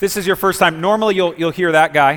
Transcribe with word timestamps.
this 0.00 0.16
is 0.16 0.26
your 0.26 0.34
first 0.34 0.58
time, 0.58 0.80
normally 0.80 1.14
you'll, 1.14 1.34
you'll 1.34 1.50
hear 1.50 1.72
that 1.72 1.92
guy. 1.92 2.16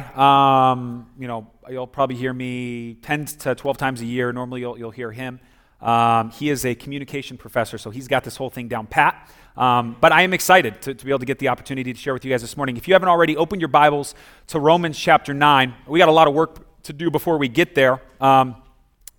Um, 0.71 1.05
you 1.19 1.27
know, 1.27 1.51
you'll 1.69 1.85
probably 1.85 2.15
hear 2.15 2.33
me 2.33 2.95
10 3.01 3.25
to 3.25 3.55
12 3.55 3.77
times 3.77 3.99
a 3.99 4.05
year. 4.05 4.31
Normally 4.31 4.61
you'll, 4.61 4.79
you'll 4.79 4.91
hear 4.91 5.11
him. 5.11 5.41
Um, 5.81 6.31
he 6.31 6.49
is 6.49 6.65
a 6.65 6.75
communication 6.75 7.37
professor, 7.37 7.77
so 7.77 7.89
he's 7.89 8.07
got 8.07 8.23
this 8.23 8.37
whole 8.37 8.49
thing 8.49 8.69
down 8.69 8.87
pat. 8.87 9.29
Um, 9.57 9.97
but 9.99 10.13
I 10.13 10.21
am 10.21 10.33
excited 10.33 10.81
to, 10.83 10.93
to, 10.93 11.05
be 11.05 11.11
able 11.11 11.19
to 11.19 11.25
get 11.25 11.39
the 11.39 11.49
opportunity 11.49 11.91
to 11.91 11.99
share 11.99 12.13
with 12.13 12.23
you 12.23 12.31
guys 12.31 12.41
this 12.41 12.55
morning. 12.55 12.77
If 12.77 12.87
you 12.87 12.93
haven't 12.93 13.09
already, 13.09 13.35
opened 13.35 13.61
your 13.61 13.67
Bibles 13.67 14.15
to 14.47 14.61
Romans 14.61 14.97
chapter 14.97 15.33
9. 15.33 15.73
We 15.85 15.99
got 15.99 16.07
a 16.07 16.13
lot 16.13 16.29
of 16.29 16.33
work 16.33 16.81
to 16.83 16.93
do 16.93 17.11
before 17.11 17.37
we 17.37 17.49
get 17.49 17.75
there. 17.75 18.01
Um, 18.21 18.55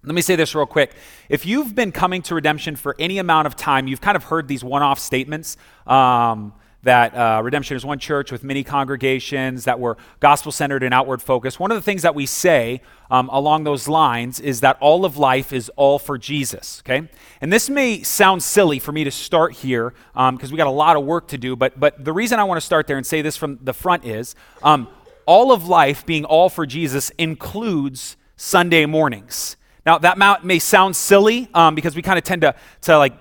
let 0.02 0.14
me 0.14 0.22
say 0.22 0.36
this 0.36 0.54
real 0.54 0.64
quick. 0.64 0.94
If 1.28 1.44
you've 1.44 1.74
been 1.74 1.92
coming 1.92 2.22
to 2.22 2.34
redemption 2.34 2.76
for 2.76 2.96
any 2.98 3.18
amount 3.18 3.46
of 3.46 3.56
time, 3.56 3.86
you've 3.86 4.00
kind 4.00 4.16
of 4.16 4.24
heard 4.24 4.48
these 4.48 4.64
one 4.64 4.82
off 4.82 4.98
statements. 4.98 5.58
Um, 5.86 6.54
that 6.84 7.14
uh, 7.14 7.40
Redemption 7.42 7.76
is 7.76 7.84
one 7.84 7.98
church 7.98 8.30
with 8.30 8.44
many 8.44 8.62
congregations, 8.62 9.64
that 9.64 9.80
we're 9.80 9.96
gospel 10.20 10.52
centered 10.52 10.82
and 10.82 10.94
outward 10.94 11.20
focused. 11.20 11.58
One 11.58 11.70
of 11.70 11.76
the 11.76 11.82
things 11.82 12.02
that 12.02 12.14
we 12.14 12.26
say 12.26 12.80
um, 13.10 13.28
along 13.30 13.64
those 13.64 13.88
lines 13.88 14.40
is 14.40 14.60
that 14.60 14.76
all 14.80 15.04
of 15.04 15.16
life 15.16 15.52
is 15.52 15.70
all 15.76 15.98
for 15.98 16.16
Jesus, 16.16 16.82
okay? 16.84 17.08
And 17.40 17.52
this 17.52 17.68
may 17.68 18.02
sound 18.02 18.42
silly 18.42 18.78
for 18.78 18.92
me 18.92 19.04
to 19.04 19.10
start 19.10 19.54
here 19.54 19.92
because 20.14 20.28
um, 20.44 20.50
we 20.50 20.56
got 20.56 20.66
a 20.66 20.70
lot 20.70 20.96
of 20.96 21.04
work 21.04 21.28
to 21.28 21.38
do, 21.38 21.56
but, 21.56 21.78
but 21.78 22.04
the 22.04 22.12
reason 22.12 22.38
I 22.38 22.44
want 22.44 22.60
to 22.60 22.66
start 22.66 22.86
there 22.86 22.96
and 22.96 23.06
say 23.06 23.22
this 23.22 23.36
from 23.36 23.58
the 23.62 23.74
front 23.74 24.04
is 24.04 24.34
um, 24.62 24.88
all 25.26 25.52
of 25.52 25.66
life 25.66 26.06
being 26.06 26.24
all 26.24 26.48
for 26.48 26.66
Jesus 26.66 27.10
includes 27.18 28.16
Sunday 28.36 28.86
mornings. 28.86 29.56
Now, 29.86 29.98
that 29.98 30.44
may 30.44 30.58
sound 30.58 30.96
silly 30.96 31.48
um, 31.52 31.74
because 31.74 31.94
we 31.94 32.02
kind 32.02 32.18
of 32.18 32.24
tend 32.24 32.42
to, 32.42 32.54
to 32.82 32.96
like 32.96 33.14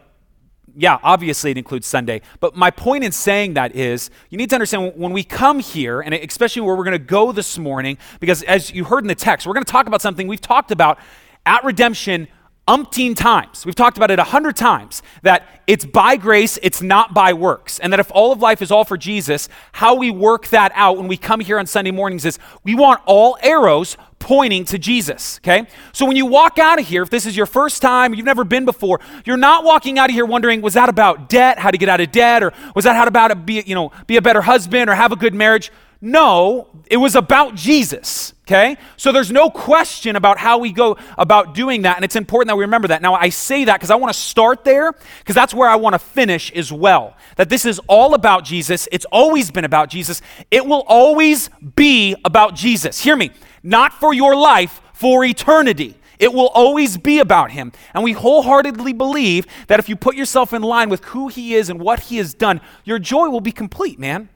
yeah, 0.75 0.99
obviously 1.03 1.51
it 1.51 1.57
includes 1.57 1.87
Sunday. 1.87 2.21
But 2.39 2.55
my 2.55 2.71
point 2.71 3.03
in 3.03 3.11
saying 3.11 3.53
that 3.55 3.75
is 3.75 4.09
you 4.29 4.37
need 4.37 4.49
to 4.49 4.55
understand 4.55 4.93
when 4.95 5.13
we 5.13 5.23
come 5.23 5.59
here, 5.59 6.01
and 6.01 6.13
especially 6.13 6.61
where 6.61 6.75
we're 6.75 6.83
going 6.83 6.93
to 6.93 6.99
go 6.99 7.31
this 7.31 7.57
morning, 7.57 7.97
because 8.19 8.43
as 8.43 8.71
you 8.71 8.85
heard 8.85 9.03
in 9.03 9.07
the 9.07 9.15
text, 9.15 9.45
we're 9.45 9.53
going 9.53 9.65
to 9.65 9.71
talk 9.71 9.87
about 9.87 10.01
something 10.01 10.27
we've 10.27 10.41
talked 10.41 10.71
about 10.71 10.99
at 11.45 11.63
redemption 11.63 12.27
umpteen 12.67 13.15
times. 13.15 13.65
We've 13.65 13.75
talked 13.75 13.97
about 13.97 14.09
it 14.09 14.19
a 14.19 14.23
hundred 14.23 14.55
times 14.55 15.03
that 15.21 15.47
it's 15.67 15.85
by 15.85 16.15
grace, 16.15 16.57
it's 16.61 16.81
not 16.81 17.13
by 17.13 17.33
works. 17.33 17.79
And 17.79 17.91
that 17.91 17.99
if 17.99 18.11
all 18.11 18.31
of 18.31 18.39
life 18.39 18.61
is 18.61 18.71
all 18.71 18.85
for 18.85 18.97
Jesus, 18.97 19.49
how 19.73 19.95
we 19.95 20.11
work 20.11 20.47
that 20.49 20.71
out 20.75 20.97
when 20.97 21.07
we 21.07 21.17
come 21.17 21.39
here 21.39 21.59
on 21.59 21.65
Sunday 21.65 21.91
mornings 21.91 22.25
is 22.25 22.39
we 22.63 22.75
want 22.75 23.01
all 23.05 23.37
arrows 23.41 23.97
pointing 24.19 24.63
to 24.63 24.79
Jesus, 24.79 25.39
okay? 25.39 25.67
So 25.91 26.05
when 26.05 26.15
you 26.15 26.25
walk 26.25 26.57
out 26.57 26.79
of 26.79 26.87
here, 26.87 27.03
if 27.03 27.09
this 27.09 27.25
is 27.25 27.35
your 27.35 27.45
first 27.45 27.81
time, 27.81 28.13
you've 28.13 28.25
never 28.25 28.45
been 28.45 28.63
before, 28.63 29.01
you're 29.25 29.35
not 29.35 29.65
walking 29.65 29.99
out 29.99 30.09
of 30.09 30.13
here 30.13 30.25
wondering, 30.25 30.61
was 30.61 30.75
that 30.75 30.87
about 30.87 31.27
debt, 31.27 31.59
how 31.59 31.71
to 31.71 31.77
get 31.77 31.89
out 31.89 31.99
of 31.99 32.13
debt, 32.13 32.41
or 32.41 32.53
was 32.73 32.85
that 32.85 32.95
how 32.95 33.03
to 33.03 33.09
about 33.09 33.45
be, 33.45 33.61
you 33.65 33.75
know, 33.75 33.91
be 34.07 34.15
a 34.15 34.21
better 34.21 34.41
husband 34.41 34.89
or 34.89 34.95
have 34.95 35.11
a 35.11 35.17
good 35.17 35.33
marriage? 35.33 35.73
No, 36.05 36.67
it 36.87 36.97
was 36.97 37.15
about 37.15 37.55
Jesus, 37.55 38.33
okay? 38.41 38.75
So 38.97 39.13
there's 39.13 39.31
no 39.31 39.49
question 39.49 40.17
about 40.17 40.37
how 40.37 40.57
we 40.57 40.73
go 40.73 40.97
about 41.17 41.55
doing 41.55 41.83
that, 41.83 41.95
and 41.95 42.03
it's 42.03 42.17
important 42.17 42.49
that 42.49 42.57
we 42.57 42.65
remember 42.65 42.89
that. 42.89 43.01
Now, 43.01 43.13
I 43.13 43.29
say 43.29 43.63
that 43.63 43.75
because 43.75 43.89
I 43.89 43.95
want 43.95 44.13
to 44.13 44.19
start 44.19 44.65
there, 44.65 44.91
because 44.91 45.33
that's 45.33 45.53
where 45.53 45.69
I 45.69 45.77
want 45.77 45.93
to 45.93 45.99
finish 45.99 46.51
as 46.51 46.73
well. 46.73 47.15
That 47.37 47.47
this 47.47 47.65
is 47.65 47.79
all 47.87 48.15
about 48.15 48.43
Jesus. 48.43 48.89
It's 48.91 49.05
always 49.13 49.49
been 49.49 49.63
about 49.63 49.87
Jesus. 49.87 50.21
It 50.51 50.65
will 50.65 50.83
always 50.89 51.49
be 51.73 52.17
about 52.25 52.53
Jesus. 52.53 53.01
Hear 53.01 53.15
me 53.15 53.31
not 53.63 53.93
for 53.93 54.13
your 54.13 54.35
life, 54.35 54.81
for 54.91 55.23
eternity. 55.23 55.95
It 56.19 56.33
will 56.33 56.49
always 56.49 56.97
be 56.97 57.19
about 57.19 57.51
him. 57.51 57.71
And 57.93 58.03
we 58.03 58.11
wholeheartedly 58.11 58.91
believe 58.91 59.47
that 59.67 59.79
if 59.79 59.87
you 59.87 59.95
put 59.95 60.17
yourself 60.17 60.51
in 60.51 60.63
line 60.63 60.89
with 60.89 61.05
who 61.05 61.29
he 61.29 61.55
is 61.55 61.69
and 61.69 61.79
what 61.79 62.01
he 62.01 62.17
has 62.17 62.33
done, 62.33 62.59
your 62.83 62.99
joy 62.99 63.29
will 63.29 63.39
be 63.39 63.53
complete, 63.53 63.99
man. 63.99 64.27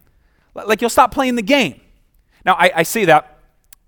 Like 0.66 0.82
you'll 0.82 0.90
stop 0.90 1.12
playing 1.12 1.36
the 1.36 1.42
game. 1.42 1.80
Now, 2.46 2.56
I, 2.56 2.72
I 2.78 2.84
say 2.84 3.06
that 3.06 3.40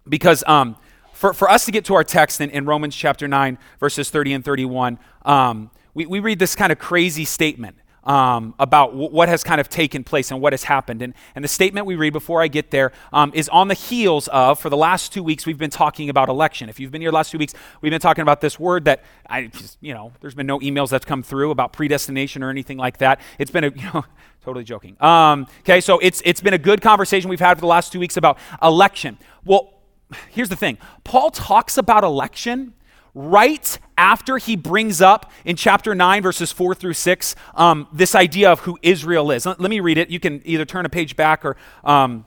because 0.07 0.43
um, 0.45 0.75
for, 1.13 1.33
for 1.33 1.49
us 1.49 1.65
to 1.65 1.71
get 1.71 1.85
to 1.85 1.95
our 1.95 2.03
text 2.03 2.41
in, 2.41 2.49
in 2.49 2.65
Romans 2.65 2.95
chapter 2.95 3.27
9, 3.27 3.57
verses 3.79 4.09
30 4.09 4.33
and 4.33 4.45
31, 4.45 4.99
um, 5.25 5.71
we, 5.93 6.05
we 6.05 6.19
read 6.19 6.39
this 6.39 6.55
kind 6.55 6.71
of 6.71 6.77
crazy 6.77 7.25
statement 7.25 7.77
um, 8.09 8.55
about 8.57 8.87
w- 8.87 9.11
what 9.11 9.29
has 9.29 9.43
kind 9.43 9.61
of 9.61 9.69
taken 9.69 10.03
place 10.03 10.31
and 10.31 10.41
what 10.41 10.51
has 10.51 10.63
happened. 10.63 11.03
And, 11.03 11.13
and 11.35 11.43
the 11.43 11.47
statement 11.47 11.85
we 11.85 11.95
read 11.95 12.11
before 12.11 12.41
I 12.41 12.47
get 12.47 12.71
there 12.71 12.91
um, 13.13 13.31
is 13.35 13.47
on 13.49 13.67
the 13.67 13.75
heels 13.75 14.27
of, 14.29 14.59
for 14.59 14.71
the 14.71 14.75
last 14.75 15.13
two 15.13 15.21
weeks, 15.21 15.45
we've 15.45 15.59
been 15.59 15.69
talking 15.69 16.09
about 16.09 16.27
election. 16.27 16.69
If 16.69 16.79
you've 16.79 16.91
been 16.91 17.01
here 17.01 17.11
last 17.11 17.31
two 17.31 17.37
weeks, 17.37 17.53
we've 17.81 17.91
been 17.91 18.01
talking 18.01 18.23
about 18.23 18.41
this 18.41 18.59
word 18.59 18.85
that 18.85 19.03
I, 19.27 19.45
just, 19.45 19.77
you 19.79 19.93
know, 19.93 20.11
there's 20.21 20.33
been 20.33 20.47
no 20.47 20.59
emails 20.59 20.89
that's 20.89 21.05
come 21.05 21.21
through 21.21 21.51
about 21.51 21.71
predestination 21.71 22.41
or 22.41 22.49
anything 22.49 22.79
like 22.79 22.97
that. 22.97 23.21
It's 23.37 23.51
been 23.51 23.63
a, 23.63 23.69
you 23.75 23.83
know, 23.93 24.03
totally 24.41 24.65
joking. 24.65 24.97
Um, 24.99 25.45
okay, 25.59 25.79
so 25.79 25.99
it's, 25.99 26.23
it's 26.25 26.41
been 26.41 26.55
a 26.55 26.59
good 26.59 26.81
conversation 26.81 27.29
we've 27.29 27.39
had 27.39 27.57
for 27.57 27.61
the 27.61 27.67
last 27.67 27.91
two 27.91 27.99
weeks 27.99 28.17
about 28.17 28.39
election. 28.63 29.19
Well, 29.45 29.75
here's 30.31 30.49
the 30.49 30.55
thing 30.55 30.79
Paul 31.03 31.29
talks 31.29 31.77
about 31.77 32.03
election 32.03 32.73
right 33.13 33.77
after 33.97 34.37
he 34.37 34.55
brings 34.55 35.01
up 35.01 35.31
in 35.45 35.55
chapter 35.55 35.93
9, 35.93 36.23
verses 36.23 36.51
4 36.51 36.75
through 36.75 36.93
6, 36.93 37.35
um, 37.55 37.87
this 37.91 38.15
idea 38.15 38.51
of 38.51 38.61
who 38.61 38.77
Israel 38.81 39.31
is. 39.31 39.45
Let, 39.45 39.59
let, 39.59 39.69
me 39.69 39.79
read 39.79 39.97
it. 39.97 40.09
You 40.09 40.19
can 40.19 40.41
either 40.45 40.65
turn 40.65 40.85
a 40.85 40.89
page 40.89 41.15
back 41.15 41.45
or. 41.45 41.55
Um, 41.83 42.25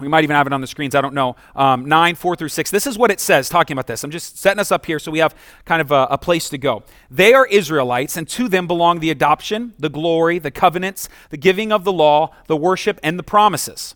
we 0.00 0.08
might 0.08 0.24
even 0.24 0.34
have 0.34 0.48
it 0.48 0.52
on 0.52 0.60
the 0.60 0.66
screens. 0.66 0.96
I 0.96 1.00
don't 1.00 1.14
know. 1.14 1.36
Um, 1.54 1.86
9, 1.86 2.16
4 2.16 2.34
through 2.34 2.48
6. 2.48 2.70
This 2.72 2.86
is 2.86 2.98
what 2.98 3.12
it 3.12 3.20
says, 3.20 3.48
talking 3.48 3.74
about 3.74 3.86
this. 3.86 4.02
I'm 4.02 4.10
just 4.10 4.38
setting 4.38 4.58
us 4.58 4.72
up 4.72 4.86
here 4.86 4.98
so 4.98 5.12
we 5.12 5.20
have 5.20 5.36
kind 5.64 5.80
of 5.80 5.92
a, 5.92 6.08
a 6.10 6.18
place 6.18 6.48
to 6.48 6.58
go. 6.58 6.82
They 7.10 7.32
are 7.32 7.46
Israelites, 7.46 8.16
and 8.16 8.28
to 8.30 8.48
them 8.48 8.66
belong 8.66 8.98
the 8.98 9.10
adoption, 9.10 9.72
the 9.78 9.88
glory, 9.88 10.40
the 10.40 10.50
covenants, 10.50 11.08
the 11.30 11.36
giving 11.36 11.70
of 11.70 11.84
the 11.84 11.92
law, 11.92 12.34
the 12.48 12.56
worship, 12.56 12.98
and 13.04 13.20
the 13.20 13.22
promises. 13.22 13.94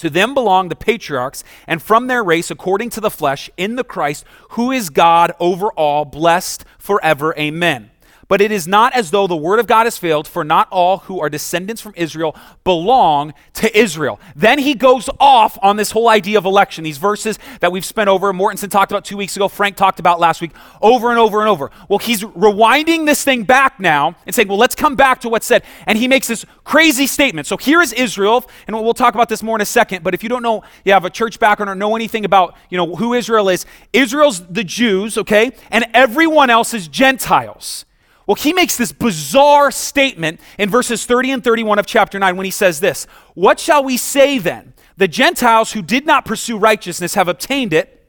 To 0.00 0.08
them 0.08 0.32
belong 0.32 0.70
the 0.70 0.76
patriarchs, 0.76 1.44
and 1.66 1.82
from 1.82 2.06
their 2.06 2.24
race, 2.24 2.50
according 2.50 2.88
to 2.90 3.02
the 3.02 3.10
flesh, 3.10 3.50
in 3.58 3.76
the 3.76 3.84
Christ, 3.84 4.24
who 4.52 4.70
is 4.70 4.88
God 4.88 5.32
over 5.38 5.70
all, 5.72 6.06
blessed 6.06 6.64
forever. 6.78 7.34
Amen. 7.36 7.90
But 8.30 8.40
it 8.40 8.52
is 8.52 8.68
not 8.68 8.92
as 8.92 9.10
though 9.10 9.26
the 9.26 9.34
word 9.34 9.58
of 9.58 9.66
God 9.66 9.86
has 9.86 9.98
failed, 9.98 10.28
for 10.28 10.44
not 10.44 10.68
all 10.70 10.98
who 10.98 11.18
are 11.20 11.28
descendants 11.28 11.82
from 11.82 11.94
Israel 11.96 12.36
belong 12.62 13.34
to 13.54 13.76
Israel. 13.76 14.20
Then 14.36 14.60
he 14.60 14.74
goes 14.74 15.10
off 15.18 15.58
on 15.62 15.76
this 15.76 15.90
whole 15.90 16.08
idea 16.08 16.38
of 16.38 16.44
election, 16.44 16.84
these 16.84 16.96
verses 16.96 17.40
that 17.58 17.72
we've 17.72 17.84
spent 17.84 18.08
over. 18.08 18.32
Mortensen 18.32 18.70
talked 18.70 18.92
about 18.92 19.04
two 19.04 19.16
weeks 19.16 19.34
ago, 19.34 19.48
Frank 19.48 19.74
talked 19.74 19.98
about 19.98 20.20
last 20.20 20.40
week, 20.40 20.52
over 20.80 21.10
and 21.10 21.18
over 21.18 21.40
and 21.40 21.48
over. 21.48 21.72
Well, 21.88 21.98
he's 21.98 22.22
rewinding 22.22 23.04
this 23.04 23.24
thing 23.24 23.42
back 23.42 23.80
now 23.80 24.14
and 24.26 24.32
saying, 24.32 24.46
well, 24.46 24.58
let's 24.58 24.76
come 24.76 24.94
back 24.94 25.22
to 25.22 25.28
what's 25.28 25.46
said. 25.46 25.64
And 25.88 25.98
he 25.98 26.06
makes 26.06 26.28
this 26.28 26.46
crazy 26.62 27.08
statement. 27.08 27.48
So 27.48 27.56
here 27.56 27.82
is 27.82 27.92
Israel, 27.92 28.48
and 28.68 28.76
we'll 28.76 28.94
talk 28.94 29.14
about 29.14 29.28
this 29.28 29.42
more 29.42 29.56
in 29.56 29.60
a 29.60 29.66
second, 29.66 30.04
but 30.04 30.14
if 30.14 30.22
you 30.22 30.28
don't 30.28 30.44
know, 30.44 30.62
you 30.84 30.92
have 30.92 31.04
a 31.04 31.10
church 31.10 31.40
background 31.40 31.68
or 31.68 31.74
know 31.74 31.96
anything 31.96 32.24
about, 32.24 32.56
you 32.68 32.76
know, 32.76 32.94
who 32.94 33.12
Israel 33.12 33.48
is, 33.48 33.66
Israel's 33.92 34.46
the 34.46 34.62
Jews, 34.62 35.18
okay? 35.18 35.50
And 35.72 35.84
everyone 35.94 36.48
else 36.48 36.74
is 36.74 36.86
Gentiles. 36.86 37.86
Well, 38.30 38.36
he 38.36 38.52
makes 38.52 38.76
this 38.76 38.92
bizarre 38.92 39.72
statement 39.72 40.38
in 40.56 40.70
verses 40.70 41.04
30 41.04 41.32
and 41.32 41.42
31 41.42 41.80
of 41.80 41.86
chapter 41.86 42.16
9 42.16 42.36
when 42.36 42.44
he 42.44 42.52
says 42.52 42.78
this 42.78 43.06
What 43.34 43.58
shall 43.58 43.82
we 43.82 43.96
say 43.96 44.38
then? 44.38 44.72
The 44.96 45.08
Gentiles 45.08 45.72
who 45.72 45.82
did 45.82 46.06
not 46.06 46.26
pursue 46.26 46.56
righteousness 46.56 47.14
have 47.14 47.26
obtained 47.26 47.72
it, 47.72 48.08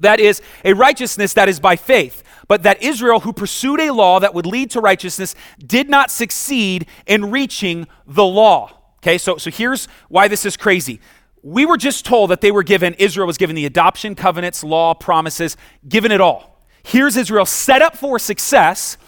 that 0.00 0.20
is, 0.20 0.42
a 0.66 0.74
righteousness 0.74 1.32
that 1.32 1.48
is 1.48 1.60
by 1.60 1.76
faith. 1.76 2.22
But 2.46 2.62
that 2.64 2.82
Israel, 2.82 3.20
who 3.20 3.32
pursued 3.32 3.80
a 3.80 3.90
law 3.90 4.20
that 4.20 4.34
would 4.34 4.44
lead 4.44 4.70
to 4.72 4.82
righteousness, 4.82 5.34
did 5.58 5.88
not 5.88 6.10
succeed 6.10 6.86
in 7.06 7.30
reaching 7.30 7.86
the 8.06 8.22
law. 8.22 8.70
Okay, 8.98 9.16
so, 9.16 9.38
so 9.38 9.50
here's 9.50 9.86
why 10.10 10.28
this 10.28 10.44
is 10.44 10.58
crazy 10.58 11.00
we 11.42 11.64
were 11.64 11.78
just 11.78 12.04
told 12.04 12.28
that 12.32 12.42
they 12.42 12.52
were 12.52 12.64
given, 12.64 12.92
Israel 12.98 13.26
was 13.26 13.38
given 13.38 13.56
the 13.56 13.64
adoption, 13.64 14.14
covenants, 14.14 14.62
law, 14.62 14.92
promises, 14.92 15.56
given 15.88 16.12
it 16.12 16.20
all. 16.20 16.54
Here's 16.82 17.16
Israel 17.16 17.46
set 17.46 17.80
up 17.80 17.96
for 17.96 18.18
success, 18.18 18.98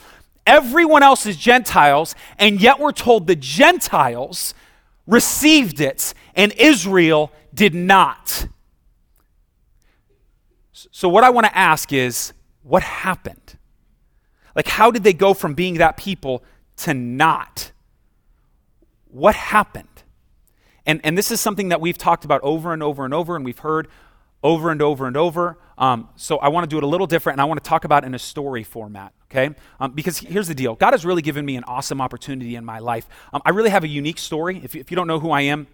Everyone 0.46 1.02
else 1.02 1.26
is 1.26 1.36
Gentiles, 1.36 2.14
and 2.38 2.60
yet 2.60 2.78
we're 2.78 2.92
told 2.92 3.26
the 3.26 3.36
Gentiles 3.36 4.54
received 5.06 5.80
it 5.80 6.14
and 6.34 6.52
Israel 6.52 7.32
did 7.52 7.75
not. 7.75 8.48
So, 10.72 11.08
what 11.08 11.25
I 11.25 11.31
want 11.31 11.46
to 11.46 11.56
ask 11.56 11.93
is 11.93 12.32
what 12.62 12.82
happened? 12.82 13.56
Like, 14.54 14.69
how 14.69 14.90
did 14.90 15.04
they 15.04 15.12
go 15.12 15.34
from 15.34 15.54
being 15.54 15.75
that 15.75 15.96
people 15.96 16.43
to 16.78 16.94
not? 16.94 17.72
What 19.08 19.34
happened? 19.34 19.88
And, 20.84 21.00
and 21.04 21.16
this 21.16 21.31
is 21.31 21.40
something 21.40 21.70
that 21.70 21.81
we've 21.81 21.99
talked 21.99 22.25
about 22.25 22.40
over 22.42 22.72
and 22.72 22.82
over 22.82 23.04
and 23.04 23.12
over, 23.12 23.37
and 23.37 23.44
we've 23.44 23.58
heard 23.58 23.88
over 24.42 24.70
and 24.70 24.81
over 24.81 25.06
and 25.06 25.16
over. 25.16 25.58
Um, 25.76 26.08
so 26.16 26.38
I 26.38 26.49
want 26.49 26.64
to 26.64 26.69
do 26.69 26.78
it 26.78 26.84
a 26.84 26.87
little 26.87 27.06
different, 27.06 27.34
and 27.34 27.40
I 27.40 27.44
want 27.44 27.62
to 27.62 27.69
talk 27.69 27.84
about 27.84 28.04
in 28.04 28.14
a 28.14 28.19
story 28.19 28.62
format, 28.62 29.12
okay? 29.37 29.55
Um, 29.81 29.93
because 29.93 30.19
here's 30.19 30.49
the 30.49 30.55
deal 30.55 30.75
God 30.75 30.93
has 30.93 31.05
really 31.05 31.23
given 31.23 31.44
me 31.44 31.56
an 31.56 31.65
awesome 31.65 32.00
opportunity 32.00 32.56
in 32.56 32.65
my 32.65 32.79
life. 32.79 33.06
Um, 33.33 33.43
I 33.44 33.50
really 33.50 33.71
have 33.71 33.85
a 33.85 33.88
unique 33.88 34.19
story. 34.19 34.61
If 34.62 34.75
if 34.75 34.91
you 34.91 34.97
don't 34.97 35.06
know 35.06 35.21
who 35.21 35.31
I 35.31 35.43
am, 35.43 35.67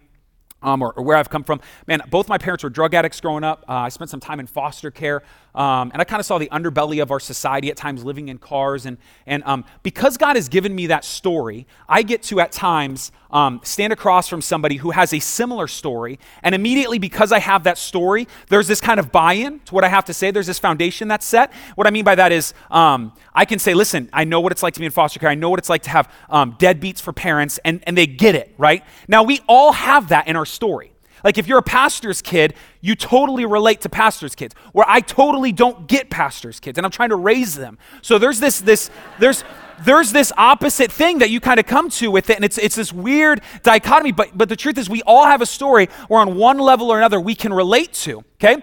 um, 0.63 0.81
or, 0.81 0.93
or, 0.93 1.03
where 1.03 1.17
I've 1.17 1.29
come 1.29 1.43
from. 1.43 1.59
Man, 1.87 2.01
both 2.09 2.27
my 2.27 2.37
parents 2.37 2.63
were 2.63 2.69
drug 2.69 2.93
addicts 2.93 3.21
growing 3.21 3.43
up. 3.43 3.63
Uh, 3.67 3.73
I 3.73 3.89
spent 3.89 4.09
some 4.09 4.19
time 4.19 4.39
in 4.39 4.47
foster 4.47 4.89
care, 4.89 5.23
um, 5.53 5.91
and 5.91 6.01
I 6.01 6.05
kind 6.05 6.19
of 6.19 6.25
saw 6.25 6.37
the 6.37 6.47
underbelly 6.47 7.01
of 7.01 7.11
our 7.11 7.19
society 7.19 7.69
at 7.69 7.77
times, 7.77 8.03
living 8.03 8.29
in 8.29 8.37
cars. 8.37 8.85
And, 8.85 8.97
and 9.27 9.43
um, 9.43 9.65
because 9.83 10.17
God 10.17 10.35
has 10.35 10.49
given 10.49 10.73
me 10.73 10.87
that 10.87 11.05
story, 11.05 11.67
I 11.87 12.01
get 12.01 12.23
to 12.23 12.39
at 12.39 12.51
times 12.51 13.11
um, 13.33 13.59
stand 13.63 13.91
across 13.91 14.27
from 14.27 14.41
somebody 14.41 14.77
who 14.77 14.91
has 14.91 15.11
a 15.11 15.19
similar 15.19 15.67
story. 15.67 16.19
And 16.43 16.53
immediately, 16.55 16.99
because 16.99 17.31
I 17.31 17.39
have 17.39 17.63
that 17.63 17.77
story, 17.77 18.27
there's 18.49 18.67
this 18.67 18.79
kind 18.79 18.99
of 18.99 19.11
buy 19.11 19.33
in 19.33 19.59
to 19.61 19.75
what 19.75 19.83
I 19.83 19.89
have 19.89 20.05
to 20.05 20.13
say. 20.13 20.31
There's 20.31 20.47
this 20.47 20.59
foundation 20.59 21.07
that's 21.07 21.25
set. 21.25 21.51
What 21.75 21.87
I 21.87 21.89
mean 21.89 22.05
by 22.05 22.15
that 22.15 22.31
is 22.31 22.53
um, 22.69 23.11
I 23.33 23.45
can 23.45 23.59
say, 23.59 23.73
listen, 23.73 24.09
I 24.13 24.23
know 24.23 24.39
what 24.39 24.51
it's 24.51 24.61
like 24.61 24.75
to 24.75 24.79
be 24.79 24.85
in 24.85 24.91
foster 24.91 25.19
care. 25.19 25.29
I 25.29 25.35
know 25.35 25.49
what 25.49 25.59
it's 25.59 25.69
like 25.69 25.83
to 25.83 25.89
have 25.89 26.11
um, 26.29 26.53
deadbeats 26.59 27.01
for 27.01 27.11
parents, 27.11 27.59
and, 27.65 27.83
and 27.87 27.97
they 27.97 28.05
get 28.05 28.35
it, 28.35 28.53
right? 28.57 28.83
Now, 29.07 29.23
we 29.23 29.39
all 29.47 29.73
have 29.73 30.09
that 30.09 30.27
in 30.27 30.35
our 30.35 30.45
story. 30.53 30.93
Like 31.23 31.37
if 31.37 31.47
you're 31.47 31.59
a 31.59 31.63
pastor's 31.63 32.21
kid, 32.21 32.53
you 32.81 32.95
totally 32.95 33.45
relate 33.45 33.81
to 33.81 33.89
pastor's 33.89 34.35
kids. 34.35 34.55
Where 34.73 34.85
I 34.87 34.99
totally 34.99 35.51
don't 35.51 35.87
get 35.87 36.09
pastor's 36.09 36.59
kids 36.59 36.77
and 36.77 36.85
I'm 36.85 36.91
trying 36.91 37.09
to 37.09 37.15
raise 37.15 37.55
them. 37.55 37.77
So 38.01 38.17
there's 38.17 38.39
this 38.39 38.59
this 38.59 38.89
there's 39.19 39.43
there's 39.85 40.11
this 40.11 40.33
opposite 40.37 40.91
thing 40.91 41.19
that 41.19 41.29
you 41.29 41.39
kind 41.39 41.59
of 41.59 41.65
come 41.65 41.89
to 41.91 42.11
with 42.11 42.29
it 42.29 42.35
and 42.35 42.45
it's 42.45 42.57
it's 42.57 42.75
this 42.75 42.91
weird 42.91 43.41
dichotomy 43.63 44.11
but 44.11 44.37
but 44.37 44.49
the 44.49 44.55
truth 44.55 44.77
is 44.77 44.89
we 44.89 45.01
all 45.03 45.25
have 45.25 45.41
a 45.41 45.45
story 45.45 45.87
where 46.07 46.19
on 46.19 46.35
one 46.35 46.57
level 46.57 46.91
or 46.91 46.97
another 46.97 47.19
we 47.19 47.35
can 47.35 47.53
relate 47.53 47.93
to, 47.93 48.23
okay? 48.35 48.61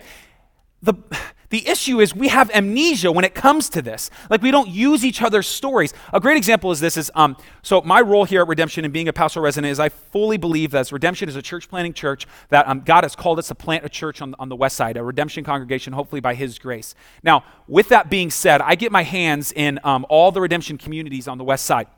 The 0.83 0.95
the 1.51 1.67
issue 1.69 2.01
is 2.01 2.15
we 2.15 2.29
have 2.29 2.51
amnesia 2.53 3.13
when 3.13 3.25
it 3.25 3.35
comes 3.35 3.69
to 3.71 3.83
this. 3.83 4.11
Like 4.31 4.41
we 4.41 4.51
don't 4.51 4.69
use 4.69 5.05
each 5.05 5.21
other's 5.21 5.47
stories. 5.47 5.93
A 6.13 6.21
great 6.21 6.37
example 6.37 6.71
is 6.71 6.81
this 6.81 6.97
is 6.97 7.11
um, 7.15 7.37
so 7.63 7.83
my 7.83 8.01
role 8.01 8.25
here 8.25 8.41
at 8.41 8.49
Redemption 8.49 8.85
and 8.85 8.93
being 8.93 9.09
a 9.09 9.13
pastoral 9.13 9.45
resident 9.45 9.71
is 9.71 9.81
I 9.81 9.89
fully 9.89 10.37
believe 10.37 10.71
that 10.71 10.91
Redemption 10.93 11.29
is 11.29 11.37
a 11.37 11.43
church 11.43 11.69
planting 11.69 11.93
church 11.93 12.27
that 12.49 12.69
um, 12.69 12.81
God 12.81 13.05
has 13.05 13.15
called 13.15 13.39
us 13.39 13.49
to 13.49 13.55
plant 13.55 13.85
a 13.85 13.89
church 13.89 14.23
on, 14.23 14.35
on 14.39 14.49
the 14.49 14.57
west 14.57 14.77
side, 14.77 14.97
a 14.97 15.03
redemption 15.03 15.45
congregation, 15.45 15.93
hopefully 15.93 16.21
by 16.21 16.35
His 16.35 16.59
grace. 16.59 16.95
Now, 17.23 17.45
with 17.69 17.89
that 17.89 18.09
being 18.09 18.31
said, 18.31 18.61
I 18.61 18.77
get 18.77 18.93
my 18.93 19.03
hands 19.03 19.53
in 19.53 19.81
um, 19.85 20.07
all 20.09 20.33
the 20.33 20.41
redemption 20.41 20.79
communities 20.79 21.29
on 21.29 21.39
the 21.39 21.45
west 21.45 21.67
side. 21.67 21.89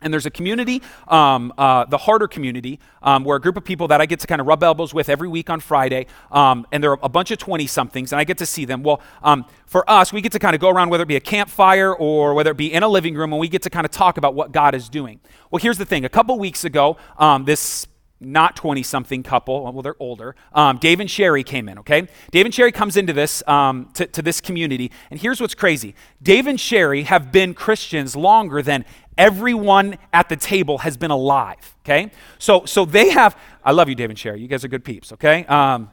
And 0.00 0.12
there's 0.12 0.26
a 0.26 0.30
community, 0.30 0.82
um, 1.08 1.52
uh, 1.56 1.86
the 1.86 1.96
Harder 1.96 2.28
community, 2.28 2.78
um, 3.02 3.24
where 3.24 3.36
a 3.36 3.40
group 3.40 3.56
of 3.56 3.64
people 3.64 3.88
that 3.88 4.00
I 4.00 4.06
get 4.06 4.20
to 4.20 4.26
kind 4.26 4.40
of 4.40 4.46
rub 4.46 4.62
elbows 4.62 4.92
with 4.92 5.08
every 5.08 5.28
week 5.28 5.48
on 5.48 5.60
Friday, 5.60 6.06
um, 6.30 6.66
and 6.72 6.84
they're 6.84 6.98
a 7.02 7.08
bunch 7.08 7.30
of 7.30 7.38
20 7.38 7.66
somethings, 7.66 8.12
and 8.12 8.20
I 8.20 8.24
get 8.24 8.36
to 8.38 8.46
see 8.46 8.66
them. 8.66 8.82
Well, 8.82 9.00
um, 9.22 9.46
for 9.66 9.88
us, 9.90 10.12
we 10.12 10.20
get 10.20 10.32
to 10.32 10.38
kind 10.38 10.54
of 10.54 10.60
go 10.60 10.68
around, 10.68 10.90
whether 10.90 11.04
it 11.04 11.08
be 11.08 11.16
a 11.16 11.20
campfire 11.20 11.94
or 11.94 12.34
whether 12.34 12.50
it 12.50 12.56
be 12.56 12.72
in 12.72 12.82
a 12.82 12.88
living 12.88 13.14
room, 13.14 13.32
and 13.32 13.40
we 13.40 13.48
get 13.48 13.62
to 13.62 13.70
kind 13.70 13.86
of 13.86 13.90
talk 13.90 14.18
about 14.18 14.34
what 14.34 14.52
God 14.52 14.74
is 14.74 14.90
doing. 14.90 15.20
Well, 15.50 15.60
here's 15.60 15.78
the 15.78 15.86
thing 15.86 16.04
a 16.04 16.10
couple 16.10 16.38
weeks 16.38 16.64
ago, 16.64 16.98
um, 17.18 17.44
this 17.46 17.86
not 18.24 18.56
20 18.56 18.82
something 18.82 19.22
couple, 19.22 19.62
well, 19.72 19.82
they're 19.82 19.96
older. 20.00 20.34
Um, 20.52 20.78
Dave 20.78 21.00
and 21.00 21.10
Sherry 21.10 21.44
came 21.44 21.68
in, 21.68 21.78
okay? 21.80 22.08
Dave 22.30 22.44
and 22.44 22.54
Sherry 22.54 22.72
comes 22.72 22.96
into 22.96 23.12
this, 23.12 23.42
um, 23.46 23.90
to, 23.94 24.06
to, 24.06 24.22
this 24.22 24.40
community, 24.40 24.90
and 25.10 25.20
here's 25.20 25.40
what's 25.40 25.54
crazy 25.54 25.94
Dave 26.22 26.46
and 26.46 26.58
Sherry 26.58 27.04
have 27.04 27.30
been 27.32 27.54
Christians 27.54 28.16
longer 28.16 28.62
than 28.62 28.84
everyone 29.16 29.98
at 30.12 30.28
the 30.28 30.36
table 30.36 30.78
has 30.78 30.96
been 30.96 31.10
alive, 31.10 31.76
okay? 31.84 32.10
So, 32.38 32.64
so 32.64 32.84
they 32.84 33.10
have, 33.10 33.38
I 33.64 33.72
love 33.72 33.88
you, 33.88 33.94
Dave 33.94 34.10
and 34.10 34.18
Sherry. 34.18 34.40
You 34.40 34.48
guys 34.48 34.64
are 34.64 34.68
good 34.68 34.84
peeps, 34.84 35.12
okay? 35.12 35.44
Um, 35.46 35.90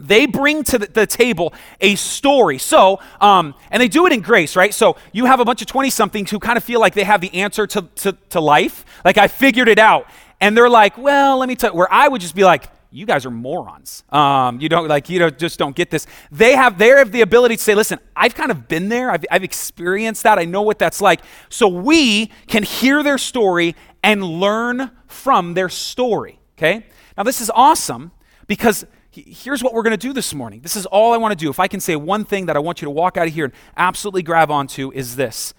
they 0.00 0.26
bring 0.26 0.64
to 0.64 0.78
the, 0.78 1.06
table 1.06 1.52
a 1.80 1.94
story. 1.96 2.58
So, 2.58 3.00
um, 3.20 3.54
and 3.70 3.82
they 3.82 3.88
do 3.88 4.06
it 4.06 4.12
in 4.12 4.20
grace, 4.20 4.56
right? 4.56 4.72
So 4.72 4.96
you 5.12 5.26
have 5.26 5.40
a 5.40 5.44
bunch 5.44 5.60
of 5.60 5.66
20 5.66 5.90
somethings 5.90 6.30
who 6.30 6.38
kind 6.38 6.56
of 6.56 6.64
feel 6.64 6.80
like 6.80 6.94
they 6.94 7.04
have 7.04 7.20
the 7.20 7.34
answer 7.34 7.66
to, 7.66 7.82
to, 7.96 8.12
to 8.30 8.40
life. 8.40 8.84
Like, 9.04 9.18
I 9.18 9.28
figured 9.28 9.68
it 9.68 9.78
out. 9.78 10.06
And 10.40 10.56
they're 10.56 10.70
like, 10.70 10.96
well, 10.96 11.38
let 11.38 11.48
me 11.48 11.56
tell 11.56 11.72
you, 11.72 11.76
where 11.76 11.92
I 11.92 12.08
would 12.08 12.20
just 12.20 12.34
be 12.34 12.44
like, 12.44 12.70
you 12.92 13.06
guys 13.06 13.24
are 13.24 13.30
morons. 13.30 14.02
Um, 14.10 14.60
you 14.60 14.68
don't 14.68 14.88
like 14.88 15.08
you 15.08 15.20
don't, 15.20 15.38
just 15.38 15.58
don't 15.58 15.76
get 15.76 15.90
this. 15.90 16.06
They 16.32 16.56
have 16.56 16.76
they 16.76 16.88
have 16.88 17.12
the 17.12 17.20
ability 17.20 17.56
to 17.56 17.62
say, 17.62 17.74
listen, 17.74 18.00
I've 18.16 18.34
kind 18.34 18.50
of 18.50 18.66
been 18.66 18.88
there. 18.88 19.10
I've, 19.10 19.24
I've 19.30 19.44
experienced 19.44 20.24
that. 20.24 20.38
I 20.38 20.44
know 20.44 20.62
what 20.62 20.78
that's 20.78 21.00
like. 21.00 21.20
So 21.48 21.68
we 21.68 22.32
can 22.48 22.62
hear 22.62 23.02
their 23.02 23.18
story 23.18 23.76
and 24.02 24.24
learn 24.24 24.90
from 25.06 25.54
their 25.54 25.68
story. 25.68 26.40
Okay. 26.58 26.86
Now 27.16 27.22
this 27.22 27.40
is 27.40 27.50
awesome 27.54 28.10
because 28.48 28.84
here's 29.12 29.62
what 29.62 29.72
we're 29.72 29.82
going 29.82 29.92
to 29.92 29.96
do 29.96 30.12
this 30.12 30.34
morning. 30.34 30.60
This 30.60 30.74
is 30.74 30.86
all 30.86 31.12
I 31.12 31.16
want 31.16 31.32
to 31.32 31.36
do. 31.36 31.48
If 31.48 31.60
I 31.60 31.68
can 31.68 31.80
say 31.80 31.94
one 31.94 32.24
thing 32.24 32.46
that 32.46 32.56
I 32.56 32.60
want 32.60 32.80
you 32.80 32.86
to 32.86 32.90
walk 32.90 33.16
out 33.16 33.28
of 33.28 33.34
here 33.34 33.44
and 33.44 33.54
absolutely 33.76 34.22
grab 34.22 34.50
onto 34.50 34.90
is 34.92 35.14
this: 35.14 35.54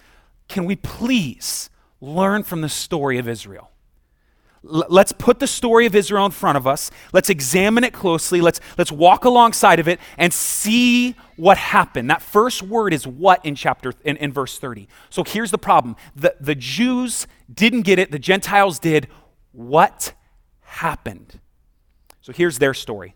Can 0.50 0.66
we 0.66 0.76
please 0.76 1.70
learn 2.02 2.44
from 2.44 2.60
the 2.60 2.70
story 2.70 3.18
of 3.18 3.30
Israel? 3.30 3.72
Let's 4.64 5.12
put 5.12 5.40
the 5.40 5.48
story 5.48 5.86
of 5.86 5.96
Israel 5.96 6.26
in 6.26 6.32
front 6.32 6.58
of 6.58 6.68
us. 6.68 6.92
Let's 7.14 7.30
examine 7.30 7.84
it 7.84 7.94
closely. 7.94 8.42
Let's, 8.42 8.60
let's 8.78 8.92
walk 8.92 9.26
alongside 9.26 9.80
of 9.80 9.88
it 9.88 10.00
and 10.18 10.32
see 10.32 11.16
what 11.36 11.58
happened. 11.58 12.10
That 12.10 12.22
first 12.22 12.62
word 12.62 12.94
is 12.94 13.08
what 13.08 13.44
in 13.44 13.56
chapter 13.56 13.94
in, 14.04 14.18
in 14.18 14.32
verse 14.32 14.60
30. 14.60 14.88
So 15.10 15.24
here's 15.24 15.52
the 15.52 15.58
problem. 15.58 15.96
The, 16.16 16.36
the 16.40 16.56
Jews 16.56 17.26
didn't 17.52 17.82
get 17.82 17.98
it, 17.98 18.12
the 18.12 18.20
Gentiles 18.20 18.78
did. 18.78 19.08
What 19.52 20.14
happened? 20.62 21.40
So 22.22 22.32
here's 22.32 22.60
their 22.60 22.74
story 22.74 23.16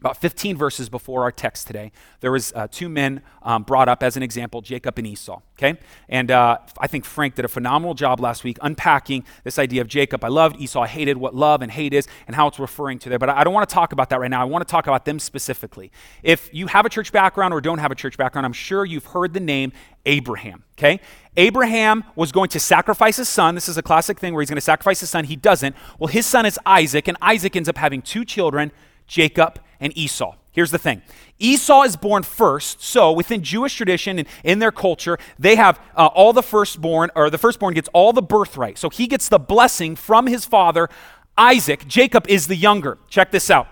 about 0.00 0.16
15 0.16 0.56
verses 0.56 0.88
before 0.88 1.22
our 1.22 1.30
text 1.30 1.66
today 1.66 1.92
there 2.20 2.32
was 2.32 2.52
uh, 2.54 2.66
two 2.70 2.88
men 2.88 3.22
um, 3.42 3.62
brought 3.62 3.88
up 3.88 4.02
as 4.02 4.16
an 4.16 4.22
example 4.22 4.60
jacob 4.60 4.98
and 4.98 5.06
esau 5.06 5.40
okay? 5.58 5.78
And 6.08 6.30
uh, 6.30 6.58
i 6.78 6.86
think 6.86 7.04
frank 7.04 7.34
did 7.34 7.44
a 7.44 7.48
phenomenal 7.48 7.94
job 7.94 8.18
last 8.20 8.42
week 8.42 8.58
unpacking 8.62 9.24
this 9.44 9.58
idea 9.58 9.80
of 9.80 9.88
jacob. 9.88 10.24
I 10.24 10.28
loved 10.28 10.60
esau 10.60 10.82
I 10.82 10.88
hated 10.88 11.16
what 11.16 11.34
love 11.34 11.62
and 11.62 11.70
hate 11.70 11.94
is 11.94 12.08
and 12.26 12.34
how 12.34 12.48
it's 12.48 12.58
referring 12.58 12.98
to 13.00 13.08
there 13.08 13.18
but 13.18 13.28
i 13.28 13.44
don't 13.44 13.54
want 13.54 13.68
to 13.68 13.72
talk 13.72 13.92
about 13.92 14.10
that 14.10 14.20
right 14.20 14.30
now. 14.30 14.40
I 14.40 14.44
want 14.44 14.66
to 14.66 14.70
talk 14.70 14.86
about 14.86 15.04
them 15.04 15.18
specifically. 15.18 15.92
If 16.22 16.48
you 16.52 16.66
have 16.66 16.86
a 16.86 16.88
church 16.88 17.12
background 17.12 17.54
or 17.54 17.60
don't 17.60 17.78
have 17.78 17.92
a 17.92 17.94
church 17.94 18.16
background 18.16 18.46
i'm 18.46 18.52
sure 18.52 18.84
you've 18.84 19.06
heard 19.06 19.34
the 19.34 19.40
name 19.40 19.72
abraham 20.06 20.64
okay? 20.80 21.00
Abraham 21.36 22.04
was 22.16 22.32
going 22.32 22.48
to 22.50 22.60
sacrifice 22.60 23.16
his 23.16 23.28
son. 23.28 23.54
This 23.54 23.68
is 23.68 23.76
a 23.76 23.82
classic 23.82 24.18
thing 24.18 24.32
where 24.32 24.40
he's 24.40 24.48
going 24.48 24.56
to 24.56 24.62
sacrifice 24.62 25.00
his 25.00 25.10
son. 25.10 25.24
He 25.24 25.36
doesn't. 25.36 25.76
Well 25.98 26.08
his 26.08 26.26
son 26.26 26.46
is 26.46 26.58
isaac 26.64 27.06
and 27.06 27.16
isaac 27.20 27.54
ends 27.54 27.68
up 27.68 27.76
having 27.76 28.02
two 28.02 28.24
children 28.24 28.72
Jacob, 29.10 29.60
and 29.80 29.92
Esau. 29.98 30.36
Here's 30.52 30.70
the 30.70 30.78
thing 30.78 31.02
Esau 31.38 31.82
is 31.82 31.96
born 31.96 32.22
first, 32.22 32.80
so 32.82 33.10
within 33.12 33.42
Jewish 33.42 33.74
tradition 33.74 34.20
and 34.20 34.28
in 34.44 34.60
their 34.60 34.70
culture, 34.70 35.18
they 35.38 35.56
have 35.56 35.80
uh, 35.96 36.06
all 36.06 36.32
the 36.32 36.42
firstborn, 36.42 37.10
or 37.16 37.28
the 37.28 37.38
firstborn 37.38 37.74
gets 37.74 37.88
all 37.92 38.12
the 38.12 38.22
birthright. 38.22 38.78
So 38.78 38.88
he 38.88 39.08
gets 39.08 39.28
the 39.28 39.38
blessing 39.38 39.96
from 39.96 40.28
his 40.28 40.44
father, 40.44 40.88
Isaac. 41.36 41.88
Jacob 41.88 42.26
is 42.28 42.46
the 42.46 42.54
younger. 42.54 42.98
Check 43.08 43.32
this 43.32 43.50
out. 43.50 43.66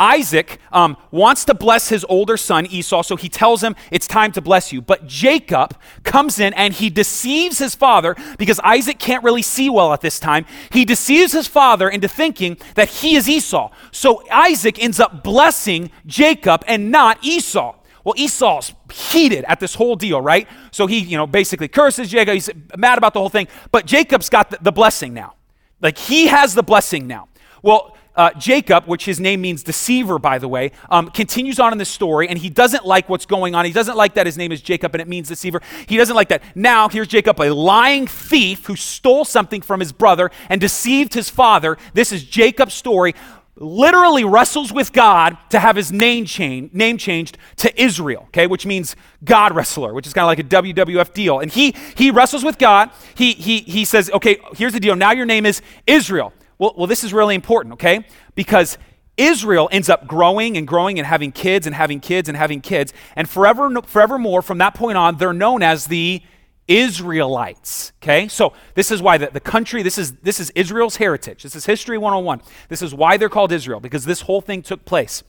Isaac 0.00 0.60
um, 0.70 0.96
wants 1.10 1.44
to 1.46 1.54
bless 1.54 1.88
his 1.88 2.04
older 2.08 2.36
son 2.36 2.66
Esau, 2.66 3.02
so 3.02 3.16
he 3.16 3.28
tells 3.28 3.62
him 3.62 3.74
it's 3.90 4.06
time 4.06 4.30
to 4.32 4.40
bless 4.40 4.72
you. 4.72 4.80
But 4.80 5.06
Jacob 5.06 5.76
comes 6.04 6.38
in 6.38 6.54
and 6.54 6.72
he 6.72 6.88
deceives 6.88 7.58
his 7.58 7.74
father 7.74 8.14
because 8.38 8.60
Isaac 8.60 8.98
can't 8.98 9.24
really 9.24 9.42
see 9.42 9.68
well 9.68 9.92
at 9.92 10.00
this 10.00 10.20
time. 10.20 10.46
He 10.70 10.84
deceives 10.84 11.32
his 11.32 11.48
father 11.48 11.88
into 11.88 12.06
thinking 12.06 12.58
that 12.76 12.88
he 12.88 13.16
is 13.16 13.28
Esau. 13.28 13.70
So 13.90 14.22
Isaac 14.30 14.82
ends 14.82 15.00
up 15.00 15.24
blessing 15.24 15.90
Jacob 16.06 16.62
and 16.66 16.90
not 16.90 17.18
Esau. 17.24 17.74
Well, 18.04 18.14
Esau's 18.16 18.72
heated 18.92 19.44
at 19.44 19.60
this 19.60 19.74
whole 19.74 19.96
deal, 19.96 20.20
right? 20.20 20.48
So 20.70 20.86
he, 20.86 21.00
you 21.00 21.16
know, 21.16 21.26
basically 21.26 21.68
curses 21.68 22.08
Jacob. 22.08 22.34
He's 22.34 22.48
mad 22.76 22.96
about 22.96 23.12
the 23.12 23.20
whole 23.20 23.28
thing. 23.28 23.48
But 23.70 23.84
Jacob's 23.84 24.30
got 24.30 24.50
the, 24.50 24.58
the 24.62 24.72
blessing 24.72 25.12
now. 25.12 25.34
Like 25.82 25.98
he 25.98 26.28
has 26.28 26.54
the 26.54 26.62
blessing 26.62 27.06
now. 27.06 27.28
Well, 27.62 27.97
uh, 28.18 28.32
Jacob, 28.36 28.84
which 28.86 29.04
his 29.04 29.20
name 29.20 29.40
means 29.40 29.62
deceiver, 29.62 30.18
by 30.18 30.38
the 30.38 30.48
way, 30.48 30.72
um, 30.90 31.08
continues 31.08 31.60
on 31.60 31.70
in 31.70 31.78
this 31.78 31.88
story, 31.88 32.28
and 32.28 32.36
he 32.36 32.50
doesn't 32.50 32.84
like 32.84 33.08
what's 33.08 33.26
going 33.26 33.54
on. 33.54 33.64
He 33.64 33.72
doesn't 33.72 33.96
like 33.96 34.14
that 34.14 34.26
his 34.26 34.36
name 34.36 34.50
is 34.50 34.60
Jacob 34.60 34.92
and 34.94 35.00
it 35.00 35.06
means 35.06 35.28
deceiver. 35.28 35.62
He 35.86 35.96
doesn't 35.96 36.16
like 36.16 36.28
that. 36.30 36.42
Now, 36.56 36.88
here's 36.88 37.06
Jacob, 37.06 37.40
a 37.40 37.54
lying 37.54 38.08
thief 38.08 38.66
who 38.66 38.74
stole 38.74 39.24
something 39.24 39.62
from 39.62 39.78
his 39.78 39.92
brother 39.92 40.32
and 40.48 40.60
deceived 40.60 41.14
his 41.14 41.30
father. 41.30 41.78
This 41.94 42.10
is 42.10 42.24
Jacob's 42.24 42.74
story. 42.74 43.14
Literally 43.54 44.24
wrestles 44.24 44.72
with 44.72 44.92
God 44.92 45.36
to 45.50 45.60
have 45.60 45.76
his 45.76 45.92
name, 45.92 46.24
change, 46.24 46.72
name 46.72 46.98
changed 46.98 47.38
to 47.56 47.80
Israel, 47.80 48.24
okay, 48.28 48.46
which 48.48 48.66
means 48.66 48.96
God 49.24 49.54
wrestler, 49.54 49.94
which 49.94 50.06
is 50.06 50.12
kind 50.12 50.24
of 50.24 50.28
like 50.28 50.38
a 50.38 50.74
WWF 50.74 51.12
deal. 51.12 51.40
And 51.40 51.50
he 51.50 51.74
he 51.96 52.10
wrestles 52.10 52.44
with 52.44 52.58
God. 52.58 52.90
He 53.16 53.32
he 53.32 53.60
he 53.60 53.84
says, 53.84 54.10
okay, 54.10 54.38
here's 54.56 54.72
the 54.72 54.80
deal. 54.80 54.94
Now 54.94 55.12
your 55.12 55.26
name 55.26 55.44
is 55.44 55.60
Israel. 55.86 56.32
Well, 56.58 56.74
well, 56.76 56.86
this 56.86 57.04
is 57.04 57.12
really 57.12 57.34
important, 57.34 57.74
okay? 57.74 58.04
Because 58.34 58.78
Israel 59.16 59.68
ends 59.72 59.88
up 59.88 60.06
growing 60.06 60.56
and 60.56 60.66
growing 60.66 60.98
and 60.98 61.06
having 61.06 61.32
kids 61.32 61.66
and 61.66 61.74
having 61.74 62.00
kids 62.00 62.28
and 62.28 62.36
having 62.36 62.60
kids. 62.60 62.92
And 63.16 63.28
forever, 63.28 63.68
forevermore, 63.82 64.42
from 64.42 64.58
that 64.58 64.74
point 64.74 64.96
on, 64.96 65.16
they're 65.18 65.32
known 65.32 65.62
as 65.62 65.86
the 65.86 66.22
Israelites. 66.68 67.92
Okay? 68.02 68.28
So 68.28 68.52
this 68.74 68.90
is 68.90 69.02
why 69.02 69.18
the, 69.18 69.28
the 69.28 69.40
country, 69.40 69.82
this 69.82 69.98
is 69.98 70.12
this 70.22 70.38
is 70.38 70.50
Israel's 70.50 70.96
heritage. 70.96 71.42
This 71.42 71.56
is 71.56 71.66
history 71.66 71.98
101. 71.98 72.42
This 72.68 72.82
is 72.82 72.94
why 72.94 73.16
they're 73.16 73.28
called 73.28 73.50
Israel, 73.50 73.80
because 73.80 74.04
this 74.04 74.22
whole 74.22 74.40
thing 74.40 74.62
took 74.62 74.84
place. 74.84 75.24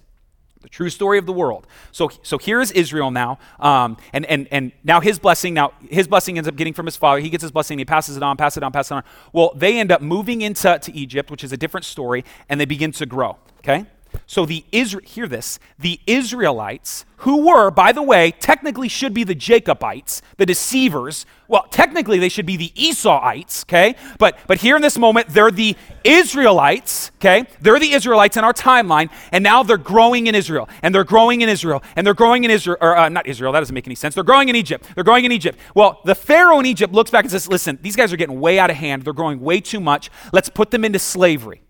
The 0.61 0.69
true 0.69 0.89
story 0.89 1.17
of 1.17 1.25
the 1.25 1.31
world. 1.31 1.65
So, 1.93 2.09
so 2.21 2.37
here 2.37 2.59
is 2.59 2.71
Israel 2.71 3.11
now, 3.11 3.39
um, 3.59 3.95
and, 4.11 4.25
and, 4.25 4.47
and 4.51 4.73
now 4.83 4.99
his 4.99 5.17
blessing, 5.17 5.53
now 5.53 5.71
his 5.89 6.05
blessing 6.05 6.37
ends 6.37 6.49
up 6.49 6.57
getting 6.57 6.73
from 6.73 6.85
his 6.85 6.97
father. 6.97 7.21
He 7.21 7.29
gets 7.29 7.43
his 7.43 7.51
blessing, 7.51 7.79
he 7.79 7.85
passes 7.85 8.17
it 8.17 8.23
on, 8.23 8.35
passes 8.35 8.57
it 8.57 8.63
on, 8.63 8.73
passes 8.73 8.91
it 8.91 8.95
on. 8.95 9.03
Well, 9.31 9.53
they 9.55 9.79
end 9.79 9.89
up 9.89 10.01
moving 10.01 10.41
into 10.41 10.77
to 10.77 10.93
Egypt, 10.93 11.31
which 11.31 11.45
is 11.45 11.53
a 11.53 11.57
different 11.57 11.85
story, 11.85 12.25
and 12.49 12.59
they 12.59 12.65
begin 12.65 12.91
to 12.93 13.05
grow, 13.05 13.37
okay? 13.59 13.85
So 14.25 14.45
the 14.45 14.65
Isra- 14.71 15.05
hear 15.05 15.27
this, 15.27 15.59
the 15.77 15.99
Israelites, 16.05 17.05
who 17.17 17.47
were, 17.47 17.69
by 17.69 17.91
the 17.91 18.01
way, 18.01 18.31
technically 18.31 18.87
should 18.87 19.13
be 19.13 19.23
the 19.23 19.35
Jacobites, 19.35 20.21
the 20.37 20.45
deceivers. 20.45 21.25
Well, 21.47 21.65
technically 21.69 22.19
they 22.19 22.29
should 22.29 22.45
be 22.45 22.55
the 22.55 22.71
Esauites, 22.75 23.65
okay? 23.65 23.95
But 24.17 24.37
but 24.47 24.59
here 24.59 24.75
in 24.75 24.81
this 24.81 24.97
moment, 24.97 25.27
they're 25.27 25.51
the 25.51 25.75
Israelites, 26.03 27.11
okay? 27.17 27.45
They're 27.59 27.79
the 27.79 27.91
Israelites 27.91 28.37
in 28.37 28.43
our 28.43 28.53
timeline, 28.53 29.09
and 29.31 29.43
now 29.43 29.63
they're 29.63 29.77
growing 29.77 30.27
in 30.27 30.35
Israel, 30.35 30.69
and 30.81 30.95
they're 30.95 31.03
growing 31.03 31.41
in 31.41 31.49
Israel, 31.49 31.83
and 31.95 32.07
they're 32.07 32.13
growing 32.13 32.45
in 32.45 32.51
Israel, 32.51 32.77
or 32.79 32.95
uh, 32.95 33.09
not 33.09 33.27
Israel, 33.27 33.51
that 33.51 33.59
doesn't 33.59 33.73
make 33.73 33.87
any 33.87 33.95
sense. 33.95 34.15
They're 34.15 34.23
growing 34.23 34.47
in 34.47 34.55
Egypt. 34.55 34.85
They're 34.95 35.03
growing 35.03 35.25
in 35.25 35.31
Egypt. 35.31 35.59
Well, 35.75 35.99
the 36.05 36.15
Pharaoh 36.15 36.59
in 36.59 36.65
Egypt 36.65 36.93
looks 36.93 37.11
back 37.11 37.25
and 37.25 37.31
says, 37.31 37.49
listen, 37.49 37.79
these 37.81 37.95
guys 37.95 38.13
are 38.13 38.17
getting 38.17 38.39
way 38.39 38.59
out 38.59 38.69
of 38.69 38.77
hand. 38.77 39.03
They're 39.03 39.13
growing 39.13 39.41
way 39.41 39.59
too 39.59 39.79
much. 39.79 40.09
Let's 40.31 40.49
put 40.49 40.71
them 40.71 40.85
into 40.85 40.99
slavery. 40.99 41.63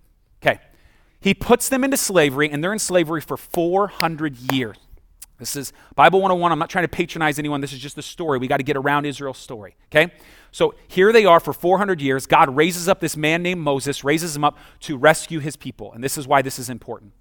Okay. 0.44 0.60
He 1.22 1.34
puts 1.34 1.68
them 1.70 1.84
into 1.84 1.98
slavery, 1.98 2.50
and 2.50 2.64
they're 2.64 2.74
in 2.74 2.80
slavery 2.80 3.22
for 3.22 3.36
400 3.36 4.54
years. 4.54 4.78
This 5.38 5.56
is 5.56 5.74
Bible 5.96 6.20
101. 6.20 6.52
I'm 6.52 6.60
not 6.60 6.70
trying 6.70 6.84
to 6.84 6.90
patronize 6.90 7.40
anyone. 7.40 7.62
This 7.62 7.72
is 7.72 7.80
just 7.80 7.96
the 7.96 8.02
story. 8.02 8.40
We 8.40 8.48
got 8.48 8.58
to 8.58 8.64
get 8.64 8.76
around 8.76 9.06
Israel's 9.06 9.38
story, 9.38 9.76
okay? 9.86 10.12
So 10.52 10.76
here 10.88 11.14
they 11.14 11.26
are 11.26 11.40
for 11.40 11.54
400 11.54 12.02
years. 12.02 12.26
God 12.26 12.56
raises 12.56 12.90
up 12.90 13.00
this 13.00 13.16
man 13.16 13.42
named 13.42 13.62
Moses, 13.62 14.04
raises 14.04 14.36
him 14.36 14.44
up 14.44 14.58
to 14.82 14.98
rescue 14.98 15.40
his 15.40 15.56
people. 15.56 15.94
And 15.94 16.04
this 16.04 16.18
is 16.18 16.28
why 16.28 16.42
this 16.42 16.60
is 16.60 16.70
important. 16.70 17.14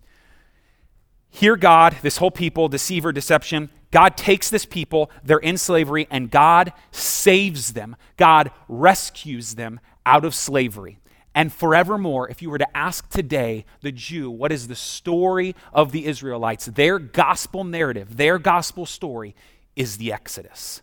Here, 1.30 1.56
God, 1.56 1.96
this 2.02 2.16
whole 2.16 2.30
people, 2.30 2.68
deceiver, 2.68 3.12
deception, 3.12 3.70
God 3.90 4.16
takes 4.16 4.50
this 4.50 4.64
people, 4.64 5.10
they're 5.22 5.38
in 5.38 5.58
slavery, 5.58 6.08
and 6.10 6.30
God 6.30 6.72
saves 6.90 7.74
them. 7.74 7.96
God 8.16 8.50
rescues 8.66 9.54
them 9.54 9.78
out 10.04 10.24
of 10.24 10.34
slavery 10.34 10.98
and 11.38 11.52
forevermore, 11.52 12.28
if 12.28 12.42
you 12.42 12.50
were 12.50 12.58
to 12.58 12.76
ask 12.76 13.08
today 13.10 13.64
the 13.80 13.92
Jew, 13.92 14.28
what 14.28 14.50
is 14.50 14.66
the 14.66 14.74
story 14.74 15.54
of 15.72 15.92
the 15.92 16.06
Israelites, 16.06 16.66
their 16.66 16.98
gospel 16.98 17.62
narrative, 17.62 18.16
their 18.16 18.40
gospel 18.40 18.84
story 18.84 19.36
is 19.76 19.98
the 19.98 20.12
Exodus. 20.12 20.82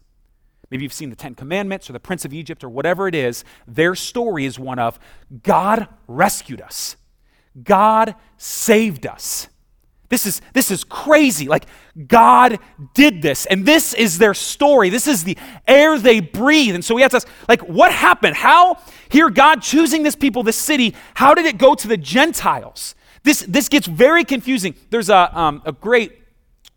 Maybe 0.72 0.84
you've 0.84 0.94
seen 0.94 1.10
the 1.10 1.18
Ten 1.18 1.36
Commandments 1.36 1.90
or 1.90 1.94
the 1.94 2.00
Prince 2.00 2.24
of 2.24 2.34
Egypt 2.34 2.64
or 2.64 2.70
whatever 2.70 3.10
it 3.10 3.16
is. 3.16 3.44
Their 3.68 3.96
story 3.96 4.46
is 4.46 4.58
one 4.58 4.80
of 4.80 4.98
God 5.44 5.90
rescued 6.08 6.62
us, 6.62 6.96
God 7.62 8.16
saved 8.38 9.06
us. 9.06 9.50
This 10.16 10.26
is, 10.26 10.42
this 10.54 10.72
is 10.72 10.86
crazy. 10.86 11.50
Like, 11.50 11.66
God 12.08 12.58
did 12.94 13.22
this. 13.22 13.46
And 13.48 13.66
this 13.66 13.94
is 13.94 14.18
their 14.18 14.34
story. 14.34 14.90
This 14.90 15.10
is 15.10 15.26
the 15.26 15.38
air 15.68 16.00
they 16.00 16.22
breathe. 16.22 16.74
And 16.74 16.86
so 16.86 16.96
we 16.96 17.02
have 17.02 17.12
to 17.12 17.18
ask, 17.18 17.28
like, 17.50 17.60
what 17.64 17.92
happened? 17.92 18.38
How, 18.38 18.80
here, 19.10 19.30
God 19.30 19.62
choosing 19.62 20.04
this 20.04 20.16
people, 20.16 20.42
this 20.42 20.56
city, 20.56 20.96
how 21.16 21.34
did 21.34 21.46
it 21.46 21.58
go 21.58 21.76
to 21.76 21.86
the 21.86 21.98
Gentiles? 21.98 22.96
This, 23.24 23.42
this 23.42 23.68
gets 23.68 23.88
very 23.88 24.24
confusing. 24.24 24.76
There's 24.90 25.10
a, 25.10 25.38
um, 25.38 25.62
a 25.66 25.74
great 25.74 26.14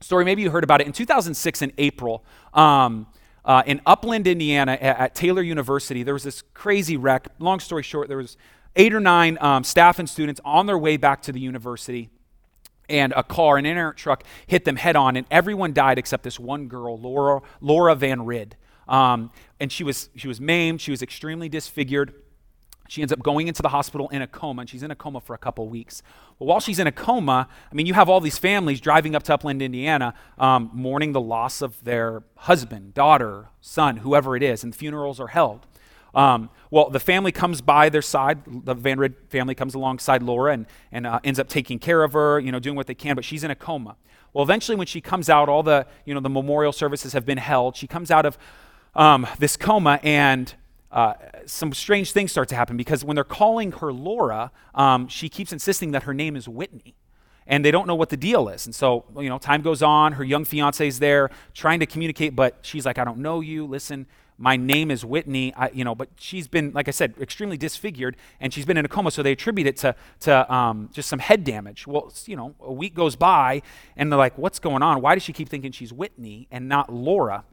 story. 0.00 0.24
Maybe 0.24 0.42
you 0.42 0.50
heard 0.50 0.64
about 0.64 0.80
it. 0.80 0.88
In 0.88 0.92
2006, 0.92 1.62
in 1.62 1.72
April, 1.78 2.24
um, 2.54 3.06
uh, 3.44 3.62
in 3.66 3.80
Upland, 3.86 4.26
Indiana, 4.26 4.72
at, 4.72 4.98
at, 4.98 5.14
Taylor 5.14 5.42
University, 5.42 6.02
there 6.02 6.14
was 6.14 6.24
this 6.24 6.42
crazy 6.54 6.96
wreck. 6.96 7.28
Long 7.38 7.60
story 7.60 7.84
short, 7.84 8.08
there 8.08 8.16
was 8.16 8.36
eight 8.74 8.92
or 8.92 8.98
nine 8.98 9.38
um, 9.40 9.62
staff 9.62 10.00
and 10.00 10.10
students 10.10 10.40
on 10.44 10.66
their 10.66 10.76
way 10.76 10.96
back 10.96 11.22
to 11.22 11.30
the 11.30 11.38
university 11.38 12.10
and 12.88 13.12
a 13.16 13.22
car, 13.22 13.56
an 13.56 13.66
inerrant 13.66 13.96
truck, 13.96 14.24
hit 14.46 14.64
them 14.64 14.76
head 14.76 14.96
on, 14.96 15.16
and 15.16 15.26
everyone 15.30 15.72
died 15.72 15.98
except 15.98 16.22
this 16.22 16.38
one 16.38 16.68
girl, 16.68 16.98
Laura, 16.98 17.40
Laura 17.60 17.94
Van 17.94 18.24
Ryn. 18.24 18.52
Um, 18.88 19.30
and 19.60 19.70
she 19.70 19.84
was, 19.84 20.08
she 20.16 20.28
was 20.28 20.40
maimed, 20.40 20.80
she 20.80 20.90
was 20.90 21.02
extremely 21.02 21.48
disfigured. 21.48 22.14
She 22.88 23.02
ends 23.02 23.12
up 23.12 23.22
going 23.22 23.48
into 23.48 23.60
the 23.60 23.68
hospital 23.68 24.08
in 24.08 24.22
a 24.22 24.26
coma, 24.26 24.60
and 24.60 24.70
she's 24.70 24.82
in 24.82 24.90
a 24.90 24.96
coma 24.96 25.20
for 25.20 25.34
a 25.34 25.38
couple 25.38 25.68
weeks. 25.68 26.02
Well, 26.38 26.48
while 26.48 26.60
she's 26.60 26.78
in 26.78 26.86
a 26.86 26.92
coma, 26.92 27.46
I 27.70 27.74
mean, 27.74 27.84
you 27.84 27.92
have 27.92 28.08
all 28.08 28.20
these 28.20 28.38
families 28.38 28.80
driving 28.80 29.14
up 29.14 29.24
to 29.24 29.34
Upland, 29.34 29.60
Indiana, 29.60 30.14
um, 30.38 30.70
mourning 30.72 31.12
the 31.12 31.20
loss 31.20 31.60
of 31.60 31.84
their 31.84 32.22
husband, 32.36 32.94
daughter, 32.94 33.50
son, 33.60 33.98
whoever 33.98 34.36
it 34.36 34.42
is, 34.42 34.64
and 34.64 34.74
funerals 34.74 35.20
are 35.20 35.26
held. 35.26 35.66
Um, 36.18 36.50
well, 36.72 36.90
the 36.90 36.98
family 36.98 37.30
comes 37.30 37.60
by 37.60 37.88
their 37.88 38.02
side. 38.02 38.40
The 38.64 38.74
Van 38.74 38.98
Ryn 38.98 39.14
family 39.28 39.54
comes 39.54 39.74
alongside 39.74 40.20
Laura 40.20 40.52
and, 40.52 40.66
and 40.90 41.06
uh, 41.06 41.20
ends 41.22 41.38
up 41.38 41.48
taking 41.48 41.78
care 41.78 42.02
of 42.02 42.12
her, 42.12 42.40
you 42.40 42.50
know, 42.50 42.58
doing 42.58 42.74
what 42.74 42.88
they 42.88 42.94
can, 42.94 43.14
but 43.14 43.24
she's 43.24 43.44
in 43.44 43.52
a 43.52 43.54
coma. 43.54 43.96
Well, 44.32 44.42
eventually, 44.42 44.76
when 44.76 44.88
she 44.88 45.00
comes 45.00 45.30
out, 45.30 45.48
all 45.48 45.62
the, 45.62 45.86
you 46.04 46.12
know, 46.12 46.20
the 46.20 46.28
memorial 46.28 46.72
services 46.72 47.12
have 47.12 47.24
been 47.24 47.38
held. 47.38 47.76
She 47.76 47.86
comes 47.86 48.10
out 48.10 48.26
of 48.26 48.36
um, 48.96 49.28
this 49.38 49.56
coma, 49.56 50.00
and 50.02 50.52
uh, 50.90 51.14
some 51.46 51.72
strange 51.72 52.10
things 52.10 52.32
start 52.32 52.48
to 52.48 52.56
happen 52.56 52.76
because 52.76 53.04
when 53.04 53.14
they're 53.14 53.22
calling 53.22 53.70
her 53.72 53.92
Laura, 53.92 54.50
um, 54.74 55.06
she 55.06 55.28
keeps 55.28 55.52
insisting 55.52 55.92
that 55.92 56.02
her 56.02 56.14
name 56.14 56.34
is 56.34 56.48
Whitney 56.48 56.96
and 57.46 57.64
they 57.64 57.70
don't 57.70 57.86
know 57.86 57.94
what 57.94 58.10
the 58.10 58.16
deal 58.16 58.48
is. 58.48 58.66
And 58.66 58.74
so, 58.74 59.04
you 59.16 59.28
know, 59.28 59.38
time 59.38 59.62
goes 59.62 59.82
on. 59.82 60.12
Her 60.12 60.24
young 60.24 60.44
fiance 60.44 60.86
is 60.86 60.98
there 60.98 61.30
trying 61.54 61.80
to 61.80 61.86
communicate, 61.86 62.36
but 62.36 62.58
she's 62.62 62.84
like, 62.84 62.98
I 62.98 63.04
don't 63.04 63.18
know 63.18 63.40
you. 63.40 63.66
Listen, 63.66 64.06
my 64.38 64.56
name 64.56 64.90
is 64.90 65.04
Whitney, 65.04 65.52
I, 65.54 65.70
you 65.70 65.84
know, 65.84 65.96
but 65.96 66.08
she's 66.16 66.46
been, 66.46 66.70
like 66.72 66.86
I 66.86 66.92
said, 66.92 67.14
extremely 67.20 67.56
disfigured, 67.56 68.16
and 68.40 68.54
she's 68.54 68.64
been 68.64 68.76
in 68.76 68.84
a 68.84 68.88
coma, 68.88 69.10
so 69.10 69.22
they 69.22 69.32
attribute 69.32 69.66
it 69.66 69.76
to, 69.78 69.96
to 70.20 70.54
um, 70.54 70.88
just 70.92 71.08
some 71.08 71.18
head 71.18 71.42
damage. 71.42 71.88
Well, 71.88 72.12
you 72.24 72.36
know, 72.36 72.54
a 72.60 72.72
week 72.72 72.94
goes 72.94 73.16
by, 73.16 73.62
and 73.96 74.12
they're 74.12 74.18
like, 74.18 74.38
what's 74.38 74.60
going 74.60 74.82
on? 74.82 75.02
Why 75.02 75.14
does 75.14 75.24
she 75.24 75.32
keep 75.32 75.48
thinking 75.48 75.72
she's 75.72 75.92
Whitney 75.92 76.46
and 76.52 76.68
not 76.68 76.92
Laura? 76.92 77.44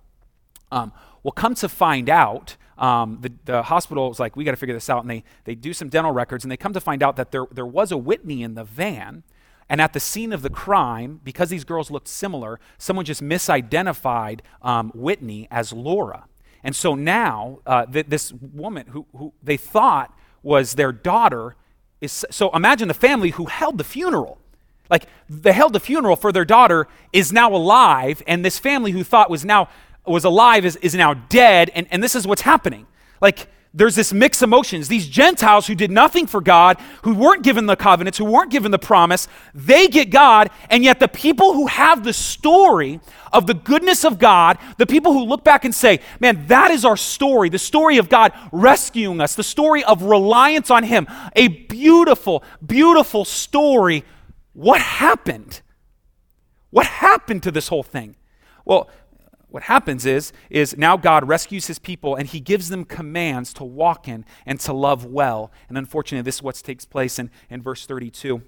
Um, 0.72 0.94
well, 1.24 1.32
come 1.32 1.56
to 1.56 1.68
find 1.68 2.08
out, 2.08 2.56
um, 2.78 3.18
the, 3.22 3.32
the 3.46 3.64
hospital 3.64 4.12
is 4.12 4.20
like, 4.20 4.36
we 4.36 4.44
got 4.44 4.52
to 4.52 4.58
figure 4.58 4.76
this 4.76 4.90
out, 4.90 5.02
and 5.02 5.10
they, 5.10 5.24
they 5.46 5.56
do 5.56 5.74
some 5.74 5.90
dental 5.90 6.12
records, 6.12 6.44
and 6.44 6.52
they 6.52 6.58
come 6.58 6.74
to 6.74 6.82
find 6.82 7.02
out 7.02 7.16
that 7.16 7.32
there, 7.32 7.48
there 7.52 7.66
was 7.66 7.92
a 7.92 7.98
Whitney 7.98 8.44
in 8.44 8.54
the 8.54 8.64
van, 8.64 9.24
and 9.68 9.82
at 9.82 9.94
the 9.94 10.00
scene 10.00 10.32
of 10.32 10.44
the 10.44 10.52
crime, 10.52 11.20
because 11.24 11.50
these 11.50 11.64
girls 11.64 11.90
looked 11.90 12.08
similar, 12.08 12.60
someone 12.78 13.06
just 13.06 13.24
misidentified 13.24 14.42
um, 14.62 14.92
Whitney 14.94 15.48
as 15.50 15.74
Laura. 15.74 16.26
And 16.66 16.76
so 16.76 16.96
now, 16.96 17.60
uh, 17.68 17.86
th- 17.86 18.08
this 18.08 18.34
woman 18.34 18.88
who, 18.88 19.06
who 19.16 19.34
they 19.44 19.56
thought 19.56 20.12
was 20.42 20.74
their 20.74 20.92
daughter 20.92 21.56
is. 22.02 22.26
So 22.32 22.50
imagine 22.56 22.88
the 22.88 22.96
family 22.96 23.30
who 23.30 23.46
held 23.46 23.78
the 23.78 23.84
funeral. 23.84 24.40
Like 24.90 25.06
they 25.30 25.54
held 25.54 25.74
the 25.74 25.80
funeral 25.80 26.16
for 26.16 26.32
their 26.32 26.44
daughter 26.44 26.88
is 27.14 27.32
now 27.32 27.54
alive, 27.54 28.24
and 28.26 28.44
this 28.44 28.58
family 28.58 28.92
who 28.92 29.04
thought 29.04 29.30
was 29.30 29.46
now 29.46 29.70
was 30.08 30.26
alive 30.26 30.66
is, 30.66 30.76
is 30.78 30.96
now 30.96 31.14
dead, 31.14 31.70
and, 31.76 31.88
and 31.92 32.02
this 32.02 32.16
is 32.16 32.26
what's 32.26 32.42
happening. 32.42 32.88
Like 33.22 33.48
there's 33.76 33.96
this 33.96 34.14
mixed 34.14 34.42
emotions. 34.42 34.88
These 34.88 35.08
Gentiles 35.08 35.68
who 35.68 35.76
did 35.76 35.92
nothing 35.92 36.28
for 36.28 36.40
God, 36.40 36.80
who 37.04 37.14
weren't 37.14 37.44
given 37.44 37.66
the 37.66 37.76
covenants, 37.76 38.18
who 38.18 38.24
weren't 38.24 38.50
given 38.50 38.72
the 38.72 38.80
promise, 38.80 39.28
they 39.54 39.90
get 39.90 40.10
God, 40.10 40.50
and 40.70 40.82
yet 40.84 41.02
the 41.02 41.10
people 41.10 41.54
who 41.54 41.68
have 41.68 42.06
the 42.06 42.14
story 42.14 43.02
of 43.34 43.48
the 43.48 43.54
goodness 43.54 44.06
of 44.06 44.18
God, 44.18 44.58
the 44.78 44.86
people 44.86 45.12
who 45.12 45.26
look 45.26 45.44
back 45.44 45.66
and 45.66 45.76
say, 45.76 46.00
man, 46.22 46.48
that 46.48 46.72
is 46.72 46.86
our 46.86 46.96
story, 46.96 47.50
the 47.50 47.60
story 47.60 47.98
of 47.98 48.08
God 48.08 48.32
rescuing 48.54 49.20
us, 49.20 49.36
the 49.36 49.44
story 49.44 49.84
of 49.84 50.04
reliance 50.04 50.72
on 50.72 50.84
Him, 50.84 51.06
a 51.36 51.50
beautiful, 51.50 52.44
beautiful 52.66 53.26
story. 53.26 54.06
What 54.54 54.80
happened? 54.80 55.62
What 56.70 56.86
happened 56.86 57.44
to 57.44 57.52
this 57.52 57.68
whole 57.68 57.84
thing? 57.84 58.16
Well, 58.64 58.90
what 59.56 59.64
happens 59.64 60.06
is 60.06 60.34
is 60.50 60.76
now 60.78 60.98
god 60.98 61.26
rescues 61.26 61.68
his 61.68 61.80
people 61.80 62.14
and 62.14 62.28
he 62.28 62.42
gives 62.42 62.68
them 62.68 62.84
commands 62.84 63.54
to 63.54 63.64
walk 63.64 64.06
in 64.06 64.26
and 64.46 64.60
to 64.60 64.74
love 64.74 65.06
well. 65.06 65.50
And 65.70 65.78
unfortunately 65.78 66.24
this 66.24 66.36
is 66.36 66.44
what 66.44 66.56
takes 66.56 66.84
place 66.84 67.18
in, 67.18 67.32
in 67.50 67.62
verse 67.62 67.86
32 67.86 68.42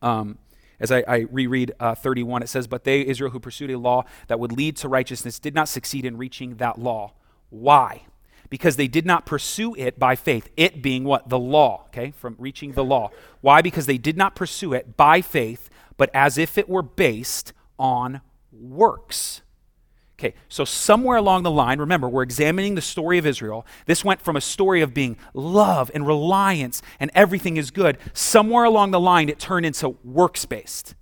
um, 0.00 0.38
as 0.80 0.90
I, 0.90 1.04
I 1.06 1.26
reread 1.30 1.72
uh, 1.78 1.94
31 1.94 2.42
it 2.42 2.48
says 2.48 2.66
but 2.66 2.84
they 2.84 3.02
israel 3.02 3.30
who 3.30 3.40
pursued 3.40 3.70
a 3.72 3.78
law 3.78 4.04
that 4.28 4.40
would 4.40 4.52
lead 4.52 4.78
to 4.78 4.88
righteousness 4.88 5.38
did 5.38 5.54
not 5.54 5.68
succeed 5.68 6.06
in 6.06 6.16
reaching 6.16 6.56
that 6.56 6.78
law. 6.78 7.12
Why? 7.50 8.04
Because 8.48 8.76
they 8.76 8.88
did 8.88 9.04
not 9.04 9.26
pursue 9.26 9.74
it 9.74 9.98
by 9.98 10.16
faith 10.16 10.48
it 10.56 10.80
being 10.80 11.04
what? 11.04 11.28
The 11.28 11.38
law 11.38 11.84
okay 11.88 12.10
from 12.10 12.36
reaching 12.38 12.72
the 12.72 12.84
law. 12.84 13.10
Why? 13.42 13.60
Because 13.60 13.84
they 13.84 13.98
did 13.98 14.16
not 14.16 14.34
pursue 14.34 14.72
it 14.72 14.96
by 14.96 15.20
faith 15.20 15.68
but 15.98 16.08
as 16.14 16.38
if 16.38 16.56
it 16.56 16.70
were 16.70 16.80
based 16.80 17.52
on 17.78 18.22
works 18.50 19.42
Okay, 20.22 20.34
so 20.48 20.64
somewhere 20.64 21.16
along 21.16 21.42
the 21.42 21.50
line, 21.50 21.80
remember, 21.80 22.08
we're 22.08 22.22
examining 22.22 22.76
the 22.76 22.80
story 22.80 23.18
of 23.18 23.26
Israel. 23.26 23.66
This 23.86 24.04
went 24.04 24.20
from 24.20 24.36
a 24.36 24.40
story 24.40 24.80
of 24.80 24.94
being 24.94 25.16
love 25.34 25.90
and 25.92 26.06
reliance 26.06 26.80
and 27.00 27.10
everything 27.12 27.56
is 27.56 27.72
good. 27.72 27.98
Somewhere 28.12 28.62
along 28.62 28.92
the 28.92 29.00
line, 29.00 29.28
it 29.28 29.40
turned 29.40 29.66
into 29.66 29.96
works 30.04 30.44
based. 30.44 30.94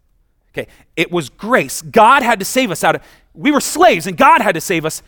Okay, 0.52 0.68
it 0.96 1.12
was 1.12 1.28
grace. 1.28 1.82
God 1.82 2.22
had 2.22 2.38
to 2.38 2.46
save 2.46 2.70
us 2.70 2.82
out 2.82 2.94
of, 2.94 3.02
we 3.34 3.50
were 3.50 3.60
slaves 3.60 4.06
and 4.06 4.16
God 4.16 4.40
had 4.40 4.54
to 4.54 4.60
save 4.60 4.86
us, 4.86 5.02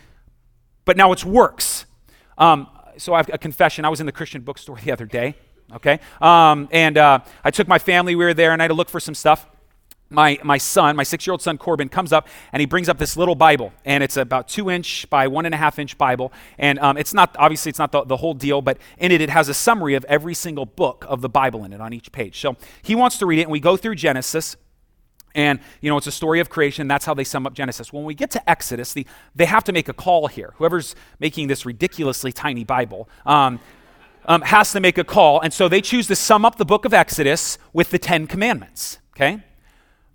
but 0.85 0.99
now 0.99 1.12
it's 1.12 1.25
works. 1.25 1.87
Um, 2.37 2.69
so 2.99 3.14
I 3.14 3.16
have 3.16 3.31
a 3.33 3.38
confession. 3.38 3.87
I 3.87 3.88
was 3.88 4.00
in 4.00 4.04
the 4.04 4.12
Christian 4.12 4.42
bookstore 4.42 4.78
the 4.85 4.92
other 4.92 5.07
day, 5.07 5.37
okay? 5.76 6.00
Um, 6.21 6.69
and 6.71 6.99
uh, 6.99 7.21
I 7.42 7.50
took 7.50 7.66
my 7.66 7.78
family, 7.78 8.14
we 8.14 8.26
were 8.26 8.35
there, 8.35 8.52
and 8.52 8.61
I 8.61 8.64
had 8.64 8.69
to 8.69 8.75
look 8.75 8.90
for 8.90 9.00
some 9.00 9.14
stuff. 9.14 9.47
My, 10.12 10.38
my 10.45 10.59
son, 10.59 10.97
my 10.97 11.02
six 11.02 11.26
year 11.26 11.33
old 11.33 11.42
son 11.42 11.59
Corbin, 11.59 11.88
comes 11.88 12.12
up 12.12 12.28
and 12.52 12.61
he 12.61 12.66
brings 12.66 12.88
up 12.88 12.99
this 12.99 13.16
little 13.16 13.35
Bible. 13.35 13.73
And 13.85 14.04
it's 14.04 14.16
about 14.16 14.49
two 14.49 14.71
inch 14.71 15.09
by 15.11 15.26
one 15.26 15.47
and 15.47 15.54
a 15.54 15.59
half 15.59 15.78
inch 15.78 15.99
Bible. 15.99 16.33
And 16.59 16.78
um, 16.78 16.97
it's 16.97 17.14
not, 17.14 17.35
obviously, 17.38 17.71
it's 17.71 17.78
not 17.78 17.92
the, 17.92 18.04
the 18.04 18.19
whole 18.19 18.35
deal, 18.35 18.62
but 18.62 18.78
in 18.99 19.12
it, 19.12 19.21
it 19.21 19.31
has 19.31 19.49
a 19.49 19.54
summary 19.54 19.95
of 19.95 20.04
every 20.04 20.35
single 20.35 20.66
book 20.66 21.04
of 21.09 21.21
the 21.21 21.28
Bible 21.28 21.64
in 21.64 21.73
it 21.73 21.81
on 21.81 21.92
each 21.92 22.12
page. 22.12 22.40
So 22.40 22.57
he 22.83 22.95
wants 22.95 23.19
to 23.19 23.26
read 23.26 23.38
it, 23.38 23.42
and 23.42 23.52
we 23.52 23.61
go 23.61 23.76
through 23.76 23.97
Genesis. 23.97 24.57
And, 25.35 25.61
you 25.81 25.88
know, 25.88 25.97
it's 25.97 26.07
a 26.07 26.12
story 26.12 26.40
of 26.40 26.50
creation. 26.50 26.88
That's 26.88 27.07
how 27.07 27.14
they 27.14 27.25
sum 27.25 27.47
up 27.47 27.54
Genesis. 27.54 27.92
When 27.92 28.04
we 28.04 28.14
get 28.14 28.31
to 28.33 28.50
Exodus, 28.50 28.92
the, 28.92 29.07
they 29.35 29.47
have 29.47 29.64
to 29.64 29.73
make 29.73 29.88
a 29.88 29.95
call 29.95 30.26
here. 30.26 30.52
Whoever's 30.57 30.95
making 31.21 31.49
this 31.49 31.64
ridiculously 31.64 32.33
tiny 32.33 32.64
Bible 32.64 33.09
um, 33.25 33.59
um, 34.26 34.42
has 34.42 34.73
to 34.73 34.81
make 34.81 34.99
a 34.99 35.04
call. 35.04 35.40
And 35.40 35.52
so 35.52 35.69
they 35.69 35.81
choose 35.81 36.07
to 36.09 36.16
sum 36.16 36.45
up 36.45 36.57
the 36.57 36.66
book 36.66 36.85
of 36.85 36.92
Exodus 36.92 37.59
with 37.73 37.90
the 37.90 37.99
Ten 37.99 38.26
Commandments, 38.26 38.99
okay? 39.16 39.42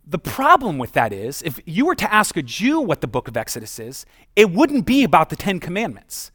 The 0.10 0.20
problem 0.20 0.78
with 0.78 0.94
that 0.94 1.12
is, 1.12 1.42
if 1.42 1.60
you 1.66 1.86
were 1.86 1.96
to 1.96 2.14
ask 2.14 2.38
a 2.38 2.42
Jew 2.42 2.80
what 2.80 3.02
the 3.02 3.08
book 3.08 3.28
of 3.28 3.36
Exodus 3.36 3.78
is, 3.78 4.06
it 4.38 4.50
wouldn't 4.50 4.86
be 4.86 5.04
about 5.04 5.30
the 5.30 5.36
Ten 5.36 5.60
Commandments. 5.60 6.32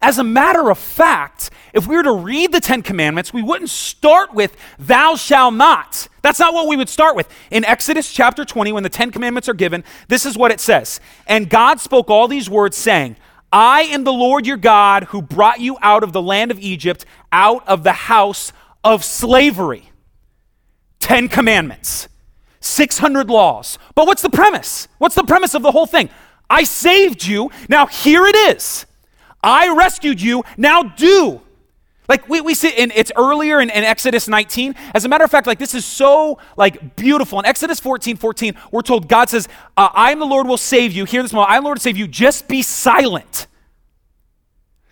As 0.00 0.18
a 0.18 0.24
matter 0.24 0.70
of 0.70 0.78
fact, 0.78 1.50
if 1.74 1.86
we 1.86 1.94
were 1.94 2.02
to 2.02 2.12
read 2.12 2.52
the 2.52 2.60
Ten 2.60 2.80
Commandments, 2.80 3.30
we 3.30 3.42
wouldn't 3.42 3.68
start 3.68 4.32
with, 4.32 4.56
Thou 4.78 5.14
shalt 5.14 5.52
not. 5.54 6.08
That's 6.22 6.40
not 6.40 6.54
what 6.54 6.66
we 6.66 6.76
would 6.76 6.88
start 6.88 7.14
with. 7.14 7.28
In 7.50 7.66
Exodus 7.66 8.10
chapter 8.10 8.46
20, 8.46 8.72
when 8.72 8.82
the 8.82 8.88
Ten 8.88 9.10
Commandments 9.10 9.48
are 9.48 9.54
given, 9.54 9.84
this 10.08 10.24
is 10.24 10.38
what 10.38 10.50
it 10.50 10.60
says 10.60 10.98
And 11.26 11.50
God 11.50 11.80
spoke 11.80 12.08
all 12.08 12.28
these 12.28 12.48
words, 12.48 12.78
saying, 12.78 13.16
I 13.52 13.82
am 13.82 14.04
the 14.04 14.12
Lord 14.12 14.46
your 14.46 14.56
God 14.56 15.04
who 15.04 15.20
brought 15.20 15.60
you 15.60 15.76
out 15.82 16.02
of 16.02 16.14
the 16.14 16.22
land 16.22 16.50
of 16.50 16.58
Egypt, 16.58 17.04
out 17.30 17.68
of 17.68 17.84
the 17.84 17.92
house 17.92 18.54
of 18.82 19.04
slavery. 19.04 19.90
Ten 20.98 21.28
Commandments. 21.28 22.08
600 22.62 23.28
laws. 23.28 23.78
But 23.94 24.06
what's 24.06 24.22
the 24.22 24.30
premise? 24.30 24.88
What's 24.98 25.14
the 25.14 25.24
premise 25.24 25.54
of 25.54 25.62
the 25.62 25.72
whole 25.72 25.86
thing? 25.86 26.08
I 26.48 26.64
saved 26.64 27.26
you. 27.26 27.50
Now 27.68 27.86
here 27.86 28.24
it 28.26 28.36
is. 28.56 28.86
I 29.42 29.74
rescued 29.74 30.20
you. 30.20 30.44
Now 30.56 30.82
do. 30.82 31.40
Like 32.08 32.28
we, 32.28 32.40
we 32.40 32.54
see, 32.54 32.74
and 32.76 32.92
it's 32.94 33.12
earlier 33.16 33.60
in, 33.60 33.70
in, 33.70 33.84
Exodus 33.84 34.28
19. 34.28 34.74
As 34.94 35.04
a 35.04 35.08
matter 35.08 35.24
of 35.24 35.30
fact, 35.30 35.46
like 35.46 35.58
this 35.58 35.74
is 35.74 35.84
so 35.84 36.38
like 36.56 36.96
beautiful. 36.96 37.38
In 37.38 37.46
Exodus 37.46 37.80
14, 37.80 38.16
14, 38.16 38.54
we're 38.70 38.82
told 38.82 39.08
God 39.08 39.30
says, 39.30 39.48
uh, 39.76 39.88
I 39.94 40.12
am 40.12 40.18
the 40.18 40.26
Lord 40.26 40.46
will 40.46 40.56
save 40.56 40.92
you. 40.92 41.04
Hear 41.04 41.22
this 41.22 41.32
moment. 41.32 41.50
I 41.50 41.56
am 41.56 41.62
the 41.62 41.68
Lord 41.68 41.78
will 41.78 41.82
save 41.82 41.96
you. 41.96 42.06
Just 42.06 42.48
be 42.48 42.60
silent. 42.62 43.46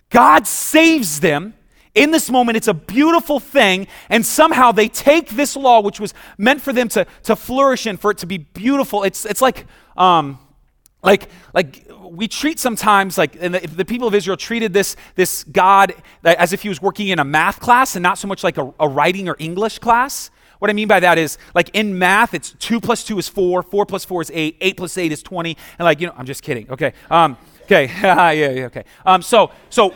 God 0.09 0.47
saves 0.47 1.19
them 1.19 1.53
in 1.93 2.11
this 2.11 2.29
moment, 2.29 2.55
it's 2.55 2.67
a 2.67 2.73
beautiful 2.73 3.39
thing, 3.39 3.87
and 4.09 4.25
somehow 4.25 4.71
they 4.71 4.87
take 4.87 5.29
this 5.31 5.55
law, 5.55 5.81
which 5.81 5.99
was 5.99 6.13
meant 6.37 6.61
for 6.61 6.71
them 6.71 6.87
to, 6.89 7.05
to 7.23 7.35
flourish 7.35 7.85
and 7.85 7.99
for 7.99 8.11
it 8.11 8.19
to 8.19 8.25
be 8.25 8.37
beautiful. 8.37 9.03
It's, 9.03 9.25
it's 9.25 9.41
like, 9.41 9.65
um, 9.97 10.39
like, 11.03 11.29
like 11.53 11.87
we 12.01 12.27
treat 12.27 12.59
sometimes 12.59 13.17
like 13.17 13.33
the, 13.39 13.49
the, 13.49 13.85
people 13.85 14.07
of 14.07 14.15
Israel 14.15 14.37
treated 14.37 14.71
this, 14.71 14.95
this 15.15 15.43
God 15.45 15.93
as 16.23 16.53
if 16.53 16.61
he 16.61 16.69
was 16.69 16.81
working 16.81 17.09
in 17.09 17.19
a 17.19 17.25
math 17.25 17.59
class 17.59 17.95
and 17.95 18.03
not 18.03 18.17
so 18.17 18.27
much 18.27 18.43
like 18.43 18.57
a, 18.57 18.73
a 18.79 18.87
writing 18.87 19.27
or 19.27 19.35
English 19.39 19.79
class. 19.79 20.29
What 20.59 20.69
I 20.69 20.73
mean 20.73 20.87
by 20.87 20.99
that 20.99 21.17
is, 21.17 21.39
like 21.55 21.71
in 21.73 21.97
math, 21.97 22.35
it's 22.35 22.51
two 22.59 22.79
plus 22.79 23.03
two 23.03 23.17
is 23.17 23.27
four, 23.27 23.63
four 23.63 23.85
plus 23.85 24.05
four 24.05 24.21
is 24.21 24.29
eight, 24.33 24.57
eight 24.61 24.77
plus 24.77 24.95
eight 24.97 25.11
is 25.11 25.23
20. 25.23 25.57
And 25.79 25.85
like, 25.85 25.99
you 25.99 26.07
know, 26.07 26.13
I'm 26.15 26.27
just 26.27 26.43
kidding. 26.43 26.69
Okay. 26.69 26.93
Um, 27.09 27.35
okay. 27.63 27.85
yeah, 28.01 28.31
yeah, 28.31 28.65
okay. 28.65 28.85
Um, 29.03 29.23
so, 29.23 29.51
so 29.71 29.95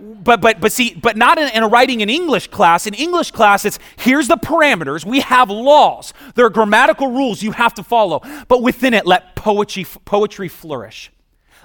but 0.00 0.40
but 0.40 0.60
but 0.60 0.72
see, 0.72 0.94
but 0.94 1.16
not 1.16 1.38
in, 1.38 1.48
in, 1.50 1.62
a 1.62 1.68
writing 1.68 2.00
in 2.00 2.10
English 2.10 2.48
class. 2.48 2.86
In 2.86 2.94
English 2.94 3.30
class, 3.30 3.64
it's 3.64 3.78
here's 3.98 4.28
the 4.28 4.36
parameters. 4.36 5.04
We 5.04 5.20
have 5.20 5.50
laws. 5.50 6.12
There 6.34 6.46
are 6.46 6.50
grammatical 6.50 7.08
rules 7.08 7.42
you 7.42 7.52
have 7.52 7.74
to 7.74 7.82
follow. 7.82 8.20
But 8.48 8.62
within 8.62 8.94
it, 8.94 9.06
let 9.06 9.36
poetry 9.36 9.86
poetry 10.04 10.48
flourish. 10.48 11.12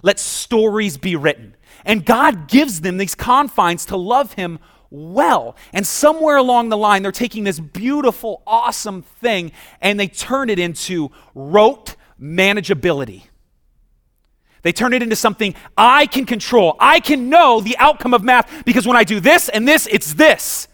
Let 0.04 0.20
stories 0.20 0.98
be 0.98 1.16
written. 1.16 1.56
And 1.86 2.06
God 2.06 2.48
gives 2.48 2.82
them 2.82 2.98
these 2.98 3.16
confines 3.16 3.86
to 3.88 3.98
love 3.98 4.34
Him 4.34 4.60
well. 4.90 5.56
And 5.74 5.88
somewhere 5.88 6.38
along 6.38 6.70
the 6.70 6.78
line, 6.78 7.02
they're 7.02 7.12
taking 7.12 7.44
this 7.44 7.60
beautiful, 7.60 8.44
awesome 8.46 9.02
thing 9.02 9.52
and 9.82 10.00
they 10.00 10.08
turn 10.08 10.50
it 10.50 10.60
into 10.60 11.10
rote 11.34 11.96
manageability. 12.20 13.24
They 14.62 14.72
turn 14.72 14.94
it 14.94 15.01
into 15.01 15.15
something 15.15 15.56
I 15.77 16.06
can 16.06 16.25
control. 16.25 16.75
I 16.80 17.00
can 17.00 17.30
know 17.30 17.62
the 17.62 17.77
outcome 17.77 18.13
of 18.13 18.24
math 18.24 18.63
because 18.65 18.88
when 18.88 18.98
I 18.98 19.03
do 19.03 19.20
this 19.20 19.50
and 19.50 19.68
this, 19.68 19.88
it's 19.91 20.13
this. 20.13 20.68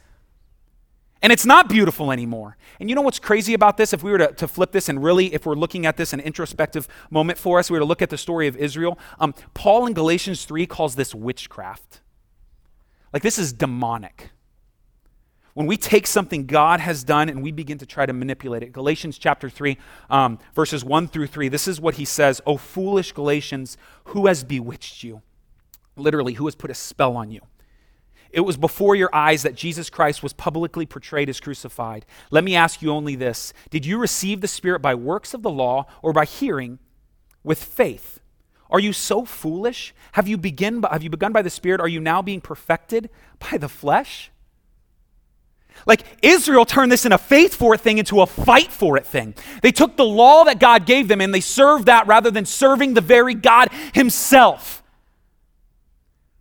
And 1.22 1.34
it's 1.34 1.46
not 1.46 1.68
beautiful 1.68 2.12
anymore. 2.12 2.58
And 2.80 2.90
you 2.90 2.96
know 2.96 3.02
what's 3.02 3.20
crazy 3.20 3.54
about 3.54 3.78
this? 3.78 3.92
If 3.92 4.04
we 4.04 4.12
were 4.12 4.20
to, 4.20 4.34
to 4.34 4.48
flip 4.48 4.72
this 4.72 4.88
and 4.88 5.04
really, 5.04 5.34
if 5.34 5.46
we're 5.46 5.56
looking 5.56 5.86
at 5.86 5.98
this 5.98 6.14
an 6.14 6.20
introspective 6.20 6.88
moment 7.10 7.40
for 7.40 7.60
us, 7.60 7.72
we 7.72 7.76
were 7.76 7.80
to 7.80 7.86
look 7.86 8.02
at 8.02 8.10
the 8.10 8.18
story 8.18 8.48
of 8.48 8.56
Israel. 8.56 9.00
Um, 9.20 9.34
Paul 9.54 9.88
in 9.88 9.94
Galatians 9.94 10.46
3 10.46 10.68
calls 10.68 10.96
this 10.96 11.16
witchcraft. 11.16 12.02
Like 13.14 13.24
this 13.24 13.40
is 13.40 13.52
demonic 13.52 14.30
when 15.58 15.66
we 15.66 15.76
take 15.76 16.06
something 16.06 16.46
God 16.46 16.80
has 16.82 17.04
done 17.04 17.30
and 17.30 17.42
we 17.42 17.52
begin 17.52 17.80
to 17.80 17.86
try 17.88 18.06
to 18.06 18.14
manipulate 18.14 18.62
it. 18.62 18.72
Galatians 18.72 19.18
chapter 19.18 19.50
3, 19.50 19.76
um, 20.08 20.38
verses 20.54 20.86
1 20.86 21.08
through 21.08 21.26
3, 21.26 21.50
this 21.50 21.68
is 21.68 21.82
what 21.82 21.96
he 21.96 22.06
says 22.06 22.40
O 22.46 22.58
foolish 22.58 23.12
Galatians, 23.12 23.76
who 24.04 24.28
has 24.28 24.44
bewitched 24.44 25.04
you? 25.04 25.24
Literally, 25.96 26.34
who 26.34 26.46
has 26.46 26.54
put 26.54 26.70
a 26.70 26.76
spell 26.76 27.18
on 27.18 27.32
you? 27.32 27.42
It 28.30 28.42
was 28.42 28.56
before 28.56 28.94
your 28.94 29.10
eyes 29.12 29.42
that 29.42 29.56
Jesus 29.56 29.90
Christ 29.90 30.22
was 30.22 30.32
publicly 30.32 30.86
portrayed 30.86 31.28
as 31.28 31.40
crucified. 31.40 32.06
Let 32.30 32.44
me 32.44 32.56
ask 32.56 32.84
you 32.84 32.92
only 32.92 33.16
this 33.16 33.52
Did 33.72 33.84
you 33.84 33.98
receive 33.98 34.42
the 34.42 34.48
Spirit 34.48 34.84
by 34.84 34.94
works 34.94 35.34
of 35.34 35.42
the 35.42 35.50
law 35.50 35.88
or 36.04 36.14
by 36.14 36.26
hearing 36.26 36.78
with 37.44 37.64
faith? 37.64 38.20
Are 38.70 38.80
you 38.80 38.94
so 38.94 39.26
foolish? 39.26 39.96
Have 40.12 40.28
you, 40.28 40.38
begin, 40.38 40.84
have 40.84 41.02
you 41.02 41.10
begun 41.10 41.34
by 41.34 41.42
the 41.42 41.50
Spirit? 41.50 41.82
Are 41.82 41.88
you 41.88 42.00
now 42.00 42.22
being 42.22 42.42
perfected 42.42 43.10
by 43.40 43.58
the 43.58 43.70
flesh? 43.70 44.30
Like 45.86 46.04
Israel 46.22 46.66
turned 46.66 46.92
this 46.92 47.06
in 47.06 47.12
a 47.12 47.18
faith 47.18 47.56
for 47.56 47.74
it 47.74 47.82
thing 47.82 47.98
into 47.98 48.22
a 48.22 48.26
fight 48.26 48.72
for 48.72 48.98
it 48.98 49.06
thing. 49.06 49.36
They 49.62 49.72
took 49.72 49.96
the 49.96 50.06
law 50.06 50.44
that 50.46 50.60
God 50.60 50.86
gave 50.86 51.08
them 51.08 51.22
and 51.22 51.34
they 51.34 51.40
served 51.40 51.86
that 51.86 52.08
rather 52.08 52.32
than 52.32 52.46
serving 52.46 52.94
the 52.94 53.02
very 53.02 53.34
God 53.34 53.70
Himself. 53.94 54.84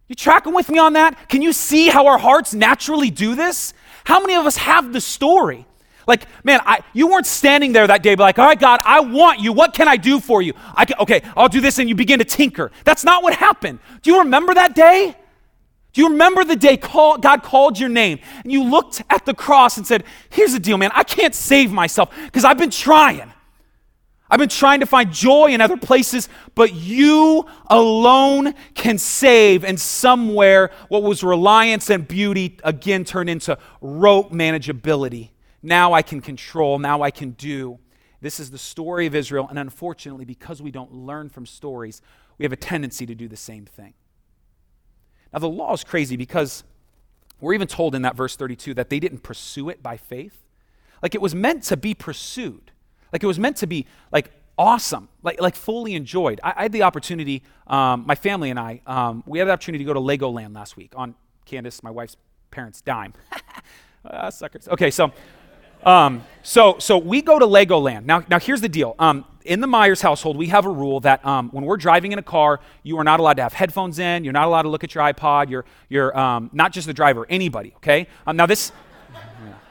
You 0.08 0.14
tracking 0.14 0.54
with 0.54 0.68
me 0.68 0.78
on 0.78 0.92
that? 0.94 1.28
Can 1.28 1.42
you 1.42 1.52
see 1.52 1.88
how 1.88 2.06
our 2.06 2.18
hearts 2.18 2.54
naturally 2.54 3.10
do 3.10 3.34
this? 3.34 3.74
How 4.04 4.20
many 4.20 4.36
of 4.36 4.46
us 4.46 4.56
have 4.56 4.92
the 4.92 5.00
story? 5.00 5.66
Like, 6.06 6.26
man, 6.44 6.60
I, 6.64 6.80
you 6.92 7.08
weren't 7.08 7.26
standing 7.26 7.72
there 7.72 7.86
that 7.86 8.02
day, 8.04 8.14
but 8.14 8.22
like, 8.22 8.38
all 8.38 8.46
right, 8.46 8.58
God, 8.58 8.80
I 8.84 9.00
want 9.00 9.40
you. 9.40 9.52
What 9.52 9.74
can 9.74 9.88
I 9.88 9.96
do 9.96 10.20
for 10.20 10.40
you? 10.40 10.52
I 10.74 10.84
can, 10.84 10.96
okay, 11.00 11.22
I'll 11.36 11.48
do 11.48 11.60
this, 11.60 11.80
and 11.80 11.88
you 11.88 11.96
begin 11.96 12.20
to 12.20 12.24
tinker. 12.24 12.70
That's 12.84 13.02
not 13.02 13.24
what 13.24 13.34
happened. 13.34 13.80
Do 14.02 14.12
you 14.12 14.20
remember 14.20 14.54
that 14.54 14.76
day? 14.76 15.16
Do 15.96 16.02
you 16.02 16.10
remember 16.10 16.44
the 16.44 16.56
day 16.56 16.76
call, 16.76 17.16
God 17.16 17.42
called 17.42 17.78
your 17.78 17.88
name 17.88 18.18
and 18.42 18.52
you 18.52 18.64
looked 18.64 19.02
at 19.08 19.24
the 19.24 19.32
cross 19.32 19.78
and 19.78 19.86
said, 19.86 20.04
Here's 20.28 20.52
the 20.52 20.58
deal, 20.58 20.76
man. 20.76 20.90
I 20.94 21.02
can't 21.02 21.34
save 21.34 21.72
myself 21.72 22.14
because 22.26 22.44
I've 22.44 22.58
been 22.58 22.68
trying. 22.68 23.32
I've 24.28 24.38
been 24.38 24.50
trying 24.50 24.80
to 24.80 24.86
find 24.86 25.10
joy 25.10 25.52
in 25.52 25.62
other 25.62 25.78
places, 25.78 26.28
but 26.54 26.74
you 26.74 27.46
alone 27.68 28.52
can 28.74 28.98
save. 28.98 29.64
And 29.64 29.80
somewhere, 29.80 30.70
what 30.88 31.02
was 31.02 31.24
reliance 31.24 31.88
and 31.88 32.06
beauty 32.06 32.58
again 32.62 33.04
turned 33.04 33.30
into 33.30 33.56
rote 33.80 34.32
manageability. 34.32 35.30
Now 35.62 35.94
I 35.94 36.02
can 36.02 36.20
control, 36.20 36.78
now 36.78 37.00
I 37.00 37.10
can 37.10 37.30
do. 37.30 37.78
This 38.20 38.38
is 38.38 38.50
the 38.50 38.58
story 38.58 39.06
of 39.06 39.14
Israel, 39.14 39.46
and 39.48 39.58
unfortunately, 39.58 40.26
because 40.26 40.60
we 40.60 40.70
don't 40.70 40.92
learn 40.92 41.30
from 41.30 41.46
stories, 41.46 42.02
we 42.36 42.44
have 42.44 42.52
a 42.52 42.56
tendency 42.56 43.06
to 43.06 43.14
do 43.14 43.28
the 43.28 43.36
same 43.38 43.64
thing. 43.64 43.94
Now, 45.32 45.40
the 45.40 45.48
law 45.48 45.72
is 45.72 45.84
crazy 45.84 46.16
because 46.16 46.64
we're 47.40 47.54
even 47.54 47.68
told 47.68 47.94
in 47.94 48.02
that 48.02 48.16
verse 48.16 48.36
32 48.36 48.74
that 48.74 48.90
they 48.90 48.98
didn't 48.98 49.22
pursue 49.22 49.68
it 49.68 49.82
by 49.82 49.96
faith. 49.96 50.42
Like 51.02 51.14
it 51.14 51.20
was 51.20 51.34
meant 51.34 51.62
to 51.64 51.76
be 51.76 51.94
pursued, 51.94 52.72
like 53.12 53.22
it 53.22 53.26
was 53.26 53.38
meant 53.38 53.58
to 53.58 53.66
be 53.66 53.86
like 54.10 54.30
awesome, 54.58 55.08
like, 55.22 55.40
like 55.40 55.54
fully 55.54 55.94
enjoyed. 55.94 56.40
I, 56.42 56.54
I 56.56 56.62
had 56.62 56.72
the 56.72 56.82
opportunity, 56.82 57.42
um, 57.66 58.04
my 58.06 58.14
family 58.14 58.50
and 58.50 58.58
I, 58.58 58.80
um, 58.86 59.22
we 59.26 59.38
had 59.38 59.48
the 59.48 59.52
opportunity 59.52 59.84
to 59.84 59.86
go 59.86 59.94
to 59.94 60.00
Legoland 60.00 60.54
last 60.54 60.76
week 60.76 60.92
on 60.96 61.14
Candace, 61.44 61.82
my 61.82 61.90
wife's 61.90 62.16
parents' 62.50 62.80
dime. 62.80 63.12
uh, 64.04 64.30
suckers. 64.30 64.68
Okay, 64.68 64.90
so 64.90 65.12
um, 65.86 66.24
so, 66.42 66.76
so 66.78 66.98
we 66.98 67.22
go 67.22 67.38
to 67.38 67.46
Legoland. 67.46 68.04
Now, 68.04 68.22
now 68.28 68.38
here's 68.38 68.60
the 68.60 68.68
deal. 68.68 68.94
Um, 68.98 69.24
in 69.44 69.60
the 69.60 69.66
Myers 69.66 70.00
household, 70.00 70.36
we 70.36 70.48
have 70.48 70.66
a 70.66 70.70
rule 70.70 71.00
that 71.00 71.24
um, 71.24 71.48
when 71.50 71.64
we're 71.64 71.76
driving 71.76 72.12
in 72.12 72.18
a 72.18 72.22
car, 72.22 72.60
you 72.82 72.98
are 72.98 73.04
not 73.04 73.20
allowed 73.20 73.34
to 73.38 73.42
have 73.42 73.52
headphones 73.52 73.98
in. 73.98 74.24
You're 74.24 74.32
not 74.32 74.46
allowed 74.46 74.62
to 74.62 74.68
look 74.68 74.84
at 74.84 74.94
your 74.94 75.04
iPod. 75.04 75.48
You're, 75.48 75.64
you're 75.88 76.16
um, 76.18 76.50
not 76.52 76.72
just 76.72 76.86
the 76.86 76.92
driver, 76.92 77.26
anybody, 77.28 77.72
okay? 77.76 78.08
Um, 78.26 78.36
now, 78.36 78.46
this, 78.46 78.72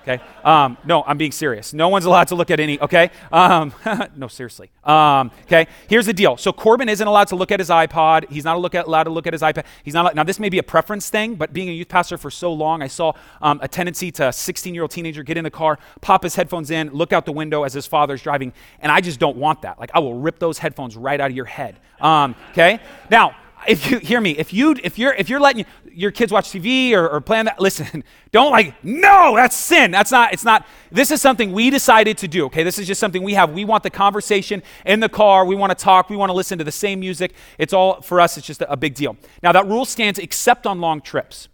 Okay. 0.07 0.23
Um, 0.43 0.77
no, 0.85 1.01
I'm 1.01 1.17
being 1.17 1.31
serious. 1.31 1.73
No 1.73 1.89
one's 1.89 2.05
allowed 2.05 2.27
to 2.27 2.35
look 2.35 2.51
at 2.51 2.59
any. 2.59 2.79
Okay. 2.79 3.09
Um, 3.31 3.73
no, 4.15 4.27
seriously. 4.27 4.69
Um, 4.83 5.31
okay. 5.45 5.65
Here's 5.89 6.05
the 6.05 6.13
deal. 6.13 6.37
So 6.37 6.53
Corbin 6.53 6.89
isn't 6.89 7.07
allowed 7.07 7.29
to 7.29 7.35
look 7.35 7.51
at 7.51 7.59
his 7.59 7.69
iPod. 7.69 8.29
He's 8.29 8.43
not 8.43 8.55
allowed 8.55 9.03
to 9.05 9.09
look 9.09 9.25
at 9.25 9.33
his 9.33 9.41
iPad. 9.41 9.65
He's 9.83 9.95
not. 9.95 10.13
Now 10.13 10.23
this 10.23 10.39
may 10.39 10.49
be 10.49 10.59
a 10.59 10.63
preference 10.63 11.09
thing, 11.09 11.35
but 11.35 11.53
being 11.53 11.69
a 11.69 11.71
youth 11.71 11.89
pastor 11.89 12.19
for 12.19 12.29
so 12.29 12.53
long, 12.53 12.83
I 12.83 12.87
saw 12.87 13.13
um, 13.41 13.59
a 13.63 13.67
tendency 13.67 14.11
to 14.11 14.27
a 14.27 14.31
16-year-old 14.31 14.91
teenager 14.91 15.23
get 15.23 15.37
in 15.37 15.43
the 15.43 15.49
car, 15.49 15.79
pop 16.01 16.21
his 16.21 16.35
headphones 16.35 16.69
in, 16.69 16.91
look 16.91 17.11
out 17.11 17.25
the 17.25 17.31
window 17.31 17.63
as 17.63 17.73
his 17.73 17.87
father's 17.87 18.21
driving, 18.21 18.53
and 18.81 18.91
I 18.91 19.01
just 19.01 19.19
don't 19.19 19.37
want 19.37 19.63
that. 19.63 19.79
Like 19.79 19.89
I 19.95 19.99
will 19.99 20.19
rip 20.19 20.37
those 20.37 20.59
headphones 20.59 20.95
right 20.95 21.19
out 21.19 21.31
of 21.31 21.35
your 21.35 21.45
head. 21.45 21.79
Um, 21.99 22.35
okay. 22.51 22.79
Now 23.09 23.35
if 23.67 23.89
you 23.89 23.99
hear 23.99 24.21
me, 24.21 24.31
if 24.31 24.53
you 24.53 24.75
if 24.83 24.99
you're 24.99 25.13
if 25.13 25.29
you're 25.29 25.39
letting 25.39 25.65
your 25.95 26.11
kids 26.11 26.31
watch 26.31 26.49
TV 26.49 26.91
or, 26.91 27.07
or 27.09 27.21
plan 27.21 27.45
that, 27.45 27.59
listen, 27.59 28.03
don't 28.31 28.51
like, 28.51 28.83
no, 28.83 29.35
that's 29.35 29.55
sin. 29.55 29.91
That's 29.91 30.11
not, 30.11 30.33
it's 30.33 30.43
not, 30.43 30.67
this 30.91 31.09
is 31.09 31.21
something 31.21 31.51
we 31.51 31.69
decided 31.69 32.17
to 32.19 32.27
do, 32.27 32.45
okay? 32.45 32.63
This 32.63 32.77
is 32.77 32.85
just 32.85 32.99
something 32.99 33.23
we 33.23 33.33
have. 33.33 33.51
We 33.51 33.65
want 33.65 33.83
the 33.83 33.89
conversation 33.89 34.61
in 34.85 34.99
the 34.99 35.09
car. 35.09 35.45
We 35.45 35.55
want 35.55 35.77
to 35.77 35.83
talk. 35.83 36.09
We 36.09 36.17
want 36.17 36.29
to 36.29 36.33
listen 36.33 36.57
to 36.57 36.63
the 36.63 36.71
same 36.71 36.99
music. 36.99 37.33
It's 37.57 37.73
all, 37.73 38.01
for 38.01 38.19
us, 38.19 38.37
it's 38.37 38.45
just 38.45 38.61
a, 38.61 38.71
a 38.71 38.77
big 38.77 38.93
deal. 38.93 39.17
Now, 39.41 39.51
that 39.53 39.65
rule 39.67 39.85
stands 39.85 40.19
except 40.19 40.67
on 40.67 40.81
long 40.81 41.01
trips. 41.01 41.47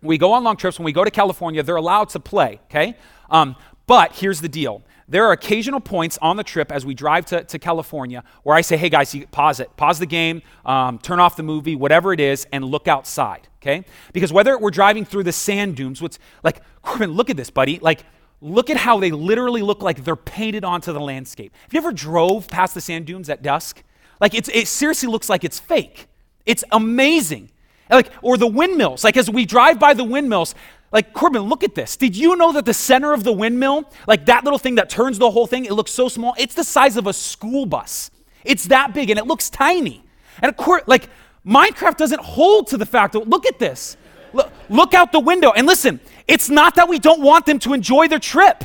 We 0.00 0.18
go 0.18 0.32
on 0.32 0.44
long 0.44 0.56
trips. 0.56 0.78
When 0.78 0.84
we 0.84 0.92
go 0.92 1.04
to 1.04 1.10
California, 1.10 1.62
they're 1.62 1.76
allowed 1.76 2.08
to 2.10 2.20
play, 2.20 2.60
okay? 2.66 2.96
Um, 3.30 3.56
but 3.86 4.14
here's 4.14 4.40
the 4.40 4.48
deal 4.48 4.82
there 5.08 5.26
are 5.26 5.32
occasional 5.32 5.80
points 5.80 6.18
on 6.22 6.36
the 6.36 6.44
trip 6.44 6.72
as 6.72 6.86
we 6.86 6.94
drive 6.94 7.26
to, 7.26 7.44
to 7.44 7.58
California 7.58 8.24
where 8.42 8.56
I 8.56 8.60
say, 8.60 8.76
hey 8.76 8.88
guys, 8.88 9.14
pause 9.30 9.60
it, 9.60 9.76
pause 9.76 9.98
the 9.98 10.06
game, 10.06 10.42
um, 10.64 10.98
turn 10.98 11.20
off 11.20 11.36
the 11.36 11.42
movie, 11.42 11.76
whatever 11.76 12.12
it 12.12 12.20
is, 12.20 12.46
and 12.52 12.64
look 12.64 12.88
outside, 12.88 13.48
okay? 13.60 13.84
Because 14.12 14.32
whether 14.32 14.58
we're 14.58 14.70
driving 14.70 15.04
through 15.04 15.24
the 15.24 15.32
sand 15.32 15.76
dunes, 15.76 16.00
what's 16.00 16.18
like, 16.42 16.60
Corbin, 16.82 17.12
look 17.12 17.30
at 17.30 17.36
this, 17.36 17.50
buddy. 17.50 17.78
Like, 17.78 18.04
look 18.40 18.70
at 18.70 18.76
how 18.76 18.98
they 18.98 19.10
literally 19.10 19.62
look 19.62 19.82
like 19.82 20.04
they're 20.04 20.16
painted 20.16 20.64
onto 20.64 20.92
the 20.92 21.00
landscape. 21.00 21.54
Have 21.62 21.72
you 21.72 21.78
ever 21.78 21.92
drove 21.92 22.48
past 22.48 22.74
the 22.74 22.80
sand 22.80 23.06
dunes 23.06 23.28
at 23.28 23.42
dusk? 23.42 23.82
Like, 24.20 24.34
it's, 24.34 24.48
it 24.48 24.68
seriously 24.68 25.08
looks 25.08 25.28
like 25.28 25.44
it's 25.44 25.58
fake. 25.60 26.08
It's 26.44 26.64
amazing. 26.72 27.50
Like, 27.90 28.10
or 28.22 28.36
the 28.36 28.46
windmills. 28.46 29.04
Like, 29.04 29.16
as 29.16 29.28
we 29.30 29.44
drive 29.44 29.78
by 29.78 29.94
the 29.94 30.04
windmills, 30.04 30.54
like, 30.92 31.12
Corbin, 31.14 31.42
look 31.42 31.64
at 31.64 31.74
this. 31.74 31.96
Did 31.96 32.16
you 32.16 32.36
know 32.36 32.52
that 32.52 32.66
the 32.66 32.74
center 32.74 33.12
of 33.12 33.24
the 33.24 33.32
windmill, 33.32 33.90
like 34.06 34.26
that 34.26 34.44
little 34.44 34.58
thing 34.58 34.74
that 34.76 34.90
turns 34.90 35.18
the 35.18 35.30
whole 35.30 35.46
thing, 35.46 35.64
it 35.64 35.72
looks 35.72 35.90
so 35.90 36.08
small? 36.08 36.34
It's 36.38 36.54
the 36.54 36.64
size 36.64 36.96
of 36.96 37.06
a 37.06 37.12
school 37.12 37.66
bus. 37.66 38.10
It's 38.44 38.66
that 38.66 38.92
big 38.92 39.10
and 39.10 39.18
it 39.18 39.26
looks 39.26 39.48
tiny. 39.48 40.04
And 40.40 40.48
of 40.48 40.56
course, 40.56 40.82
like, 40.86 41.08
Minecraft 41.46 41.96
doesn't 41.96 42.20
hold 42.20 42.68
to 42.68 42.76
the 42.76 42.86
fact 42.86 43.14
that, 43.14 43.28
look 43.28 43.46
at 43.46 43.58
this. 43.58 43.96
Look, 44.32 44.50
look 44.68 44.94
out 44.94 45.12
the 45.12 45.20
window. 45.20 45.50
And 45.50 45.66
listen, 45.66 46.00
it's 46.28 46.48
not 46.48 46.76
that 46.76 46.88
we 46.88 46.98
don't 46.98 47.20
want 47.20 47.46
them 47.46 47.58
to 47.60 47.74
enjoy 47.74 48.08
their 48.08 48.18
trip. 48.18 48.64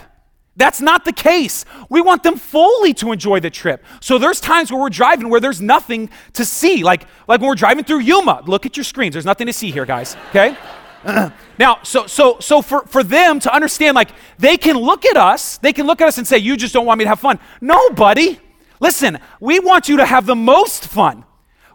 That's 0.56 0.82
not 0.82 1.06
the 1.06 1.14
case. 1.14 1.66
We 1.90 2.02
want 2.02 2.24
them 2.24 2.36
fully 2.36 2.94
to 2.96 3.12
enjoy 3.12 3.40
the 3.40 3.50
trip. 3.50 3.86
So 4.00 4.18
there's 4.18 4.40
times 4.40 4.72
where 4.72 4.82
we're 4.82 4.90
driving 4.90 5.30
where 5.30 5.40
there's 5.40 5.62
nothing 5.62 6.10
to 6.34 6.46
see. 6.46 6.84
Like, 6.84 7.06
like 7.28 7.42
when 7.42 7.50
we're 7.50 7.56
driving 7.56 7.84
through 7.84 8.00
Yuma. 8.00 8.44
Look 8.46 8.66
at 8.66 8.76
your 8.76 8.84
screens. 8.84 9.14
There's 9.14 9.26
nothing 9.26 9.48
to 9.48 9.54
see 9.54 9.72
here, 9.72 9.86
guys. 9.86 10.16
Okay? 10.30 10.58
now, 11.60 11.80
so 11.84 12.08
so 12.08 12.40
so 12.40 12.62
for, 12.62 12.86
for 12.88 13.04
them 13.04 13.40
to 13.42 13.54
understand, 13.54 13.96
like 13.96 14.10
they 14.38 14.58
can 14.58 14.78
look 14.78 15.06
at 15.06 15.18
us, 15.18 15.58
they 15.58 15.74
can 15.74 15.86
look 15.86 16.02
at 16.02 16.08
us 16.08 16.18
and 16.18 16.28
say, 16.28 16.38
You 16.38 16.58
just 16.58 16.74
don't 16.74 16.86
want 16.86 17.00
me 17.00 17.06
to 17.06 17.10
have 17.10 17.20
fun. 17.20 17.40
No, 17.62 17.90
buddy. 17.92 18.40
Listen, 18.80 19.20
we 19.40 19.60
want 19.60 19.90
you 19.90 19.98
to 19.98 20.06
have 20.06 20.26
the 20.26 20.36
most 20.36 20.88
fun. 20.88 21.26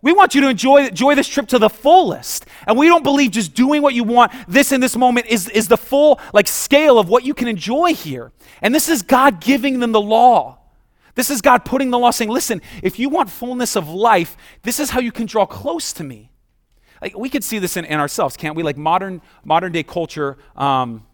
We 0.02 0.12
want 0.12 0.34
you 0.34 0.40
to 0.42 0.48
enjoy, 0.48 0.86
enjoy 0.86 1.14
this 1.14 1.28
trip 1.28 1.46
to 1.48 1.60
the 1.60 1.70
fullest. 1.70 2.46
And 2.66 2.76
we 2.76 2.88
don't 2.88 3.04
believe 3.04 3.30
just 3.30 3.54
doing 3.54 3.82
what 3.82 3.94
you 3.94 4.02
want, 4.02 4.32
this 4.48 4.72
in 4.72 4.80
this 4.80 4.96
moment, 4.96 5.26
is, 5.26 5.48
is 5.48 5.68
the 5.68 5.76
full 5.76 6.20
like 6.32 6.48
scale 6.48 6.98
of 6.98 7.08
what 7.08 7.24
you 7.24 7.34
can 7.34 7.46
enjoy 7.46 7.94
here. 7.94 8.32
And 8.60 8.74
this 8.74 8.88
is 8.88 9.02
God 9.02 9.40
giving 9.40 9.78
them 9.78 9.92
the 9.92 10.00
law. 10.00 10.58
This 11.14 11.30
is 11.30 11.40
God 11.40 11.64
putting 11.64 11.90
the 11.90 11.98
law 11.98 12.10
saying, 12.10 12.30
listen, 12.30 12.62
if 12.82 12.98
you 12.98 13.10
want 13.10 13.30
fullness 13.30 13.76
of 13.76 13.88
life, 13.88 14.36
this 14.62 14.80
is 14.80 14.90
how 14.90 15.00
you 15.00 15.12
can 15.12 15.26
draw 15.26 15.46
close 15.46 15.92
to 15.94 16.04
me. 16.04 16.31
Like 17.02 17.18
we 17.18 17.28
could 17.28 17.42
see 17.42 17.58
this 17.58 17.76
in, 17.76 17.84
in 17.84 17.98
ourselves, 17.98 18.36
can't 18.36 18.56
we? 18.56 18.62
Like 18.62 18.76
modern 18.76 19.20
modern 19.44 19.72
day 19.72 19.82
culture, 19.82 20.38
um, 20.56 21.04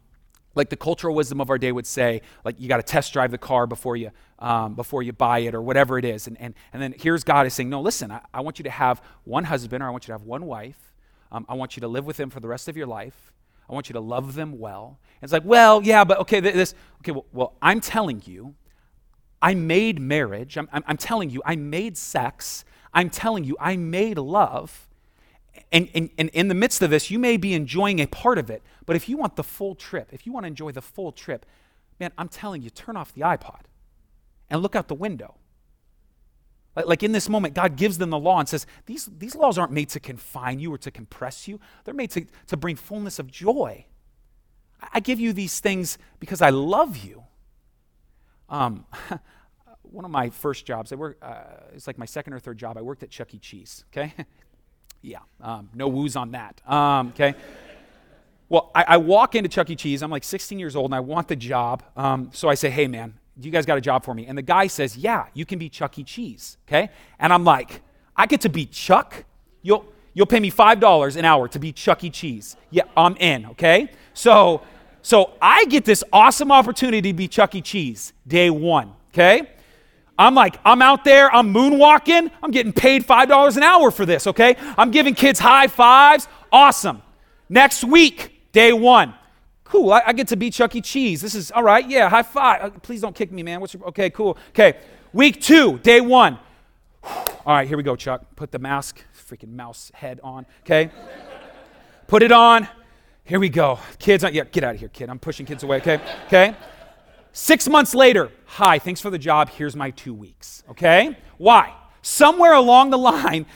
like 0.55 0.69
the 0.69 0.77
cultural 0.77 1.15
wisdom 1.15 1.41
of 1.41 1.49
our 1.49 1.57
day 1.57 1.73
would 1.73 1.87
say, 1.87 2.21
like 2.45 2.61
you 2.61 2.69
got 2.69 2.77
to 2.77 2.83
test 2.83 3.13
drive 3.15 3.31
the 3.31 3.39
car 3.39 3.67
before 3.67 3.97
you 3.97 4.11
um, 4.39 4.75
before 4.75 5.03
you 5.03 5.13
buy 5.13 5.39
it 5.41 5.55
or 5.55 5.63
whatever 5.63 5.99
it 5.99 6.05
is. 6.05 6.27
And, 6.27 6.39
and, 6.41 6.55
and 6.73 6.83
then 6.83 6.95
here's 6.97 7.25
God 7.25 7.47
is 7.47 7.55
saying, 7.55 7.71
no, 7.71 7.81
listen, 7.81 8.11
I, 8.11 8.21
I 8.33 8.43
want 8.43 8.59
you 8.59 8.65
to 8.65 8.71
have 8.71 9.03
one 9.25 9.45
husband 9.45 9.83
or 9.83 9.87
I 9.87 9.91
want 9.91 10.05
you 10.05 10.09
to 10.09 10.19
have 10.19 10.27
one 10.27 10.45
wife. 10.47 10.95
Um, 11.33 11.47
I 11.49 11.55
want 11.55 11.77
you 11.77 11.81
to 11.81 11.89
live 11.89 12.07
with 12.07 12.19
them 12.19 12.31
for 12.31 12.41
the 12.41 12.49
rest 12.49 12.69
of 12.69 12.77
your 12.77 12.87
life. 12.87 13.33
I 13.69 13.73
want 13.73 13.89
you 13.89 13.95
to 13.95 14.01
love 14.01 14.35
them 14.35 14.59
well. 14.59 14.99
And 15.21 15.27
it's 15.27 15.33
like, 15.33 15.45
well, 15.45 15.83
yeah, 15.83 16.05
but 16.05 16.19
okay, 16.21 16.41
this, 16.41 16.75
okay, 17.01 17.13
well, 17.13 17.27
well 17.33 17.55
I'm 17.61 17.81
telling 17.81 18.23
you, 18.27 18.55
I 19.41 19.55
made 19.55 20.01
marriage. 20.01 20.57
I'm, 20.57 20.69
I'm, 20.73 20.85
I'm 20.87 20.97
telling 20.97 21.31
you, 21.31 21.43
I 21.45 21.57
made 21.57 21.97
sex. 21.97 22.65
I'm 22.93 23.11
telling 23.11 23.45
you, 23.45 23.57
I 23.61 23.77
made 23.77 24.19
love. 24.19 24.88
And, 25.71 25.89
and, 25.95 26.11
and 26.17 26.31
in 26.31 26.49
the 26.49 26.55
midst 26.55 26.81
of 26.83 26.91
this, 26.91 27.11
you 27.11 27.19
may 27.19 27.37
be 27.37 27.55
enjoying 27.55 28.01
a 28.01 28.07
part 28.07 28.39
of 28.39 28.49
it, 28.49 28.63
but 28.87 28.97
if 28.97 29.09
you 29.09 29.17
want 29.17 29.37
the 29.37 29.45
full 29.45 29.75
trip, 29.75 30.09
if 30.13 30.27
you 30.27 30.33
want 30.33 30.45
to 30.45 30.49
enjoy 30.49 30.73
the 30.73 30.81
full 30.81 31.13
trip, 31.13 31.45
man, 32.01 32.11
I'm 32.17 32.29
telling 32.29 32.63
you, 32.63 32.71
turn 32.71 32.97
off 32.97 33.13
the 33.13 33.21
iPod 33.21 33.63
and 34.49 34.63
look 34.63 34.75
out 34.75 34.89
the 34.89 34.95
window. 34.95 35.35
Like, 36.75 36.87
like 36.87 37.03
in 37.03 37.13
this 37.13 37.29
moment, 37.29 37.55
God 37.55 37.77
gives 37.77 37.99
them 37.99 38.11
the 38.11 38.19
law 38.19 38.39
and 38.39 38.49
says, 38.49 38.67
these, 38.87 39.11
these 39.19 39.35
laws 39.35 39.59
aren't 39.59 39.73
made 39.73 39.91
to 39.91 40.01
confine 40.01 40.59
you 40.59 40.73
or 40.73 40.79
to 40.79 40.91
compress 40.91 41.47
you, 41.47 41.61
they're 41.85 41.95
made 41.95 42.11
to, 42.13 42.25
to 42.47 42.57
bring 42.57 42.77
fullness 42.77 43.19
of 43.19 43.31
joy. 43.31 43.85
I 44.93 45.01
give 45.01 45.21
you 45.21 45.33
these 45.33 45.61
things 45.61 45.99
because 46.21 46.41
I 46.41 46.51
love 46.51 46.97
you. 46.97 47.25
Um, 48.49 48.87
one 49.83 50.05
of 50.05 50.11
my 50.11 50.31
first 50.31 50.65
jobs, 50.67 50.93
I 50.93 50.97
work, 50.97 51.19
uh, 51.21 51.43
it's 51.75 51.87
like 51.87 51.99
my 51.99 52.07
second 52.07 52.33
or 52.33 52.39
third 52.39 52.59
job, 52.59 52.79
I 52.79 52.83
worked 52.83 53.03
at 53.03 53.11
Chuck 53.11 53.35
E. 53.35 53.39
Cheese, 53.39 53.85
okay? 53.93 54.15
Yeah, 55.09 55.21
um, 55.41 55.71
no 55.75 55.89
woos 55.89 56.17
on 56.17 56.33
that. 56.33 56.61
Um, 56.71 57.09
okay. 57.09 57.35
Well, 58.51 58.71
I, 58.75 58.85
I, 58.89 58.97
walk 58.99 59.35
into 59.35 59.49
Chuck 59.49 59.71
E. 59.71 59.77
Cheese. 59.77 60.03
I'm 60.03 60.11
like 60.11 60.25
16 60.25 60.59
years 60.59 60.77
old 60.77 60.87
and 60.87 60.95
I 60.95 61.01
want 61.01 61.29
the 61.29 61.37
job. 61.37 61.83
Um, 61.97 62.31
so 62.33 62.49
I 62.49 62.55
say, 62.55 62.69
hey, 62.69 62.87
man, 62.87 63.15
you 63.41 63.51
guys 63.51 63.65
got 63.65 63.79
a 63.79 63.81
job 63.81 64.05
for 64.05 64.15
me? 64.15 64.27
And 64.27 64.37
the 64.37 64.43
guy 64.43 64.67
says, 64.67 64.97
yeah, 64.97 65.27
you 65.33 65.47
can 65.47 65.59
be 65.59 65.69
Chuck 65.69 65.99
E. 65.99 66.05
Cheese. 66.05 66.59
Okay. 66.69 66.91
And 67.19 67.33
I'm 67.33 67.45
like, 67.45 67.81
I 68.17 68.27
get 68.27 68.43
to 68.43 68.49
be 68.51 68.67
Chuck? 68.67 69.25
You'll, 69.63 69.87
you'll 70.13 70.27
pay 70.27 70.41
me 70.41 70.51
$5 70.51 71.17
an 71.17 71.25
hour 71.25 71.49
to 71.49 71.59
be 71.59 71.73
Chuck 71.73 72.05
E. 72.05 72.11
Cheese. 72.11 72.57
Yeah, 72.71 72.85
I'm 72.97 73.17
in. 73.17 73.47
Okay. 73.47 73.91
So, 74.13 74.63
so 75.03 75.33
I 75.41 75.65
get 75.67 75.85
this 75.85 76.05
awesome 76.13 76.53
opportunity 76.53 77.13
to 77.13 77.17
be 77.17 77.29
Chuck 77.29 77.55
E. 77.55 77.63
Cheese 77.63 78.13
day 78.27 78.51
one. 78.51 78.93
Okay. 79.13 79.51
I'm 80.19 80.35
like, 80.35 80.59
I'm 80.65 80.83
out 80.83 81.05
there, 81.05 81.33
I'm 81.33 81.55
moonwalking, 81.55 82.31
I'm 82.43 82.51
getting 82.51 82.73
paid 82.73 83.07
$5 83.07 83.57
an 83.57 83.63
hour 83.63 83.91
for 83.91 84.05
this, 84.05 84.27
okay? 84.27 84.57
I'm 84.77 84.91
giving 84.91 85.15
kids 85.15 85.39
high 85.39 85.69
fives. 85.69 86.27
Awesome. 86.51 87.03
Next 87.49 87.85
week, 87.85 88.51
day 88.53 88.73
one. 88.73 89.15
Cool, 89.65 89.93
I, 89.93 90.03
I 90.07 90.13
get 90.15 90.29
to 90.29 90.37
be 90.37 90.51
Chuck 90.51 90.75
E. 90.75 90.81
Cheese. 90.81 91.21
This 91.21 91.35
is 91.35 91.51
all 91.51 91.63
right, 91.63 91.89
yeah, 91.89 92.09
high 92.09 92.23
five. 92.23 92.63
Uh, 92.63 92.71
please 92.81 93.01
don't 93.03 93.15
kick 93.15 93.31
me, 93.31 93.43
man. 93.43 93.61
What's 93.61 93.75
your, 93.75 93.85
okay, 93.85 94.11
cool. 94.11 94.37
Okay, 94.51 94.79
week 95.13 95.41
two, 95.41 95.79
day 95.79 96.01
one. 96.01 96.39
All 97.47 97.55
right, 97.55 97.67
here 97.67 97.79
we 97.79 97.83
go, 97.83 97.97
Chuck. 97.97 98.23
Put 98.37 98.51
the 98.51 98.59
mask, 98.59 99.03
freaking 99.15 99.55
mouse 99.55 99.91
head 99.95 100.21
on, 100.23 100.45
okay? 100.65 100.91
Put 102.07 102.23
it 102.23 102.33
on. 102.33 102.69
Here 103.25 103.39
we 103.39 103.49
go. 103.49 103.79
Kids, 103.99 104.25
yeah, 104.33 104.45
get 104.45 104.65
out 104.65 104.75
of 104.75 104.81
here, 104.81 104.89
kid. 104.89 105.09
I'm 105.09 105.19
pushing 105.19 105.47
kids 105.47 105.63
away, 105.63 105.79
okay? 105.79 106.01
Okay? 106.27 106.55
Six 107.33 107.69
months 107.69 107.95
later, 107.95 108.31
hi, 108.47 108.79
thanks 108.79 109.01
for 109.01 109.11
the 109.11 109.19
job. 109.19 109.51
Here's 109.51 109.77
my 109.77 109.91
two 109.91 110.15
weeks. 110.15 110.63
Okay? 110.71 111.17
Why? 111.37 111.75
Somewhere 112.03 112.55
along 112.55 112.91
the 112.91 112.99
line, 112.99 113.47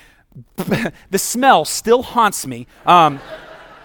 the 0.57 1.19
smell 1.19 1.65
still 1.65 2.03
haunts 2.03 2.47
me. 2.47 2.67
Um, 2.87 3.21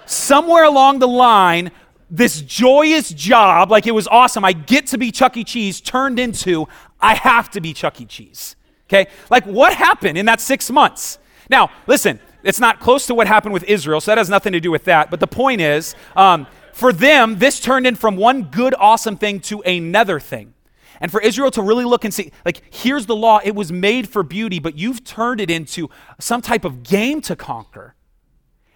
somewhere 0.05 0.63
along 0.63 0.99
the 0.99 1.07
line, 1.07 1.71
this 2.09 2.41
joyous 2.41 3.09
job, 3.09 3.71
like 3.71 3.87
it 3.87 3.91
was 3.91 4.07
awesome, 4.07 4.45
I 4.45 4.53
get 4.53 4.87
to 4.87 4.97
be 4.97 5.11
Chuck 5.11 5.35
E. 5.37 5.43
Cheese, 5.43 5.81
turned 5.81 6.19
into 6.19 6.67
I 7.01 7.15
have 7.15 7.49
to 7.51 7.61
be 7.61 7.73
Chuck 7.73 7.99
E. 8.01 8.05
Cheese. 8.05 8.55
Okay? 8.87 9.07
Like 9.29 9.45
what 9.45 9.73
happened 9.73 10.17
in 10.17 10.25
that 10.27 10.41
six 10.41 10.71
months? 10.71 11.19
Now, 11.49 11.69
listen, 11.85 12.19
it's 12.43 12.59
not 12.59 12.79
close 12.79 13.05
to 13.07 13.15
what 13.15 13.27
happened 13.27 13.53
with 13.53 13.63
Israel, 13.63 13.99
so 13.99 14.11
that 14.11 14.17
has 14.17 14.29
nothing 14.29 14.53
to 14.53 14.59
do 14.59 14.71
with 14.71 14.85
that. 14.85 15.11
But 15.11 15.19
the 15.19 15.27
point 15.27 15.59
is, 15.61 15.95
um, 16.15 16.47
for 16.77 16.93
them, 16.93 17.39
this 17.39 17.59
turned 17.59 17.87
in 17.87 17.95
from 17.95 18.17
one 18.17 18.43
good, 18.43 18.75
awesome 18.77 19.17
thing 19.17 19.39
to 19.41 19.61
another 19.61 20.19
thing. 20.19 20.53
And 21.01 21.11
for 21.11 21.19
Israel 21.19 21.49
to 21.51 21.61
really 21.63 21.85
look 21.85 22.05
and 22.05 22.13
see, 22.13 22.31
like, 22.45 22.61
here's 22.71 23.07
the 23.07 23.15
law, 23.15 23.39
it 23.43 23.55
was 23.55 23.71
made 23.71 24.07
for 24.07 24.21
beauty, 24.21 24.59
but 24.59 24.77
you've 24.77 25.03
turned 25.03 25.41
it 25.41 25.49
into 25.49 25.89
some 26.19 26.41
type 26.41 26.65
of 26.65 26.83
game 26.83 27.19
to 27.21 27.35
conquer. 27.35 27.95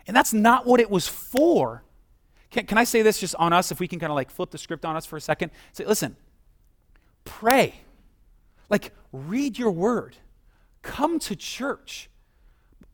And 0.08 0.18
that's 0.18 0.34
not 0.34 0.66
what 0.66 0.80
it 0.80 0.90
was 0.90 1.08
for. 1.08 1.84
Can, 2.50 2.66
can 2.66 2.80
I 2.80 2.86
say 2.86 3.04
this 3.04 3.20
just 3.20 3.36
on 3.36 3.54
us, 3.54 3.72
if 3.72 3.80
we 3.80 3.88
can 3.88 4.00
kind 4.00 4.12
of 4.12 4.16
like 4.16 4.32
flip 4.32 4.50
the 4.50 4.58
script 4.58 4.84
on 4.84 4.96
us 4.96 5.06
for 5.06 5.16
a 5.16 5.22
second? 5.22 5.52
Say, 5.72 5.86
listen, 5.86 6.16
pray. 7.24 7.76
Like, 8.68 8.94
read 9.12 9.60
your 9.60 9.72
word. 9.72 10.18
Come 10.82 11.20
to 11.20 11.36
church. 11.36 12.10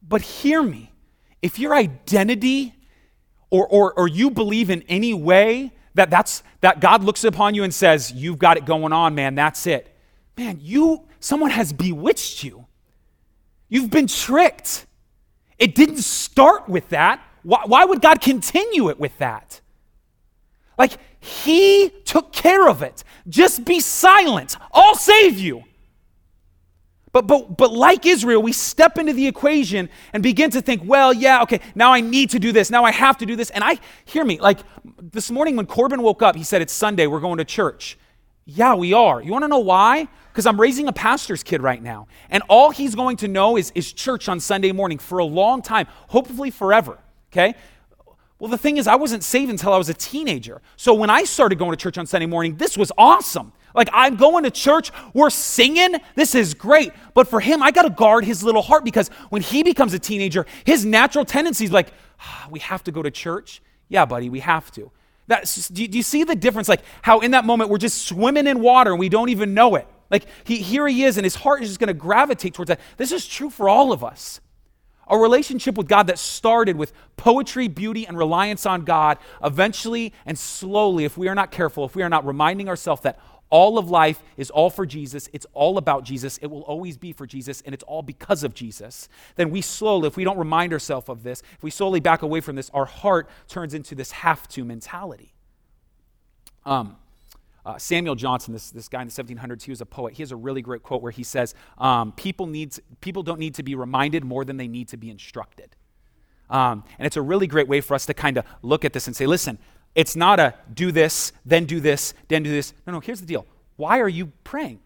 But 0.06 0.22
hear 0.22 0.62
me. 0.62 0.92
If 1.42 1.60
your 1.60 1.74
identity 1.74 2.76
or, 3.50 3.68
or, 3.68 3.94
or 3.94 4.08
you 4.08 4.30
believe 4.30 4.70
in 4.70 4.84
any 4.84 5.14
way 5.14 5.72
that 5.94 6.10
that's 6.10 6.44
that 6.62 6.80
God 6.80 7.04
looks 7.04 7.24
upon 7.24 7.56
you 7.56 7.64
and 7.64 7.74
says, 7.74 8.12
"You've 8.12 8.38
got 8.38 8.58
it 8.58 8.66
going 8.66 8.94
on, 8.94 9.16
man. 9.16 9.36
That's 9.36 9.66
it." 9.68 9.96
Man, 10.38 10.60
you 10.62 11.06
someone 11.20 11.50
has 11.52 11.74
bewitched 11.74 12.44
you. 12.44 12.66
You've 13.70 13.90
been 13.90 14.08
tricked. 14.08 14.86
It 15.58 15.76
didn't 15.76 15.98
start 15.98 16.70
with 16.70 16.90
that. 16.90 17.22
Why, 17.44 17.64
why 17.66 17.86
would 17.86 18.02
God 18.02 18.22
continue 18.22 18.90
it 18.90 19.00
with 19.00 19.18
that? 19.18 19.62
Like, 20.78 20.94
He 21.20 21.90
took 22.06 22.32
care 22.32 22.68
of 22.68 22.84
it. 22.84 23.04
Just 23.28 23.66
be 23.66 23.80
silent. 23.80 24.56
I'll 24.72 24.96
save 24.96 25.40
you. 25.40 25.64
But, 27.18 27.26
but, 27.26 27.58
but 27.58 27.74
like 27.74 28.06
Israel, 28.06 28.44
we 28.44 28.52
step 28.52 29.00
into 29.00 29.12
the 29.12 29.26
equation 29.26 29.90
and 30.14 30.22
begin 30.22 30.52
to 30.52 30.62
think, 30.62 30.84
well, 30.86 31.12
yeah, 31.12 31.42
okay, 31.42 31.62
now 31.74 31.92
I 31.92 32.00
need 32.00 32.30
to 32.30 32.40
do 32.40 32.52
this. 32.52 32.70
Now 32.70 32.84
I 32.84 32.92
have 32.92 33.18
to 33.18 33.26
do 33.26 33.36
this. 33.36 33.50
And 33.50 33.64
I, 33.64 33.80
hear 34.06 34.24
me, 34.24 34.40
like 34.40 34.60
this 35.02 35.32
morning 35.32 35.56
when 35.56 35.66
Corbin 35.66 36.04
woke 36.04 36.22
up, 36.22 36.36
he 36.36 36.44
said, 36.44 36.62
it's 36.62 36.74
Sunday, 36.74 37.08
we're 37.08 37.20
going 37.20 37.40
to 37.40 37.46
church. 37.46 37.98
Yeah, 38.46 38.76
we 38.76 38.94
are. 38.94 39.20
You 39.20 39.32
want 39.32 39.46
to 39.46 39.48
know 39.48 39.58
why? 39.58 40.08
Because 40.32 40.46
I'm 40.46 40.62
raising 40.62 40.88
a 40.88 40.94
pastor's 40.94 41.42
kid 41.42 41.60
right 41.64 41.82
now. 41.82 42.08
And 42.30 42.44
all 42.50 42.70
he's 42.70 42.94
going 42.94 43.18
to 43.18 43.28
know 43.28 43.58
is, 43.58 43.72
is 43.74 43.92
church 43.92 44.30
on 44.30 44.40
Sunday 44.40 44.72
morning 44.72 45.00
for 45.00 45.18
a 45.18 45.26
long 45.26 45.64
time, 45.64 45.88
hopefully 46.10 46.52
forever. 46.52 47.00
Okay? 47.32 47.56
Well, 48.38 48.52
the 48.52 48.60
thing 48.60 48.78
is, 48.78 48.86
I 48.86 48.96
wasn't 48.96 49.24
saved 49.24 49.50
until 49.50 49.74
I 49.74 49.78
was 49.80 49.90
a 49.90 49.96
teenager. 49.96 50.62
So 50.76 50.94
when 50.94 51.10
I 51.10 51.24
started 51.24 51.58
going 51.58 51.72
to 51.72 51.78
church 51.78 51.98
on 51.98 52.06
Sunday 52.06 52.28
morning, 52.28 52.58
this 52.58 52.78
was 52.78 52.92
awesome. 52.96 53.54
Like, 53.78 53.90
I'm 53.94 54.16
going 54.16 54.44
to 54.44 54.52
church, 54.52 54.92
we're 55.14 55.30
singing, 55.30 55.98
this 56.16 56.34
is 56.34 56.56
great. 56.56 56.92
But 57.14 57.28
for 57.28 57.40
him, 57.40 57.62
I 57.62 57.72
got 57.72 57.84
to 57.84 57.92
guard 57.92 58.26
his 58.26 58.44
little 58.44 58.64
heart 58.64 58.84
because 58.84 59.10
when 59.30 59.44
he 59.44 59.62
becomes 59.62 59.94
a 59.94 60.00
teenager, 60.00 60.48
his 60.66 60.84
natural 60.84 61.24
tendency 61.24 61.64
is 61.64 61.72
like, 61.72 61.94
ah, 62.20 62.48
we 62.50 62.60
have 62.60 62.84
to 62.86 62.92
go 62.92 63.04
to 63.04 63.12
church. 63.12 63.62
Yeah, 63.88 64.06
buddy, 64.06 64.30
we 64.30 64.40
have 64.40 64.72
to. 64.72 64.92
That's, 65.28 65.70
do, 65.70 65.86
you 65.86 66.04
see 66.04 66.24
the 66.24 66.36
difference? 66.36 66.68
Like, 66.68 66.82
how 67.04 67.20
in 67.20 67.32
that 67.32 67.46
moment 67.46 67.70
we're 67.70 67.78
just 67.78 68.06
swimming 68.06 68.48
in 68.48 68.62
water 68.62 68.92
and 68.92 69.00
we 69.00 69.10
don't 69.10 69.30
even 69.30 69.54
know 69.54 69.76
it. 69.76 69.88
Like, 70.10 70.26
he, 70.44 70.58
here 70.58 70.88
he 70.88 71.04
is, 71.04 71.18
and 71.18 71.26
his 71.26 71.36
heart 71.36 71.62
is 71.62 71.70
just 71.70 71.80
going 71.80 71.90
to 71.90 71.94
gravitate 71.94 72.56
towards 72.56 72.70
that. 72.70 72.80
This 72.96 73.12
is 73.12 73.28
true 73.28 73.50
for 73.50 73.70
all 73.70 73.92
of 73.92 74.04
us. 74.04 74.42
A 75.10 75.18
relationship 75.18 75.78
with 75.78 75.88
God 75.88 76.08
that 76.08 76.18
started 76.18 76.78
with 76.78 76.94
poetry, 77.16 77.68
beauty, 77.68 78.08
and 78.08 78.18
reliance 78.18 78.66
on 78.66 78.84
God, 78.84 79.18
eventually 79.44 80.14
and 80.26 80.38
slowly, 80.38 81.06
if 81.06 81.18
we 81.18 81.28
are 81.28 81.36
not 81.36 81.52
careful, 81.52 81.86
if 81.86 81.96
we 81.96 82.04
are 82.04 82.10
not 82.10 82.26
reminding 82.26 82.68
ourselves 82.68 83.02
that 83.04 83.20
all 83.50 83.78
of 83.78 83.90
life 83.90 84.22
is 84.36 84.50
all 84.50 84.70
for 84.70 84.86
Jesus, 84.86 85.30
it's 85.34 85.46
all 85.54 85.78
about 85.78 86.04
Jesus, 86.04 86.38
it 86.40 86.48
will 86.48 86.64
always 86.64 86.98
be 86.98 87.14
for 87.14 87.26
Jesus, 87.26 87.62
and 87.66 87.74
it's 87.74 87.84
all 87.84 88.02
because 88.02 88.44
of 88.44 88.54
Jesus, 88.54 89.08
then 89.36 89.50
we 89.50 89.62
slowly, 89.62 90.08
if 90.08 90.18
we 90.18 90.24
don't 90.24 90.38
remind 90.38 90.74
ourselves 90.74 91.10
of 91.10 91.24
this, 91.24 91.42
if 91.56 91.64
we 91.64 91.70
slowly 91.70 92.00
back 92.00 92.22
away 92.22 92.42
from 92.42 92.56
this, 92.56 92.70
our 92.72 92.86
heart 92.86 93.30
turns 93.48 93.74
into 93.74 93.96
this 93.96 94.12
have 94.12 94.48
to 94.50 94.66
mentality. 94.66 95.34
Um, 96.66 96.98
uh, 97.66 97.78
Samuel 97.78 98.16
Johnson, 98.16 98.54
this, 98.54 98.72
this 98.72 98.88
guy 98.88 99.02
in 99.02 99.10
the 99.10 99.14
1700s, 99.14 99.64
he 99.64 99.72
was 99.72 99.82
a 99.82 99.86
poet. 99.86 100.14
He 100.14 100.24
has 100.24 100.32
a 100.32 100.38
really 100.38 100.62
great 100.62 100.84
quote 100.84 101.02
where 101.02 101.12
he 101.12 101.24
says, 101.24 101.54
um, 101.78 102.14
people, 102.14 102.48
needs, 102.48 102.80
people 103.02 103.24
don't 103.24 103.40
need 103.40 103.56
to 103.56 103.64
be 103.64 103.76
reminded 103.76 104.24
more 104.24 104.46
than 104.46 104.56
they 104.56 104.70
need 104.70 104.88
to 104.90 104.98
be 104.98 105.10
instructed. 105.10 105.76
Um, 106.50 106.86
and 106.98 107.06
it's 107.06 107.18
a 107.18 107.22
really 107.22 107.46
great 107.46 107.68
way 107.68 107.82
for 107.82 107.94
us 107.94 108.06
to 108.06 108.14
kind 108.14 108.38
of 108.38 108.46
look 108.62 108.86
at 108.86 108.94
this 108.94 109.08
and 109.08 109.16
say, 109.16 109.26
listen, 109.26 109.60
it's 109.98 110.16
not 110.16 110.40
a 110.40 110.54
do 110.72 110.92
this, 110.92 111.34
then 111.44 111.66
do 111.66 111.80
this, 111.80 112.14
then 112.28 112.44
do 112.44 112.52
this. 112.52 112.72
No, 112.86 112.94
no, 112.94 113.00
here's 113.00 113.20
the 113.20 113.26
deal. 113.26 113.48
Why 113.78 114.00
are 114.00 114.08
you 114.08 114.28
praying? 114.44 114.80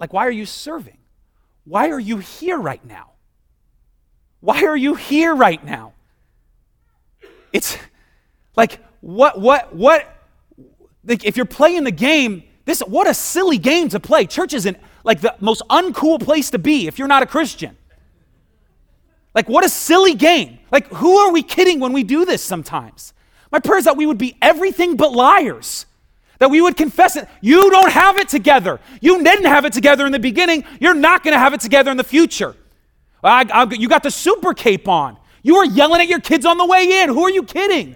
Like, 0.00 0.12
why 0.12 0.26
are 0.26 0.32
you 0.32 0.46
serving? 0.46 0.98
Why 1.64 1.90
are 1.90 2.00
you 2.00 2.18
here 2.18 2.58
right 2.58 2.84
now? 2.84 3.12
Why 4.40 4.64
are 4.64 4.76
you 4.76 4.96
here 4.96 5.34
right 5.34 5.64
now? 5.64 5.92
It's 7.52 7.78
like, 8.56 8.80
what, 9.00 9.40
what, 9.40 9.72
what, 9.72 10.12
like 11.04 11.24
if 11.24 11.36
you're 11.36 11.46
playing 11.46 11.84
the 11.84 11.92
game, 11.92 12.42
this 12.64 12.80
what 12.80 13.08
a 13.08 13.14
silly 13.14 13.58
game 13.58 13.88
to 13.90 14.00
play. 14.00 14.26
Church 14.26 14.54
isn't 14.54 14.76
like 15.04 15.20
the 15.20 15.36
most 15.38 15.62
uncool 15.70 16.20
place 16.20 16.50
to 16.50 16.58
be 16.58 16.88
if 16.88 16.98
you're 16.98 17.08
not 17.08 17.22
a 17.22 17.26
Christian. 17.26 17.76
Like 19.34 19.48
what 19.48 19.64
a 19.64 19.68
silly 19.68 20.14
game. 20.14 20.58
Like 20.72 20.88
who 20.88 21.16
are 21.18 21.32
we 21.32 21.44
kidding 21.44 21.78
when 21.78 21.92
we 21.92 22.02
do 22.02 22.24
this 22.24 22.42
sometimes? 22.42 23.14
My 23.54 23.60
prayer 23.60 23.78
is 23.78 23.84
that 23.84 23.96
we 23.96 24.04
would 24.04 24.18
be 24.18 24.36
everything 24.42 24.96
but 24.96 25.12
liars. 25.12 25.86
That 26.40 26.50
we 26.50 26.60
would 26.60 26.76
confess 26.76 27.14
it. 27.14 27.28
You 27.40 27.70
don't 27.70 27.92
have 27.92 28.16
it 28.16 28.28
together. 28.28 28.80
You 29.00 29.22
didn't 29.22 29.44
have 29.44 29.64
it 29.64 29.72
together 29.72 30.04
in 30.06 30.10
the 30.10 30.18
beginning. 30.18 30.64
You're 30.80 30.92
not 30.92 31.22
going 31.22 31.34
to 31.34 31.38
have 31.38 31.54
it 31.54 31.60
together 31.60 31.92
in 31.92 31.96
the 31.96 32.02
future. 32.02 32.56
I, 33.22 33.46
I, 33.48 33.72
you 33.72 33.88
got 33.88 34.02
the 34.02 34.10
super 34.10 34.54
cape 34.54 34.88
on. 34.88 35.18
You 35.44 35.58
were 35.58 35.64
yelling 35.64 36.00
at 36.00 36.08
your 36.08 36.18
kids 36.18 36.44
on 36.44 36.58
the 36.58 36.66
way 36.66 37.00
in. 37.00 37.10
Who 37.10 37.22
are 37.22 37.30
you 37.30 37.44
kidding? 37.44 37.94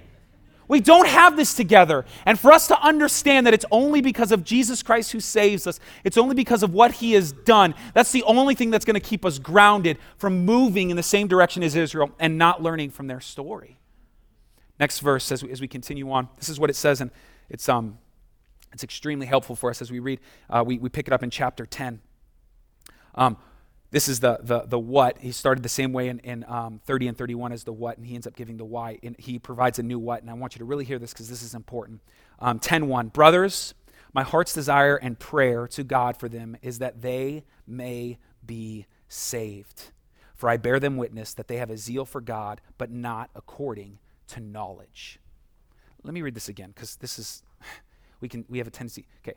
We 0.68 0.78
don't 0.78 1.08
have 1.08 1.36
this 1.36 1.54
together. 1.54 2.04
And 2.24 2.38
for 2.38 2.52
us 2.52 2.68
to 2.68 2.80
understand 2.80 3.44
that 3.48 3.52
it's 3.52 3.66
only 3.72 4.00
because 4.00 4.30
of 4.30 4.44
Jesus 4.44 4.84
Christ 4.84 5.10
who 5.10 5.18
saves 5.18 5.66
us, 5.66 5.80
it's 6.04 6.16
only 6.16 6.36
because 6.36 6.62
of 6.62 6.72
what 6.72 6.92
he 6.92 7.14
has 7.14 7.32
done. 7.32 7.74
That's 7.94 8.12
the 8.12 8.22
only 8.22 8.54
thing 8.54 8.70
that's 8.70 8.84
going 8.84 8.94
to 8.94 9.00
keep 9.00 9.24
us 9.24 9.40
grounded 9.40 9.98
from 10.18 10.44
moving 10.44 10.90
in 10.90 10.96
the 10.96 11.02
same 11.02 11.26
direction 11.26 11.64
as 11.64 11.74
Israel 11.74 12.12
and 12.20 12.38
not 12.38 12.62
learning 12.62 12.90
from 12.90 13.08
their 13.08 13.20
story. 13.20 13.77
Next 14.80 15.00
verse, 15.00 15.30
as 15.32 15.42
we, 15.42 15.50
as 15.50 15.60
we 15.60 15.68
continue 15.68 16.10
on, 16.10 16.28
this 16.36 16.48
is 16.48 16.60
what 16.60 16.70
it 16.70 16.76
says, 16.76 17.00
and 17.00 17.10
it's, 17.48 17.68
um, 17.68 17.98
it's 18.72 18.84
extremely 18.84 19.26
helpful 19.26 19.56
for 19.56 19.70
us 19.70 19.82
as 19.82 19.90
we 19.90 19.98
read. 19.98 20.20
Uh, 20.48 20.62
we, 20.64 20.78
we 20.78 20.88
pick 20.88 21.06
it 21.06 21.12
up 21.12 21.22
in 21.22 21.30
chapter 21.30 21.66
10. 21.66 22.00
Um, 23.14 23.36
this 23.90 24.06
is 24.06 24.20
the, 24.20 24.38
the, 24.42 24.60
the 24.66 24.78
what. 24.78 25.18
He 25.18 25.32
started 25.32 25.62
the 25.62 25.68
same 25.68 25.92
way 25.92 26.08
in, 26.08 26.18
in 26.20 26.44
um, 26.46 26.80
30 26.84 27.08
and 27.08 27.18
31 27.18 27.52
as 27.52 27.64
the 27.64 27.72
what, 27.72 27.96
and 27.96 28.06
he 28.06 28.14
ends 28.14 28.26
up 28.26 28.36
giving 28.36 28.58
the 28.58 28.64
why. 28.64 28.98
And 29.02 29.16
he 29.18 29.38
provides 29.38 29.78
a 29.78 29.82
new 29.82 29.98
what. 29.98 30.20
And 30.20 30.30
I 30.30 30.34
want 30.34 30.54
you 30.54 30.58
to 30.58 30.64
really 30.64 30.84
hear 30.84 30.98
this 30.98 31.12
because 31.12 31.28
this 31.28 31.42
is 31.42 31.54
important. 31.54 32.02
Um, 32.38 32.58
10 32.58 32.86
1. 32.86 33.08
Brothers, 33.08 33.74
my 34.12 34.22
heart's 34.22 34.52
desire 34.52 34.96
and 34.96 35.18
prayer 35.18 35.66
to 35.68 35.82
God 35.82 36.18
for 36.18 36.28
them 36.28 36.56
is 36.62 36.78
that 36.80 37.00
they 37.00 37.44
may 37.66 38.18
be 38.44 38.86
saved. 39.08 39.90
For 40.34 40.48
I 40.48 40.56
bear 40.58 40.78
them 40.78 40.96
witness 40.96 41.34
that 41.34 41.48
they 41.48 41.56
have 41.56 41.70
a 41.70 41.76
zeal 41.76 42.04
for 42.04 42.20
God, 42.20 42.60
but 42.76 42.90
not 42.90 43.30
according 43.34 43.98
to 44.28 44.40
knowledge. 44.40 45.18
Let 46.02 46.14
me 46.14 46.22
read 46.22 46.34
this 46.34 46.48
again 46.48 46.72
because 46.74 46.96
this 46.96 47.18
is, 47.18 47.42
we, 48.20 48.28
can, 48.28 48.44
we 48.48 48.58
have 48.58 48.66
a 48.66 48.70
tendency. 48.70 49.06
Okay. 49.22 49.36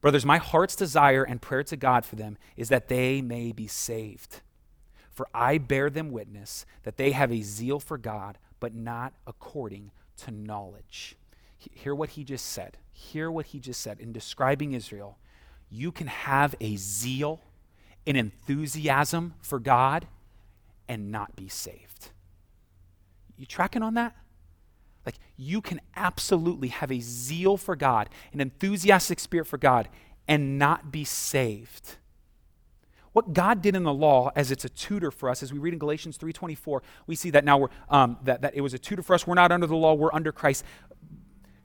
Brothers, 0.00 0.24
my 0.24 0.38
heart's 0.38 0.76
desire 0.76 1.24
and 1.24 1.42
prayer 1.42 1.64
to 1.64 1.76
God 1.76 2.04
for 2.04 2.16
them 2.16 2.38
is 2.56 2.68
that 2.68 2.88
they 2.88 3.20
may 3.20 3.52
be 3.52 3.66
saved. 3.66 4.40
For 5.10 5.26
I 5.34 5.58
bear 5.58 5.90
them 5.90 6.12
witness 6.12 6.64
that 6.84 6.96
they 6.96 7.10
have 7.10 7.32
a 7.32 7.42
zeal 7.42 7.80
for 7.80 7.98
God, 7.98 8.38
but 8.60 8.74
not 8.74 9.12
according 9.26 9.90
to 10.18 10.30
knowledge. 10.30 11.16
Hear 11.56 11.94
what 11.94 12.10
he 12.10 12.22
just 12.22 12.46
said. 12.46 12.76
Hear 12.92 13.30
what 13.30 13.46
he 13.46 13.58
just 13.58 13.80
said 13.80 13.98
in 13.98 14.12
describing 14.12 14.72
Israel. 14.72 15.18
You 15.68 15.90
can 15.90 16.06
have 16.06 16.54
a 16.60 16.76
zeal, 16.76 17.40
an 18.06 18.14
enthusiasm 18.14 19.34
for 19.40 19.58
God, 19.58 20.06
and 20.88 21.10
not 21.10 21.34
be 21.34 21.48
saved. 21.48 22.10
You 23.36 23.44
tracking 23.46 23.82
on 23.82 23.94
that? 23.94 24.16
Like, 25.08 25.18
you 25.38 25.62
can 25.62 25.80
absolutely 25.96 26.68
have 26.68 26.92
a 26.92 27.00
zeal 27.00 27.56
for 27.56 27.74
God, 27.74 28.10
an 28.34 28.42
enthusiastic 28.42 29.18
spirit 29.18 29.46
for 29.46 29.56
God, 29.56 29.88
and 30.28 30.58
not 30.58 30.92
be 30.92 31.02
saved. 31.02 31.96
What 33.14 33.32
God 33.32 33.62
did 33.62 33.74
in 33.74 33.84
the 33.84 33.94
law, 33.94 34.30
as 34.36 34.50
it's 34.50 34.66
a 34.66 34.68
tutor 34.68 35.10
for 35.10 35.30
us, 35.30 35.42
as 35.42 35.50
we 35.50 35.58
read 35.58 35.72
in 35.72 35.78
Galatians 35.78 36.18
3.24, 36.18 36.82
we 37.06 37.14
see 37.14 37.30
that 37.30 37.42
now 37.42 37.56
we're, 37.56 37.68
um, 37.88 38.18
that, 38.24 38.42
that 38.42 38.54
it 38.54 38.60
was 38.60 38.74
a 38.74 38.78
tutor 38.78 39.02
for 39.02 39.14
us. 39.14 39.26
We're 39.26 39.32
not 39.32 39.50
under 39.50 39.66
the 39.66 39.74
law, 39.74 39.94
we're 39.94 40.12
under 40.12 40.30
Christ. 40.30 40.62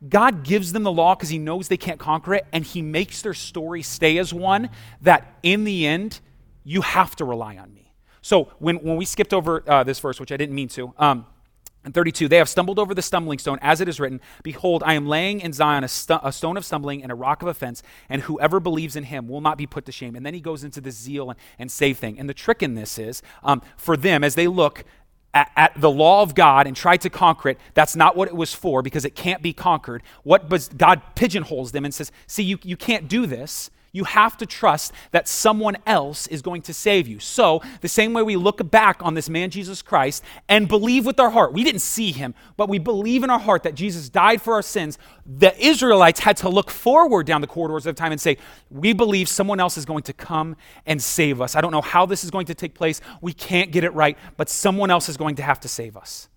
God 0.08 0.46
gives 0.46 0.72
them 0.72 0.84
the 0.84 0.92
law 0.94 1.14
because 1.14 1.28
he 1.28 1.38
knows 1.38 1.68
they 1.68 1.76
can't 1.76 2.00
conquer 2.00 2.36
it, 2.36 2.46
and 2.54 2.64
he 2.64 2.82
makes 2.82 3.24
their 3.24 3.34
story 3.34 3.82
stay 3.82 4.20
as 4.20 4.34
one 4.34 4.70
that 5.02 5.38
in 5.44 5.66
the 5.66 5.86
end, 5.86 6.22
you 6.64 6.80
have 6.80 7.14
to 7.18 7.26
rely 7.26 7.58
on 7.58 7.74
me. 7.74 7.92
So 8.22 8.54
when, 8.60 8.78
when 8.78 8.96
we 8.96 9.04
skipped 9.04 9.34
over 9.34 9.70
uh, 9.70 9.84
this 9.84 10.00
verse, 10.00 10.18
which 10.18 10.32
I 10.32 10.38
didn't 10.38 10.56
mean 10.56 10.70
to, 10.70 10.94
um, 10.98 11.26
and 11.86 11.94
32, 11.94 12.28
they 12.28 12.38
have 12.38 12.48
stumbled 12.48 12.80
over 12.80 12.94
the 12.94 13.02
stumbling 13.02 13.40
stone, 13.40 13.60
as 13.62 13.82
it 13.82 13.90
is 13.90 14.00
written, 14.00 14.22
Behold, 14.42 14.84
I 14.86 14.94
am 14.94 15.06
laying 15.06 15.42
in 15.42 15.52
Zion 15.52 15.84
a, 15.84 15.88
st- 15.88 16.22
a, 16.24 16.32
stone 16.32 16.56
of 16.56 16.64
stumbling 16.64 17.04
and 17.04 17.12
a 17.12 17.16
rock 17.16 17.42
of 17.42 17.48
offense, 17.48 17.84
and 18.08 18.22
whoever 18.22 18.60
believes 18.60 18.96
in 18.96 19.04
him 19.04 19.28
will 19.28 19.42
not 19.42 19.58
be 19.58 19.68
put 19.68 19.86
to 19.86 19.92
shame. 19.92 20.16
And 20.16 20.26
then 20.26 20.34
he 20.34 20.40
goes 20.40 20.64
into 20.64 20.80
the 20.80 20.92
zeal 20.92 21.30
and, 21.30 21.40
and 21.60 21.72
save 21.72 21.98
thing. 21.98 22.18
And 22.18 22.30
the 22.30 22.34
trick 22.34 22.64
in 22.64 22.76
this 22.76 22.98
is 22.98 23.22
um, 23.44 23.62
for 23.76 23.98
them, 23.98 24.24
as 24.24 24.36
they 24.36 24.48
look 24.48 24.86
at, 25.34 25.52
at, 25.58 25.74
the 25.76 25.92
law 25.92 26.22
of 26.22 26.36
God 26.36 26.68
and 26.68 26.76
try 26.76 26.96
to 26.98 27.10
conquer 27.10 27.50
it, 27.50 27.60
that's 27.74 27.96
not 27.96 28.16
what 28.16 28.28
it 28.30 28.36
was 28.36 28.54
for 28.54 28.82
because 28.82 29.04
it 29.04 29.16
can't 29.16 29.42
be 29.42 29.52
conquered. 29.52 30.04
What 30.24 30.50
God 30.78 31.02
pigeonholes 31.16 31.74
them 31.74 31.84
and 31.84 31.94
says, 31.94 32.12
See, 32.28 32.44
you, 32.44 32.60
you 32.64 32.78
can't 32.78 33.08
do 33.08 33.26
this 33.26 33.70
you 33.94 34.04
have 34.06 34.36
to 34.38 34.46
trust 34.48 34.92
that 35.12 35.28
someone 35.28 35.78
else 35.86 36.26
is 36.28 36.42
going 36.42 36.64
to 36.64 36.74
save 36.74 37.08
you. 37.08 37.20
So, 37.20 37.62
the 37.82 37.88
same 37.88 38.12
way 38.12 38.24
we 38.24 38.36
look 38.36 38.70
back 38.72 38.98
on 39.02 39.14
this 39.14 39.30
man, 39.30 39.52
Jesus 39.52 39.84
Christ, 39.84 40.24
and 40.50 40.68
believe 40.68 41.06
with 41.06 41.20
our 41.20 41.30
heart, 41.30 41.54
we 41.54 41.64
didn't 41.64 41.82
see 41.82 42.12
him, 42.12 42.34
but 42.58 42.68
we 42.68 42.80
believe 42.80 43.24
in 43.24 43.30
our 43.30 43.40
heart 43.40 43.64
that 43.64 43.76
Jesus 43.76 44.10
died 44.10 44.42
for 44.42 44.56
our 44.56 44.64
sins, 44.64 44.98
the 45.26 45.56
Israelites 45.64 46.20
had 46.20 46.38
to 46.38 46.50
look 46.50 46.72
forward 46.72 47.28
down 47.28 47.42
the 47.42 47.48
corridors 47.48 47.86
of 47.86 47.96
time 47.96 48.12
and 48.12 48.20
say, 48.20 48.38
We 48.72 48.94
believe 48.94 49.30
someone 49.30 49.60
else 49.60 49.78
is 49.78 49.86
going 49.86 50.04
to 50.04 50.14
come 50.14 50.56
and 50.88 51.02
save 51.02 51.40
us. 51.40 51.56
I 51.56 51.62
don't 51.62 51.72
know 51.72 51.82
how 51.82 52.08
this 52.08 52.24
is 52.24 52.32
going 52.32 52.48
to 52.48 52.56
take 52.56 52.74
place. 52.74 53.00
We 53.22 53.32
can't 53.32 53.72
get 53.72 53.84
it 53.84 53.94
right, 53.94 54.18
but 54.38 54.50
someone 54.50 54.90
else 54.90 55.08
is 55.08 55.18
going 55.18 55.36
to 55.36 55.44
have 55.44 55.60
to 55.62 55.68
save 55.68 55.96
us. 55.96 56.30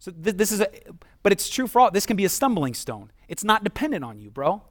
So 0.00 0.12
th- 0.12 0.36
this 0.36 0.52
is 0.52 0.60
a, 0.60 0.68
but 1.22 1.32
it's 1.32 1.48
true 1.48 1.66
for 1.66 1.80
all. 1.80 1.90
This 1.90 2.04
can 2.04 2.16
be 2.16 2.26
a 2.26 2.28
stumbling 2.28 2.74
stone. 2.74 3.10
It's 3.26 3.42
not 3.42 3.64
dependent 3.64 4.04
on 4.04 4.18
you, 4.18 4.30
bro. 4.30 4.62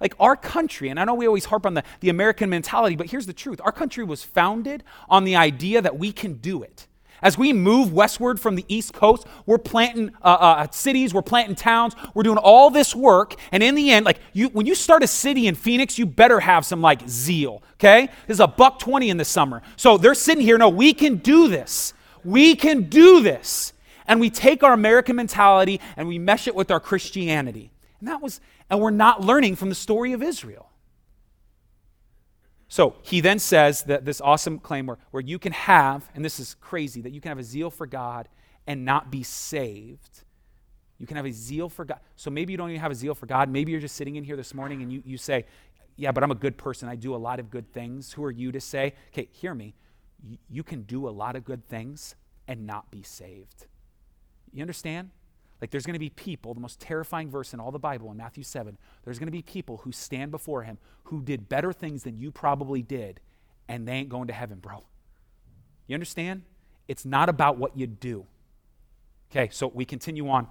Like 0.00 0.14
our 0.20 0.36
country, 0.36 0.88
and 0.88 1.00
I 1.00 1.04
know 1.04 1.14
we 1.14 1.26
always 1.26 1.46
harp 1.46 1.66
on 1.66 1.74
the, 1.74 1.84
the 2.00 2.08
American 2.08 2.50
mentality, 2.50 2.96
but 2.96 3.10
here's 3.10 3.26
the 3.26 3.32
truth. 3.32 3.60
Our 3.64 3.72
country 3.72 4.04
was 4.04 4.22
founded 4.22 4.84
on 5.08 5.24
the 5.24 5.36
idea 5.36 5.80
that 5.82 5.98
we 5.98 6.12
can 6.12 6.34
do 6.34 6.62
it. 6.62 6.86
As 7.22 7.38
we 7.38 7.52
move 7.52 7.92
westward 7.92 8.38
from 8.38 8.56
the 8.56 8.64
East 8.68 8.92
Coast, 8.92 9.26
we're 9.46 9.58
planting 9.58 10.10
uh, 10.22 10.36
uh, 10.38 10.66
cities, 10.70 11.14
we're 11.14 11.22
planting 11.22 11.56
towns, 11.56 11.94
we're 12.14 12.22
doing 12.22 12.38
all 12.38 12.70
this 12.70 12.94
work. 12.94 13.34
And 13.52 13.62
in 13.62 13.74
the 13.74 13.90
end, 13.90 14.04
like 14.04 14.18
you, 14.32 14.48
when 14.48 14.66
you 14.66 14.74
start 14.74 15.02
a 15.02 15.06
city 15.06 15.46
in 15.46 15.54
Phoenix, 15.54 15.98
you 15.98 16.06
better 16.06 16.40
have 16.40 16.64
some 16.66 16.82
like 16.82 17.08
zeal, 17.08 17.62
okay? 17.74 18.08
This 18.26 18.36
is 18.36 18.40
a 18.40 18.46
buck 18.46 18.78
20 18.78 19.08
in 19.08 19.16
the 19.16 19.24
summer. 19.24 19.62
So 19.76 19.96
they're 19.96 20.14
sitting 20.14 20.44
here, 20.44 20.58
no, 20.58 20.68
we 20.68 20.92
can 20.92 21.16
do 21.16 21.48
this. 21.48 21.94
We 22.22 22.54
can 22.54 22.82
do 22.82 23.22
this. 23.22 23.72
And 24.06 24.20
we 24.20 24.30
take 24.30 24.62
our 24.62 24.72
American 24.72 25.16
mentality 25.16 25.80
and 25.96 26.06
we 26.06 26.18
mesh 26.18 26.46
it 26.46 26.54
with 26.54 26.70
our 26.70 26.80
Christianity. 26.80 27.70
And 28.00 28.08
that 28.08 28.20
was, 28.20 28.40
and 28.70 28.80
we're 28.80 28.90
not 28.90 29.22
learning 29.22 29.56
from 29.56 29.68
the 29.68 29.74
story 29.74 30.12
of 30.12 30.22
Israel. 30.22 30.70
So 32.68 32.96
he 33.02 33.20
then 33.20 33.38
says 33.38 33.84
that 33.84 34.04
this 34.04 34.20
awesome 34.20 34.58
claim 34.58 34.86
where, 34.86 34.98
where 35.12 35.22
you 35.22 35.38
can 35.38 35.52
have, 35.52 36.08
and 36.14 36.24
this 36.24 36.40
is 36.40 36.56
crazy, 36.60 37.00
that 37.02 37.12
you 37.12 37.20
can 37.20 37.28
have 37.30 37.38
a 37.38 37.44
zeal 37.44 37.70
for 37.70 37.86
God 37.86 38.28
and 38.66 38.84
not 38.84 39.10
be 39.10 39.22
saved. 39.22 40.24
You 40.98 41.06
can 41.06 41.16
have 41.16 41.26
a 41.26 41.32
zeal 41.32 41.68
for 41.68 41.84
God. 41.84 42.00
So 42.16 42.30
maybe 42.30 42.52
you 42.52 42.56
don't 42.56 42.70
even 42.70 42.80
have 42.80 42.90
a 42.90 42.96
zeal 42.96 43.14
for 43.14 43.26
God. 43.26 43.48
Maybe 43.48 43.70
you're 43.70 43.80
just 43.80 43.96
sitting 43.96 44.16
in 44.16 44.24
here 44.24 44.36
this 44.36 44.52
morning 44.52 44.82
and 44.82 44.92
you, 44.92 45.02
you 45.04 45.18
say, 45.18 45.46
Yeah, 45.96 46.10
but 46.10 46.24
I'm 46.24 46.30
a 46.30 46.36
good 46.36 46.56
person. 46.56 46.88
I 46.88 46.96
do 46.96 47.14
a 47.14 47.16
lot 47.16 47.38
of 47.38 47.50
good 47.50 47.72
things. 47.72 48.12
Who 48.14 48.24
are 48.24 48.30
you 48.30 48.50
to 48.52 48.60
say, 48.60 48.94
Okay, 49.12 49.28
hear 49.30 49.54
me. 49.54 49.74
You 50.50 50.64
can 50.64 50.82
do 50.82 51.08
a 51.08 51.10
lot 51.10 51.36
of 51.36 51.44
good 51.44 51.68
things 51.68 52.16
and 52.48 52.66
not 52.66 52.90
be 52.90 53.02
saved. 53.02 53.66
You 54.52 54.62
understand? 54.62 55.10
Like 55.60 55.70
there's 55.70 55.86
going 55.86 55.94
to 55.94 56.00
be 56.00 56.10
people, 56.10 56.54
the 56.54 56.60
most 56.60 56.80
terrifying 56.80 57.30
verse 57.30 57.54
in 57.54 57.60
all 57.60 57.70
the 57.70 57.78
Bible 57.78 58.10
in 58.10 58.16
Matthew 58.16 58.44
7, 58.44 58.76
there's 59.04 59.18
going 59.18 59.28
to 59.28 59.32
be 59.32 59.42
people 59.42 59.78
who 59.78 59.92
stand 59.92 60.30
before 60.30 60.62
him 60.62 60.78
who 61.04 61.22
did 61.22 61.48
better 61.48 61.72
things 61.72 62.02
than 62.02 62.18
you 62.18 62.30
probably 62.30 62.82
did, 62.82 63.20
and 63.68 63.86
they 63.86 63.92
ain't 63.92 64.08
going 64.08 64.26
to 64.26 64.34
heaven, 64.34 64.58
bro. 64.58 64.84
You 65.86 65.94
understand? 65.94 66.42
It's 66.88 67.04
not 67.04 67.28
about 67.28 67.58
what 67.58 67.76
you 67.76 67.86
do. 67.86 68.26
Okay, 69.30 69.48
so 69.50 69.68
we 69.68 69.84
continue 69.84 70.28
on 70.28 70.46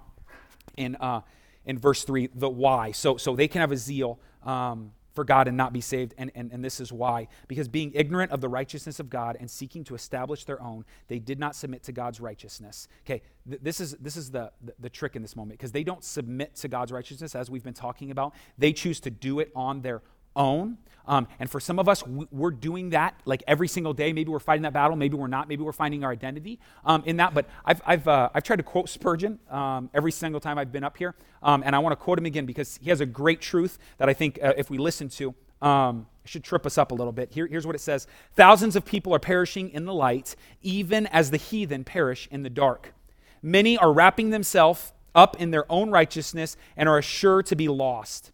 in, 0.76 0.96
uh, 0.96 1.22
in 1.66 1.78
verse 1.78 2.04
3, 2.04 2.30
the 2.34 2.50
why. 2.50 2.92
So, 2.92 3.18
so 3.18 3.36
they 3.36 3.48
can 3.48 3.62
have 3.62 3.72
a 3.72 3.78
zeal. 3.78 4.20
Um, 4.44 4.92
for 5.16 5.24
God 5.24 5.48
and 5.48 5.58
not 5.58 5.74
be 5.74 5.82
saved. 5.82 6.14
And, 6.18 6.32
and, 6.36 6.52
and 6.52 6.64
this 6.64 6.80
is 6.80 6.92
why. 6.92 7.28
Because 7.48 7.68
being 7.68 7.92
ignorant 7.96 8.32
of 8.32 8.42
the 8.42 8.50
righteousness 8.50 9.00
of 9.00 9.10
God 9.10 9.38
and 9.40 9.50
seeking 9.50 9.84
to 9.86 9.96
establish 9.96 10.44
their 10.44 10.62
own, 10.62 10.86
they 11.08 11.20
did 11.20 11.40
not 11.40 11.56
submit 11.56 11.84
to 11.84 11.92
God's 11.92 12.20
righteousness. 12.20 12.88
Okay, 13.06 13.22
th- 13.50 13.62
this 13.64 13.80
is, 13.80 13.94
this 13.94 14.18
is 14.18 14.30
the, 14.30 14.52
the, 14.62 14.74
the 14.80 14.90
trick 14.90 15.16
in 15.16 15.22
this 15.22 15.36
moment 15.36 15.58
because 15.58 15.72
they 15.72 15.84
don't 15.84 16.04
submit 16.04 16.56
to 16.58 16.68
God's 16.68 16.92
righteousness 16.92 17.34
as 17.34 17.50
we've 17.50 17.64
been 17.64 17.74
talking 17.74 18.12
about. 18.12 18.36
They 18.58 18.74
choose 18.74 19.00
to 19.02 19.10
do 19.10 19.40
it 19.40 19.52
on 19.56 19.82
their 19.82 20.02
own. 20.36 20.78
Um, 21.08 21.28
and 21.40 21.50
for 21.50 21.60
some 21.60 21.78
of 21.78 21.88
us, 21.88 22.04
we're 22.08 22.52
doing 22.52 22.90
that 22.90 23.20
like 23.26 23.44
every 23.48 23.68
single 23.68 23.94
day. 23.94 24.12
Maybe 24.12 24.32
we're 24.32 24.40
fighting 24.40 24.64
that 24.64 24.74
battle. 24.74 24.96
Maybe 24.96 25.16
we're 25.16 25.28
not. 25.28 25.48
Maybe 25.48 25.64
we're 25.64 25.72
finding 25.72 26.04
our 26.04 26.12
identity 26.12 26.60
um, 26.84 27.04
in 27.06 27.18
that. 27.18 27.34
But 27.34 27.48
I've, 27.64 27.82
I've, 27.86 28.08
uh, 28.08 28.30
I've 28.34 28.44
tried 28.44 28.56
to 28.56 28.64
quote 28.64 28.90
Spurgeon 28.90 29.40
um, 29.50 29.90
every 29.94 30.12
single 30.12 30.40
time 30.40 30.58
I've 30.58 30.72
been 30.72 30.84
up 30.84 30.98
here. 30.98 31.14
Um, 31.44 31.62
and 31.66 31.76
I 31.76 31.80
want 31.80 31.92
to 31.92 32.04
quote 32.04 32.18
him 32.18 32.26
again 32.26 32.46
because 32.46 32.80
he 32.82 32.90
has 32.90 33.02
a 33.02 33.06
great 33.06 33.40
truth 33.40 33.78
that 33.98 34.10
I 34.10 34.14
think 34.14 34.40
uh, 34.42 34.54
if 34.58 34.70
we 34.70 34.78
listen 34.78 35.10
to, 35.10 35.36
um, 35.62 36.08
should 36.26 36.44
trip 36.44 36.66
us 36.66 36.78
up 36.78 36.92
a 36.92 36.96
little 36.96 37.14
bit. 37.14 37.32
Here, 37.32 37.48
here's 37.48 37.66
what 37.66 37.76
it 37.76 37.82
says 37.82 38.08
Thousands 38.34 38.76
of 38.76 38.84
people 38.84 39.14
are 39.14 39.20
perishing 39.20 39.70
in 39.70 39.86
the 39.86 39.94
light, 39.94 40.36
even 40.62 41.08
as 41.08 41.32
the 41.32 41.38
heathen 41.38 41.84
perish 41.84 42.28
in 42.32 42.44
the 42.44 42.50
dark. 42.50 42.94
Many 43.42 43.78
are 43.78 43.94
wrapping 43.94 44.32
themselves 44.32 44.92
up 45.14 45.40
in 45.40 45.52
their 45.52 45.72
own 45.72 45.92
righteousness 45.92 46.58
and 46.76 46.90
are 46.90 47.02
sure 47.02 47.44
to 47.44 47.56
be 47.56 47.68
lost. 47.68 48.32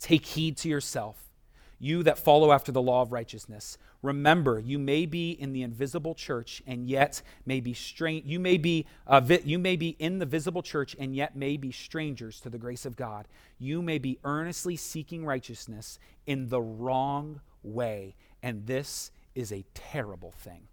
Take 0.00 0.26
heed 0.26 0.56
to 0.58 0.68
yourself 0.68 1.30
you 1.80 2.02
that 2.02 2.18
follow 2.18 2.52
after 2.52 2.70
the 2.70 2.82
law 2.82 3.00
of 3.02 3.10
righteousness. 3.10 3.78
Remember, 4.02 4.58
you 4.58 4.78
may 4.78 5.06
be 5.06 5.30
in 5.32 5.52
the 5.52 5.62
invisible 5.62 6.14
church 6.14 6.62
and 6.66 6.86
yet 6.86 7.22
may 7.46 7.60
be 7.60 7.72
strange. 7.72 8.26
You 8.26 8.38
may 8.38 8.58
be 8.58 8.86
uh, 9.06 9.20
vi- 9.20 9.42
you 9.44 9.58
may 9.58 9.76
be 9.76 9.96
in 9.98 10.18
the 10.18 10.26
visible 10.26 10.62
church 10.62 10.94
and 10.98 11.16
yet 11.16 11.36
may 11.36 11.56
be 11.56 11.72
strangers 11.72 12.40
to 12.42 12.50
the 12.50 12.58
grace 12.58 12.84
of 12.84 12.96
God. 12.96 13.26
You 13.58 13.82
may 13.82 13.98
be 13.98 14.18
earnestly 14.24 14.76
seeking 14.76 15.24
righteousness 15.24 15.98
in 16.26 16.48
the 16.48 16.60
wrong 16.60 17.40
way, 17.62 18.14
and 18.42 18.66
this 18.66 19.10
is 19.34 19.52
a 19.52 19.64
terrible 19.74 20.32
thing. 20.32 20.68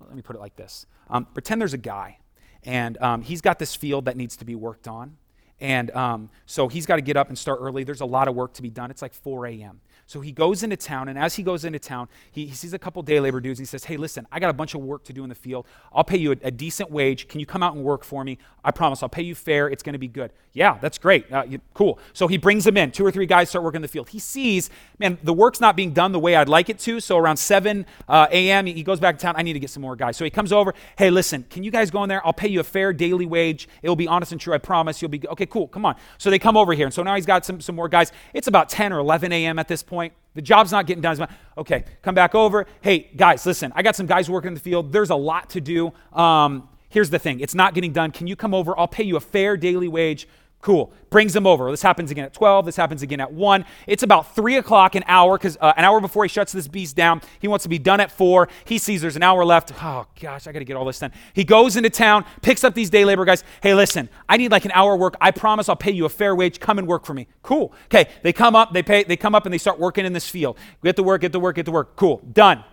Let 0.00 0.14
me 0.14 0.22
put 0.22 0.36
it 0.36 0.40
like 0.40 0.56
this: 0.56 0.86
um, 1.08 1.26
Pretend 1.26 1.60
there's 1.60 1.74
a 1.74 1.78
guy, 1.78 2.18
and 2.62 2.96
um, 3.02 3.22
he's 3.22 3.40
got 3.40 3.58
this 3.58 3.74
field 3.74 4.04
that 4.06 4.16
needs 4.16 4.36
to 4.36 4.44
be 4.44 4.54
worked 4.54 4.88
on. 4.88 5.16
And 5.60 5.90
um, 5.92 6.30
so 6.46 6.68
he's 6.68 6.86
got 6.86 6.96
to 6.96 7.02
get 7.02 7.16
up 7.16 7.28
and 7.28 7.36
start 7.36 7.58
early. 7.60 7.84
There's 7.84 8.00
a 8.00 8.06
lot 8.06 8.28
of 8.28 8.34
work 8.34 8.54
to 8.54 8.62
be 8.62 8.70
done. 8.70 8.90
It's 8.90 9.02
like 9.02 9.12
4 9.12 9.46
a.m. 9.46 9.80
So 10.06 10.20
he 10.20 10.32
goes 10.32 10.62
into 10.62 10.76
town, 10.76 11.08
and 11.08 11.18
as 11.18 11.36
he 11.36 11.42
goes 11.42 11.64
into 11.64 11.78
town, 11.78 12.08
he, 12.30 12.46
he, 12.46 12.54
sees 12.54 12.74
a 12.74 12.78
couple 12.78 13.02
day 13.02 13.20
labor 13.20 13.40
dudes. 13.40 13.60
And 13.60 13.66
he 13.66 13.70
says, 13.70 13.84
Hey, 13.84 13.96
listen, 13.96 14.26
I 14.32 14.40
got 14.40 14.50
a 14.50 14.54
bunch 14.54 14.74
of 14.74 14.80
work 14.80 15.04
to 15.04 15.12
do 15.12 15.22
in 15.22 15.28
the 15.28 15.34
field. 15.34 15.66
I'll 15.92 16.04
pay 16.04 16.18
you 16.18 16.32
a, 16.32 16.36
a 16.44 16.50
decent 16.50 16.90
wage. 16.90 17.28
Can 17.28 17.40
you 17.40 17.46
come 17.46 17.62
out 17.62 17.74
and 17.74 17.84
work 17.84 18.04
for 18.04 18.24
me? 18.24 18.38
I 18.64 18.70
promise 18.70 19.02
I'll 19.02 19.08
pay 19.08 19.22
you 19.22 19.34
fair. 19.34 19.68
It's 19.68 19.82
going 19.82 19.94
to 19.94 19.98
be 19.98 20.08
good. 20.08 20.32
Yeah, 20.52 20.78
that's 20.80 20.98
great. 20.98 21.32
Uh, 21.32 21.44
you, 21.48 21.60
cool. 21.74 21.98
So 22.12 22.26
he 22.26 22.36
brings 22.36 22.64
them 22.64 22.76
in. 22.76 22.90
Two 22.90 23.06
or 23.06 23.12
three 23.12 23.26
guys 23.26 23.48
start 23.48 23.64
working 23.64 23.78
in 23.78 23.82
the 23.82 23.88
field. 23.88 24.08
He 24.08 24.18
sees, 24.18 24.68
man, 24.98 25.16
the 25.22 25.32
work's 25.32 25.60
not 25.60 25.76
being 25.76 25.92
done 25.92 26.12
the 26.12 26.18
way 26.18 26.34
I'd 26.34 26.48
like 26.48 26.68
it 26.68 26.78
to. 26.80 26.98
So 26.98 27.16
around 27.16 27.36
7 27.36 27.86
uh, 28.08 28.26
a.m., 28.30 28.66
he 28.66 28.82
goes 28.82 28.98
back 28.98 29.16
to 29.16 29.22
town. 29.22 29.34
I 29.36 29.42
need 29.42 29.52
to 29.52 29.60
get 29.60 29.70
some 29.70 29.82
more 29.82 29.94
guys. 29.94 30.16
So 30.16 30.24
he 30.24 30.30
comes 30.30 30.52
over. 30.52 30.74
Hey, 30.98 31.10
listen, 31.10 31.46
can 31.50 31.62
you 31.62 31.70
guys 31.70 31.90
go 31.90 32.02
in 32.02 32.08
there? 32.08 32.24
I'll 32.26 32.32
pay 32.32 32.48
you 32.48 32.60
a 32.60 32.64
fair 32.64 32.92
daily 32.92 33.26
wage. 33.26 33.68
It'll 33.82 33.96
be 33.96 34.08
honest 34.08 34.32
and 34.32 34.40
true. 34.40 34.52
I 34.52 34.58
promise. 34.58 35.00
You'll 35.00 35.10
be 35.10 35.26
okay. 35.28 35.46
Cool. 35.46 35.68
Come 35.68 35.86
on. 35.86 35.94
So 36.18 36.30
they 36.30 36.38
come 36.38 36.56
over 36.56 36.72
here. 36.72 36.86
And 36.86 36.94
so 36.94 37.02
now 37.02 37.14
he's 37.14 37.26
got 37.26 37.44
some, 37.44 37.60
some 37.60 37.76
more 37.76 37.88
guys. 37.88 38.12
It's 38.34 38.48
about 38.48 38.68
10 38.68 38.92
or 38.92 38.98
11 38.98 39.32
a.m. 39.32 39.58
at 39.58 39.68
this 39.68 39.82
point. 39.90 40.14
The 40.34 40.40
job's 40.40 40.70
not 40.70 40.86
getting 40.86 41.02
done. 41.02 41.28
Okay, 41.58 41.84
come 42.00 42.14
back 42.14 42.34
over. 42.34 42.66
Hey, 42.80 43.10
guys, 43.16 43.44
listen, 43.44 43.72
I 43.74 43.82
got 43.82 43.96
some 43.96 44.06
guys 44.06 44.30
working 44.30 44.48
in 44.48 44.54
the 44.54 44.60
field. 44.60 44.92
There's 44.92 45.10
a 45.10 45.16
lot 45.16 45.50
to 45.50 45.60
do. 45.60 45.92
Um, 46.12 46.68
here's 46.88 47.10
the 47.10 47.18
thing 47.18 47.40
it's 47.40 47.54
not 47.54 47.74
getting 47.74 47.92
done. 47.92 48.12
Can 48.12 48.26
you 48.26 48.36
come 48.36 48.54
over? 48.54 48.78
I'll 48.78 48.88
pay 48.88 49.02
you 49.04 49.16
a 49.16 49.20
fair 49.20 49.56
daily 49.56 49.88
wage. 49.88 50.28
Cool. 50.60 50.92
Brings 51.08 51.32
them 51.32 51.46
over. 51.46 51.70
This 51.70 51.80
happens 51.80 52.10
again 52.10 52.26
at 52.26 52.34
12. 52.34 52.66
This 52.66 52.76
happens 52.76 53.02
again 53.02 53.18
at 53.18 53.32
1. 53.32 53.64
It's 53.86 54.02
about 54.02 54.34
3 54.36 54.56
o'clock, 54.56 54.94
an 54.94 55.02
hour, 55.06 55.38
because 55.38 55.56
uh, 55.58 55.72
an 55.76 55.84
hour 55.84 56.00
before 56.00 56.24
he 56.24 56.28
shuts 56.28 56.52
this 56.52 56.68
beast 56.68 56.96
down. 56.96 57.22
He 57.38 57.48
wants 57.48 57.62
to 57.62 57.70
be 57.70 57.78
done 57.78 57.98
at 57.98 58.12
4. 58.12 58.46
He 58.66 58.76
sees 58.76 59.00
there's 59.00 59.16
an 59.16 59.22
hour 59.22 59.42
left. 59.44 59.72
Oh, 59.82 60.06
gosh, 60.20 60.46
I 60.46 60.52
got 60.52 60.58
to 60.58 60.64
get 60.66 60.76
all 60.76 60.84
this 60.84 60.98
done. 60.98 61.12
He 61.32 61.44
goes 61.44 61.76
into 61.76 61.88
town, 61.88 62.26
picks 62.42 62.62
up 62.62 62.74
these 62.74 62.90
day 62.90 63.06
labor 63.06 63.24
guys. 63.24 63.42
Hey, 63.62 63.74
listen, 63.74 64.10
I 64.28 64.36
need 64.36 64.50
like 64.50 64.66
an 64.66 64.72
hour 64.72 64.96
work. 64.96 65.16
I 65.20 65.30
promise 65.30 65.70
I'll 65.70 65.76
pay 65.76 65.92
you 65.92 66.04
a 66.04 66.10
fair 66.10 66.34
wage. 66.36 66.60
Come 66.60 66.78
and 66.78 66.86
work 66.86 67.06
for 67.06 67.14
me. 67.14 67.26
Cool. 67.42 67.72
Okay, 67.86 68.10
they 68.22 68.34
come 68.34 68.54
up, 68.54 68.74
they 68.74 68.82
pay, 68.82 69.04
they 69.04 69.16
come 69.16 69.34
up 69.34 69.46
and 69.46 69.54
they 69.54 69.58
start 69.58 69.78
working 69.78 70.04
in 70.04 70.12
this 70.12 70.28
field. 70.28 70.58
Get 70.84 70.96
to 70.96 71.02
work, 71.02 71.22
get 71.22 71.32
to 71.32 71.40
work, 71.40 71.56
get 71.56 71.64
to 71.66 71.72
work. 71.72 71.96
Cool. 71.96 72.20
Done. 72.32 72.64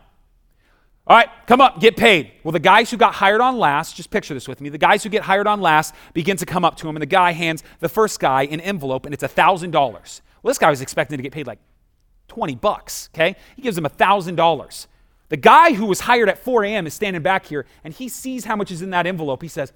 All 1.08 1.16
right, 1.16 1.30
come 1.46 1.62
up, 1.62 1.80
get 1.80 1.96
paid. 1.96 2.34
Well, 2.44 2.52
the 2.52 2.60
guys 2.60 2.92
who 2.92 2.98
got 2.98 3.14
hired 3.14 3.40
on 3.40 3.58
last, 3.58 3.96
just 3.96 4.10
picture 4.10 4.34
this 4.34 4.46
with 4.46 4.60
me. 4.60 4.68
The 4.68 4.78
guys 4.78 5.04
who 5.04 5.10
get 5.10 5.24
hired 5.24 5.48
on 5.48 5.62
last 5.62 5.96
begin 6.14 6.36
to 6.36 6.46
come 6.46 6.66
up 6.66 6.76
to 6.78 6.90
him, 6.90 6.98
and 6.98 7.02
the 7.02 7.06
guy 7.06 7.32
hands 7.32 7.64
the 7.80 7.88
first 7.88 8.20
guy 8.20 8.44
an 8.44 8.60
envelope, 8.60 9.06
and 9.06 9.14
it's 9.14 9.24
a 9.24 9.30
$1,000. 9.30 9.72
Well, 9.72 10.02
this 10.44 10.58
guy 10.58 10.70
was 10.70 10.82
expecting 10.82 11.18
to 11.18 11.24
get 11.24 11.32
paid 11.32 11.48
like 11.48 11.60
20 12.28 12.56
bucks, 12.56 13.10
okay? 13.16 13.38
He 13.56 13.62
gives 13.62 13.78
him 13.78 13.86
a 13.86 13.90
$1,000. 13.90 14.88
The 15.30 15.38
guy 15.38 15.74
who 15.74 15.86
was 15.86 16.02
hired 16.02 16.28
at 16.28 16.40
4 16.40 16.66
a.m. 16.66 16.86
is 16.86 16.94
standing 16.94 17.22
back 17.22 17.46
here, 17.46 17.66
and 17.86 17.94
he 17.94 18.10
sees 18.10 18.44
how 18.44 18.58
much 18.58 18.70
is 18.70 18.82
in 18.82 18.90
that 18.90 19.08
envelope. 19.08 19.42
He 19.42 19.48
says, 19.48 19.72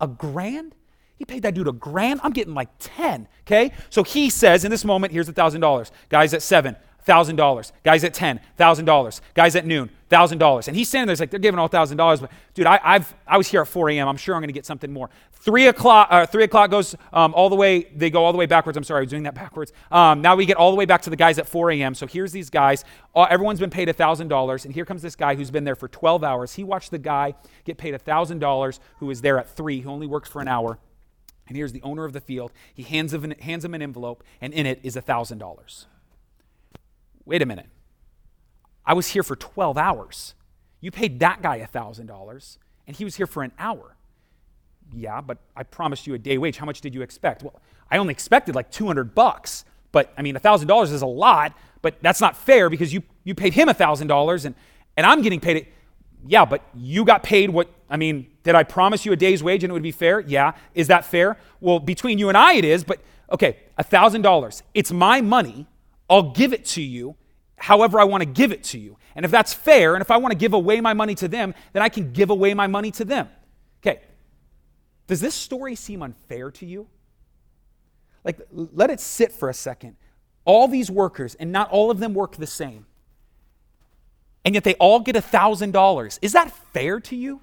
A 0.00 0.08
grand? 0.08 0.74
He 1.16 1.26
paid 1.26 1.42
that 1.42 1.54
dude 1.54 1.68
a 1.68 1.72
grand? 1.72 2.20
I'm 2.22 2.32
getting 2.32 2.54
like 2.54 2.70
10, 2.78 3.28
okay? 3.42 3.72
So 3.90 4.02
he 4.02 4.30
says, 4.30 4.64
in 4.64 4.70
this 4.70 4.86
moment, 4.86 5.12
here's 5.12 5.28
a 5.28 5.34
$1,000. 5.34 5.90
Guys 6.08 6.32
at 6.32 6.40
7, 6.40 6.74
$1,000. 7.06 7.72
Guys 7.84 8.04
at 8.04 8.14
10, 8.14 8.40
$1,000. 8.58 9.20
Guys 9.34 9.56
at 9.56 9.66
noon, 9.66 9.90
$1,000. 10.10 10.68
And 10.68 10.76
he's 10.76 10.88
standing 10.88 11.06
there, 11.06 11.12
he's 11.14 11.20
like, 11.20 11.30
they're 11.30 11.40
giving 11.40 11.58
all 11.58 11.68
$1,000. 11.68 12.20
But 12.20 12.30
dude, 12.54 12.66
I, 12.66 12.80
I've, 12.82 13.14
I 13.26 13.36
was 13.36 13.48
here 13.48 13.62
at 13.62 13.68
4 13.68 13.90
a.m. 13.90 14.08
I'm 14.08 14.16
sure 14.16 14.34
I'm 14.34 14.40
going 14.40 14.48
to 14.48 14.54
get 14.54 14.66
something 14.66 14.92
more. 14.92 15.10
3 15.32 15.68
o'clock, 15.68 16.08
uh, 16.10 16.26
3 16.26 16.44
o'clock 16.44 16.70
goes 16.70 16.94
um, 17.12 17.32
all 17.34 17.48
the 17.48 17.56
way, 17.56 17.84
they 17.94 18.10
go 18.10 18.24
all 18.24 18.32
the 18.32 18.38
way 18.38 18.46
backwards. 18.46 18.76
I'm 18.76 18.84
sorry, 18.84 18.98
I 18.98 19.02
was 19.02 19.10
doing 19.10 19.22
that 19.22 19.34
backwards. 19.34 19.72
Um, 19.90 20.20
now 20.20 20.36
we 20.36 20.44
get 20.46 20.56
all 20.56 20.70
the 20.70 20.76
way 20.76 20.84
back 20.84 21.02
to 21.02 21.10
the 21.10 21.16
guys 21.16 21.38
at 21.38 21.48
4 21.48 21.70
a.m. 21.72 21.94
So 21.94 22.06
here's 22.06 22.32
these 22.32 22.50
guys. 22.50 22.84
Uh, 23.14 23.22
everyone's 23.22 23.60
been 23.60 23.70
paid 23.70 23.88
$1,000. 23.88 24.64
And 24.64 24.74
here 24.74 24.84
comes 24.84 25.02
this 25.02 25.16
guy 25.16 25.34
who's 25.34 25.50
been 25.50 25.64
there 25.64 25.76
for 25.76 25.88
12 25.88 26.22
hours. 26.22 26.54
He 26.54 26.64
watched 26.64 26.90
the 26.90 26.98
guy 26.98 27.34
get 27.64 27.78
paid 27.78 27.94
$1,000 27.94 28.78
who 28.98 29.06
was 29.06 29.22
there 29.22 29.38
at 29.38 29.48
3, 29.48 29.80
who 29.80 29.90
only 29.90 30.06
worked 30.06 30.28
for 30.28 30.42
an 30.42 30.48
hour. 30.48 30.78
And 31.48 31.56
here's 31.56 31.72
the 31.72 31.82
owner 31.82 32.04
of 32.04 32.12
the 32.12 32.20
field. 32.20 32.52
He 32.72 32.84
hands 32.84 33.12
him, 33.12 33.32
hands 33.40 33.64
him 33.64 33.74
an 33.74 33.82
envelope, 33.82 34.22
and 34.40 34.52
in 34.52 34.66
it 34.66 34.78
is 34.84 34.94
$1,000 34.94 35.86
wait 37.24 37.42
a 37.42 37.46
minute. 37.46 37.66
I 38.84 38.94
was 38.94 39.08
here 39.08 39.22
for 39.22 39.36
12 39.36 39.76
hours. 39.76 40.34
You 40.80 40.90
paid 40.90 41.20
that 41.20 41.42
guy 41.42 41.60
$1,000, 41.60 42.58
and 42.86 42.96
he 42.96 43.04
was 43.04 43.16
here 43.16 43.26
for 43.26 43.42
an 43.42 43.52
hour. 43.58 43.96
Yeah, 44.92 45.20
but 45.20 45.38
I 45.54 45.62
promised 45.62 46.06
you 46.06 46.14
a 46.14 46.18
day 46.18 46.38
wage. 46.38 46.56
How 46.56 46.66
much 46.66 46.80
did 46.80 46.94
you 46.94 47.02
expect? 47.02 47.42
Well, 47.42 47.60
I 47.90 47.98
only 47.98 48.12
expected 48.12 48.54
like 48.54 48.70
200 48.70 49.14
bucks. 49.14 49.64
But 49.92 50.12
I 50.16 50.22
mean, 50.22 50.34
$1,000 50.36 50.92
is 50.92 51.02
a 51.02 51.06
lot, 51.06 51.52
but 51.82 51.96
that's 52.02 52.20
not 52.20 52.36
fair 52.36 52.70
because 52.70 52.92
you, 52.92 53.02
you 53.24 53.34
paid 53.34 53.54
him 53.54 53.68
$1,000 53.68 54.44
and, 54.44 54.54
and 54.96 55.06
I'm 55.06 55.22
getting 55.22 55.40
paid. 55.40 55.66
yeah, 56.26 56.44
but 56.44 56.62
you 56.74 57.04
got 57.04 57.22
paid 57.22 57.50
what, 57.50 57.68
I 57.88 57.96
mean, 57.96 58.26
did 58.42 58.54
I 58.54 58.62
promise 58.62 59.04
you 59.04 59.12
a 59.12 59.16
day's 59.16 59.42
wage 59.42 59.64
and 59.64 59.70
it 59.70 59.74
would 59.74 59.82
be 59.82 59.92
fair? 59.92 60.20
Yeah. 60.20 60.52
Is 60.74 60.88
that 60.88 61.04
fair? 61.04 61.36
Well, 61.60 61.80
between 61.80 62.18
you 62.18 62.28
and 62.28 62.38
I, 62.38 62.54
it 62.54 62.64
is, 62.64 62.84
but 62.84 63.00
okay, 63.32 63.58
$1,000. 63.78 64.62
It's 64.74 64.92
my 64.92 65.20
money. 65.20 65.66
I'll 66.10 66.32
give 66.32 66.52
it 66.52 66.64
to 66.66 66.82
you 66.82 67.16
however 67.56 68.00
I 68.00 68.04
want 68.04 68.22
to 68.22 68.26
give 68.28 68.52
it 68.52 68.64
to 68.64 68.78
you. 68.78 68.96
And 69.14 69.24
if 69.24 69.30
that's 69.30 69.54
fair, 69.54 69.94
and 69.94 70.02
if 70.02 70.10
I 70.10 70.16
want 70.16 70.32
to 70.32 70.38
give 70.38 70.54
away 70.54 70.80
my 70.80 70.94
money 70.94 71.14
to 71.16 71.28
them, 71.28 71.54
then 71.72 71.82
I 71.82 71.88
can 71.88 72.12
give 72.12 72.30
away 72.30 72.54
my 72.54 72.66
money 72.66 72.90
to 72.92 73.04
them. 73.04 73.28
Okay. 73.82 74.00
Does 75.06 75.20
this 75.20 75.34
story 75.34 75.74
seem 75.74 76.02
unfair 76.02 76.50
to 76.52 76.66
you? 76.66 76.88
Like, 78.24 78.40
let 78.50 78.90
it 78.90 79.00
sit 79.00 79.32
for 79.32 79.48
a 79.48 79.54
second. 79.54 79.96
All 80.44 80.68
these 80.68 80.90
workers, 80.90 81.34
and 81.34 81.52
not 81.52 81.70
all 81.70 81.90
of 81.90 81.98
them 81.98 82.14
work 82.14 82.36
the 82.36 82.46
same, 82.46 82.86
and 84.44 84.54
yet 84.54 84.64
they 84.64 84.74
all 84.74 85.00
get 85.00 85.16
$1,000. 85.16 86.18
Is 86.22 86.32
that 86.32 86.50
fair 86.72 86.98
to 87.00 87.16
you? 87.16 87.28
You 87.28 87.40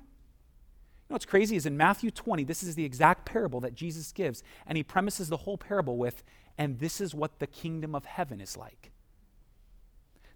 know 1.10 1.14
what's 1.14 1.26
crazy 1.26 1.56
is 1.56 1.66
in 1.66 1.78
Matthew 1.78 2.10
20, 2.10 2.44
this 2.44 2.64
is 2.64 2.76
the 2.76 2.84
exact 2.84 3.26
parable 3.26 3.60
that 3.62 3.76
Jesus 3.76 4.12
gives, 4.12 4.44
and 4.66 4.78
he 4.78 4.84
premises 4.84 5.30
the 5.30 5.38
whole 5.38 5.58
parable 5.58 5.98
with, 5.98 6.24
and 6.58 6.80
this 6.80 7.00
is 7.02 7.14
what 7.14 7.40
the 7.40 7.48
kingdom 7.48 7.96
of 7.96 8.06
heaven 8.06 8.42
is 8.42 8.58
like. 8.58 8.92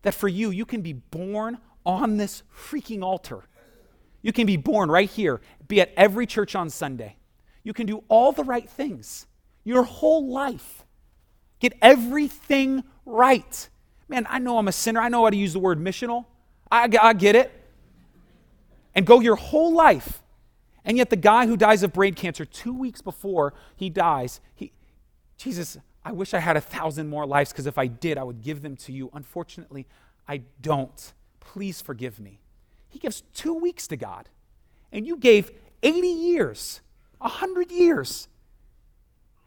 That 0.03 0.13
for 0.13 0.27
you, 0.27 0.49
you 0.49 0.65
can 0.65 0.81
be 0.81 0.93
born 0.93 1.59
on 1.85 2.17
this 2.17 2.43
freaking 2.55 3.03
altar. 3.03 3.43
You 4.21 4.31
can 4.31 4.45
be 4.45 4.57
born 4.57 4.89
right 4.91 5.09
here, 5.09 5.41
be 5.67 5.81
at 5.81 5.91
every 5.97 6.27
church 6.27 6.55
on 6.55 6.69
Sunday. 6.69 7.17
You 7.63 7.73
can 7.73 7.85
do 7.85 8.03
all 8.07 8.31
the 8.31 8.43
right 8.43 8.69
things 8.69 9.25
your 9.63 9.83
whole 9.83 10.27
life. 10.27 10.85
Get 11.59 11.73
everything 11.81 12.83
right. 13.05 13.69
Man, 14.07 14.25
I 14.29 14.39
know 14.39 14.57
I'm 14.57 14.67
a 14.67 14.71
sinner. 14.71 14.99
I 14.99 15.09
know 15.09 15.23
how 15.23 15.29
to 15.29 15.37
use 15.37 15.53
the 15.53 15.59
word 15.59 15.79
missional. 15.79 16.25
I, 16.71 16.89
I 17.01 17.13
get 17.13 17.35
it. 17.35 17.51
And 18.95 19.05
go 19.05 19.19
your 19.19 19.35
whole 19.35 19.73
life. 19.73 20.21
And 20.83 20.97
yet, 20.97 21.11
the 21.11 21.15
guy 21.15 21.45
who 21.45 21.55
dies 21.55 21.83
of 21.83 21.93
brain 21.93 22.15
cancer 22.15 22.43
two 22.43 22.73
weeks 22.73 23.01
before 23.01 23.53
he 23.75 23.89
dies, 23.89 24.41
he, 24.55 24.71
Jesus, 25.37 25.77
I 26.03 26.11
wish 26.11 26.33
I 26.33 26.39
had 26.39 26.57
a 26.57 26.61
thousand 26.61 27.09
more 27.09 27.25
lives 27.25 27.51
because 27.51 27.67
if 27.67 27.77
I 27.77 27.87
did, 27.87 28.17
I 28.17 28.23
would 28.23 28.41
give 28.41 28.61
them 28.61 28.75
to 28.77 28.91
you. 28.91 29.09
Unfortunately, 29.13 29.85
I 30.27 30.41
don't. 30.61 31.13
Please 31.39 31.81
forgive 31.81 32.19
me. 32.19 32.39
He 32.89 32.99
gives 32.99 33.21
two 33.33 33.53
weeks 33.53 33.87
to 33.87 33.97
God. 33.97 34.29
And 34.91 35.05
you 35.05 35.17
gave 35.17 35.51
80 35.83 36.07
years, 36.07 36.81
100 37.19 37.71
years. 37.71 38.27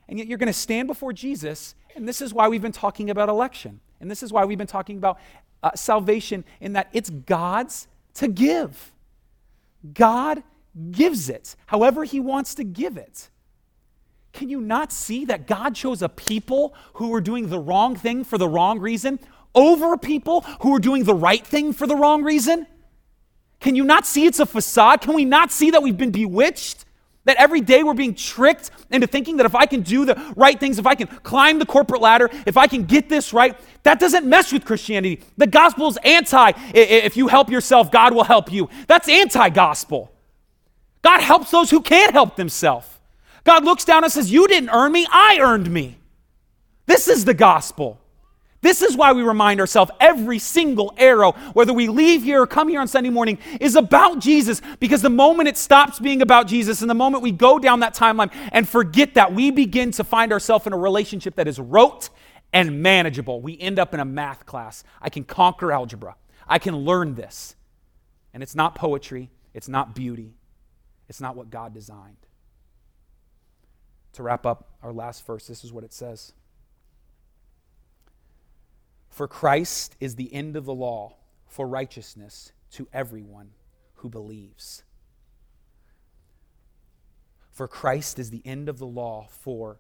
And 0.09 0.19
yet 0.19 0.29
you're 0.29 0.39
going 0.39 0.47
to 0.47 0.53
stand 0.53 0.87
before 0.87 1.13
Jesus, 1.13 1.75
and 1.97 2.09
this 2.09 2.21
is 2.21 2.33
why 2.33 2.49
we've 2.49 2.63
been 2.63 2.73
talking 2.73 3.11
about 3.11 3.29
election. 3.29 3.81
And 4.01 4.11
this 4.11 4.23
is 4.23 4.33
why 4.33 4.45
we've 4.45 4.59
been 4.59 4.67
talking 4.67 4.97
about 4.97 5.19
uh, 5.63 5.73
salvation 5.75 6.45
in 6.61 6.75
that 6.75 6.89
it's 6.93 7.11
God's 7.11 7.89
to 8.15 8.29
give. 8.29 8.93
God 9.93 10.43
gives 10.91 11.29
it 11.29 11.57
however 11.67 12.05
He 12.05 12.21
wants 12.21 12.55
to 12.57 12.65
give 12.65 12.97
it. 12.97 13.31
Can 14.35 14.49
you 14.49 14.61
not 14.61 14.93
see 14.93 15.25
that 15.27 15.47
God 15.47 15.77
chose 15.77 16.03
a 16.03 16.09
people 16.09 16.75
who 16.95 17.09
were 17.09 17.21
doing 17.21 17.49
the 17.49 17.59
wrong 17.59 17.95
thing 17.95 18.25
for 18.25 18.37
the 18.37 18.49
wrong 18.49 18.81
reason 18.81 19.21
over 19.55 19.97
people 19.97 20.41
who 20.61 20.73
were 20.73 20.81
doing 20.81 21.05
the 21.05 21.15
right 21.15 21.47
thing 21.47 21.73
for 21.73 21.87
the 21.87 21.95
wrong 21.95 22.25
reason? 22.25 22.67
Can 23.61 23.77
you 23.77 23.85
not 23.85 24.05
see 24.05 24.27
it's 24.27 24.41
a 24.41 24.47
facade? 24.47 25.01
Can 25.01 25.15
we 25.15 25.25
not 25.25 25.53
see 25.53 25.71
that 25.71 25.83
we've 25.83 25.97
been 25.97 26.11
bewitched? 26.11 26.85
That 27.27 27.37
every 27.39 27.61
day 27.61 27.85
we're 27.85 27.95
being 27.95 28.15
tricked 28.15 28.71
into 28.91 29.07
thinking 29.07 29.39
that 29.39 29.47
if 29.47 29.55
I 29.55 29.67
can 29.67 29.83
do 29.83 30.05
the 30.05 30.21
right 30.37 30.59
things, 30.59 30.79
if 30.79 30.87
I 30.87 30.97
can 30.97 31.07
climb 31.07 31.59
the 31.61 31.65
corporate 31.65 32.03
ladder, 32.03 32.29
if 32.45 32.59
I 32.59 32.67
can 32.67 32.85
get 32.85 33.09
this 33.09 33.33
right, 33.33 33.59
that 33.85 34.01
doesn't 34.01 34.27
mess 34.27 34.53
with 34.53 34.65
Christianity. 34.65 35.23
The 35.39 35.47
gospel 35.47 35.89
is 35.89 35.97
anti 36.05 36.53
if 36.75 37.17
you 37.17 37.29
help 37.29 37.51
yourself, 37.51 37.91
God 37.91 38.15
will 38.15 38.25
help 38.25 38.53
you. 38.53 38.69
That's 38.89 39.09
anti 39.09 39.49
gospel. 39.51 40.13
God 41.03 41.21
helps 41.21 41.51
those 41.53 41.71
who 41.71 41.81
can't 41.81 42.13
help 42.13 42.37
themselves. 42.37 42.89
God 43.45 43.65
looks 43.65 43.85
down 43.85 44.05
and 44.05 44.13
says, 44.13 44.33
You 44.33 44.49
didn't 44.49 44.71
earn 44.71 44.91
me, 44.91 45.07
I 45.11 45.39
earned 45.41 45.71
me. 45.71 45.99
This 46.87 47.09
is 47.09 47.25
the 47.25 47.35
gospel. 47.35 48.01
This 48.65 48.81
is 48.81 48.97
why 48.97 49.13
we 49.13 49.23
remind 49.23 49.61
ourselves 49.61 49.91
every 50.01 50.39
single 50.39 50.95
arrow, 50.97 51.33
whether 51.53 51.75
we 51.75 51.87
leave 51.87 52.23
here 52.23 52.41
or 52.41 52.47
come 52.47 52.69
here 52.69 52.81
on 52.81 52.89
Sunday 52.89 53.11
morning, 53.11 53.39
is 53.61 53.77
about 53.77 54.21
Jesus. 54.21 54.63
Because 54.81 55.03
the 55.03 55.11
moment 55.11 55.51
it 55.51 55.59
stops 55.59 55.99
being 55.99 56.23
about 56.23 56.47
Jesus 56.47 56.81
and 56.81 56.89
the 56.89 56.95
moment 56.95 57.23
we 57.23 57.31
go 57.31 57.59
down 57.59 57.81
that 57.81 57.95
timeline 57.95 58.33
and 58.53 58.67
forget 58.67 59.15
that, 59.15 59.35
we 59.35 59.51
begin 59.51 59.91
to 59.91 60.03
find 60.03 60.33
ourselves 60.33 60.67
in 60.67 60.73
a 60.73 60.79
relationship 60.79 61.35
that 61.35 61.47
is 61.47 61.59
rote 61.59 62.09
and 62.55 62.83
manageable. 62.83 63.43
We 63.43 63.59
end 63.61 63.79
up 63.79 63.93
in 63.93 64.01
a 64.01 64.05
math 64.07 64.47
class. 64.47 64.83
I 65.03 65.11
can 65.11 65.25
conquer 65.25 65.71
algebra, 65.71 66.17
I 66.49 66.59
can 66.59 66.75
learn 66.75 67.17
this. 67.17 67.57
And 68.33 68.43
it's 68.43 68.55
not 68.55 68.75
poetry, 68.75 69.31
it's 69.53 69.69
not 69.69 69.95
beauty, 69.95 70.39
it's 71.07 71.21
not 71.21 71.37
what 71.37 71.51
God 71.51 71.75
designed. 71.75 72.17
To 74.15 74.23
wrap 74.23 74.47
up 74.47 74.71
our 74.83 74.93
last 74.93 75.27
verse, 75.27 75.47
this 75.47 75.65
is 75.65 75.73
what 75.73 75.85
it 75.85 75.93
says. 75.93 76.33
For 79.09 79.29
Christ 79.29 79.97
is 80.01 80.17
the 80.17 80.33
end 80.33 80.57
of 80.57 80.65
the 80.65 80.75
law 80.75 81.17
for 81.47 81.69
righteousness 81.69 82.53
to 82.73 82.89
everyone 82.93 83.51
who 83.97 84.09
believes. 84.09 84.83
For 87.51 87.69
Christ 87.69 88.19
is 88.19 88.31
the 88.31 88.43
end 88.45 88.69
of 88.69 88.79
the 88.79 88.87
law 88.87 89.29
for 89.31 89.79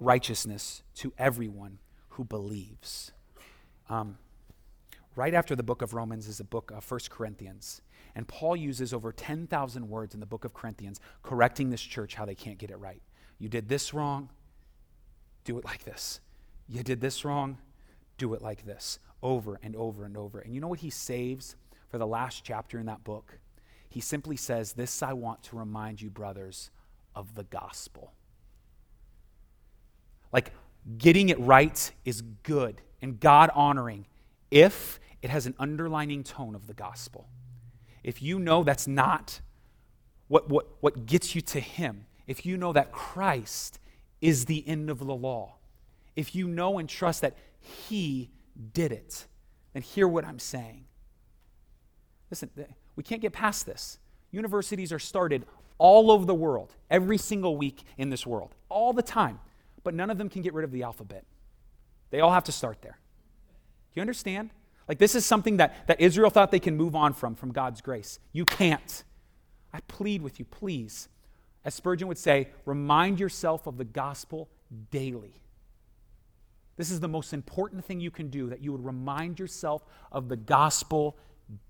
righteousness 0.00 0.82
to 0.96 1.12
everyone 1.16 1.78
who 2.10 2.24
believes. 2.24 3.12
Um, 3.88 4.18
right 5.14 5.34
after 5.34 5.54
the 5.54 5.62
book 5.62 5.82
of 5.82 5.94
Romans 5.94 6.26
is 6.26 6.38
the 6.38 6.44
book 6.44 6.72
of 6.72 6.88
1 6.90 7.00
Corinthians. 7.08 7.82
And 8.14 8.26
Paul 8.26 8.56
uses 8.56 8.92
over 8.92 9.12
10,000 9.12 9.88
words 9.88 10.14
in 10.14 10.20
the 10.20 10.26
book 10.26 10.44
of 10.44 10.52
Corinthians 10.52 11.00
correcting 11.22 11.70
this 11.70 11.80
church 11.80 12.14
how 12.14 12.24
they 12.24 12.34
can't 12.34 12.58
get 12.58 12.70
it 12.70 12.76
right. 12.76 13.00
You 13.42 13.48
did 13.48 13.68
this 13.68 13.92
wrong, 13.92 14.28
do 15.42 15.58
it 15.58 15.64
like 15.64 15.82
this. 15.82 16.20
You 16.68 16.84
did 16.84 17.00
this 17.00 17.24
wrong, 17.24 17.58
do 18.16 18.34
it 18.34 18.40
like 18.40 18.64
this 18.64 19.00
over 19.20 19.58
and 19.64 19.74
over 19.74 20.04
and 20.04 20.16
over. 20.16 20.38
And 20.38 20.54
you 20.54 20.60
know 20.60 20.68
what 20.68 20.78
he 20.78 20.90
saves 20.90 21.56
for 21.88 21.98
the 21.98 22.06
last 22.06 22.44
chapter 22.44 22.78
in 22.78 22.86
that 22.86 23.02
book? 23.02 23.40
He 23.88 24.00
simply 24.00 24.36
says, 24.36 24.74
This 24.74 25.02
I 25.02 25.14
want 25.14 25.42
to 25.42 25.56
remind 25.56 26.00
you, 26.00 26.08
brothers, 26.08 26.70
of 27.16 27.34
the 27.34 27.42
gospel. 27.42 28.12
Like, 30.32 30.52
getting 30.96 31.28
it 31.28 31.40
right 31.40 31.90
is 32.04 32.22
good 32.44 32.80
and 33.02 33.18
God 33.18 33.50
honoring 33.56 34.06
if 34.52 35.00
it 35.20 35.30
has 35.30 35.46
an 35.46 35.56
underlining 35.58 36.22
tone 36.22 36.54
of 36.54 36.68
the 36.68 36.74
gospel. 36.74 37.26
If 38.04 38.22
you 38.22 38.38
know 38.38 38.62
that's 38.62 38.86
not 38.86 39.40
what, 40.28 40.48
what, 40.48 40.68
what 40.78 41.06
gets 41.06 41.34
you 41.34 41.40
to 41.40 41.58
Him, 41.58 42.06
if 42.26 42.46
you 42.46 42.56
know 42.56 42.72
that 42.72 42.92
Christ 42.92 43.78
is 44.20 44.44
the 44.44 44.66
end 44.66 44.90
of 44.90 44.98
the 44.98 45.14
law, 45.14 45.56
if 46.16 46.34
you 46.34 46.46
know 46.46 46.78
and 46.78 46.88
trust 46.88 47.22
that 47.22 47.36
he 47.60 48.30
did 48.72 48.92
it. 48.92 49.26
then 49.72 49.82
hear 49.82 50.06
what 50.06 50.24
I'm 50.24 50.38
saying. 50.38 50.84
Listen, 52.30 52.50
we 52.96 53.02
can't 53.02 53.22
get 53.22 53.32
past 53.32 53.66
this. 53.66 53.98
Universities 54.30 54.92
are 54.92 54.98
started 54.98 55.44
all 55.78 56.10
over 56.10 56.24
the 56.24 56.34
world, 56.34 56.74
every 56.90 57.18
single 57.18 57.56
week 57.56 57.82
in 57.98 58.10
this 58.10 58.26
world, 58.26 58.54
all 58.68 58.92
the 58.92 59.02
time. 59.02 59.40
But 59.84 59.94
none 59.94 60.10
of 60.10 60.18
them 60.18 60.28
can 60.28 60.42
get 60.42 60.54
rid 60.54 60.64
of 60.64 60.70
the 60.70 60.82
alphabet. 60.82 61.24
They 62.10 62.20
all 62.20 62.32
have 62.32 62.44
to 62.44 62.52
start 62.52 62.82
there. 62.82 62.98
You 63.94 64.00
understand? 64.00 64.50
Like, 64.88 64.98
this 64.98 65.14
is 65.14 65.24
something 65.24 65.58
that, 65.58 65.86
that 65.86 66.00
Israel 66.00 66.30
thought 66.30 66.50
they 66.50 66.60
can 66.60 66.76
move 66.76 66.94
on 66.94 67.14
from, 67.14 67.34
from 67.34 67.52
God's 67.52 67.80
grace. 67.80 68.18
You 68.32 68.44
can't. 68.44 69.04
I 69.72 69.80
plead 69.88 70.22
with 70.22 70.38
you, 70.38 70.44
please. 70.44 71.08
As 71.64 71.74
Spurgeon 71.74 72.08
would 72.08 72.18
say, 72.18 72.48
remind 72.64 73.20
yourself 73.20 73.66
of 73.66 73.76
the 73.76 73.84
gospel 73.84 74.48
daily. 74.90 75.34
This 76.76 76.90
is 76.90 77.00
the 77.00 77.08
most 77.08 77.32
important 77.32 77.84
thing 77.84 78.00
you 78.00 78.10
can 78.10 78.28
do 78.28 78.48
that 78.48 78.62
you 78.62 78.72
would 78.72 78.84
remind 78.84 79.38
yourself 79.38 79.84
of 80.10 80.28
the 80.28 80.36
gospel 80.36 81.16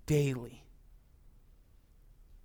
daily. 0.05 0.63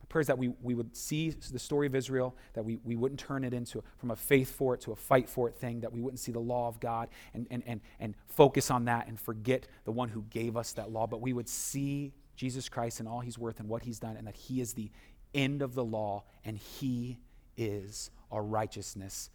My 0.00 0.06
prayer 0.08 0.20
is 0.20 0.26
that 0.26 0.36
we, 0.36 0.48
we 0.62 0.74
would 0.74 0.94
see 0.96 1.30
the 1.30 1.58
story 1.58 1.86
of 1.86 1.94
Israel, 1.94 2.36
that 2.54 2.64
we, 2.64 2.78
we 2.84 2.96
wouldn't 2.96 3.20
turn 3.20 3.44
it 3.44 3.54
into 3.54 3.82
from 3.96 4.10
a 4.10 4.16
faith 4.16 4.50
for 4.50 4.74
it 4.74 4.80
to 4.82 4.92
a 4.92 4.96
fight 4.96 5.28
for 5.28 5.48
it 5.48 5.54
thing, 5.54 5.80
that 5.80 5.92
we 5.92 6.00
wouldn't 6.00 6.20
see 6.20 6.32
the 6.32 6.40
law 6.40 6.68
of 6.68 6.80
God 6.80 7.08
and, 7.32 7.46
and, 7.50 7.62
and, 7.66 7.80
and 8.00 8.14
focus 8.26 8.70
on 8.70 8.84
that 8.86 9.06
and 9.06 9.18
forget 9.18 9.68
the 9.84 9.92
one 9.92 10.08
who 10.08 10.22
gave 10.28 10.56
us 10.56 10.72
that 10.72 10.90
law, 10.90 11.06
but 11.06 11.20
we 11.20 11.32
would 11.32 11.48
see 11.48 12.12
Jesus 12.36 12.68
Christ 12.68 13.00
and 13.00 13.08
all 13.08 13.20
he's 13.20 13.38
worth 13.38 13.60
and 13.60 13.68
what 13.68 13.82
he's 13.82 13.98
done, 13.98 14.16
and 14.16 14.26
that 14.26 14.36
he 14.36 14.60
is 14.60 14.74
the 14.74 14.90
end 15.34 15.62
of 15.62 15.74
the 15.74 15.84
law 15.84 16.24
and 16.44 16.56
he 16.56 17.18
is 17.58 18.10
our 18.32 18.42
righteousness. 18.42 19.28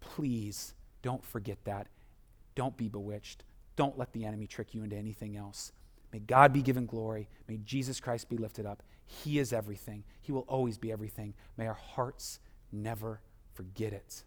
Please 0.00 0.72
don't 1.02 1.24
forget 1.24 1.58
that 1.64 1.88
don't 2.54 2.76
be 2.76 2.88
bewitched. 2.88 3.44
Don't 3.76 3.98
let 3.98 4.12
the 4.12 4.24
enemy 4.24 4.46
trick 4.46 4.74
you 4.74 4.84
into 4.84 4.96
anything 4.96 5.36
else. 5.36 5.72
May 6.12 6.20
God 6.20 6.52
be 6.52 6.62
given 6.62 6.86
glory. 6.86 7.28
May 7.48 7.58
Jesus 7.58 7.98
Christ 8.00 8.28
be 8.28 8.36
lifted 8.36 8.66
up. 8.66 8.82
He 9.04 9.38
is 9.38 9.52
everything. 9.52 10.04
He 10.20 10.32
will 10.32 10.44
always 10.48 10.78
be 10.78 10.92
everything. 10.92 11.34
May 11.56 11.66
our 11.66 11.74
hearts 11.74 12.38
never 12.70 13.20
forget 13.52 13.92
it. 13.92 14.22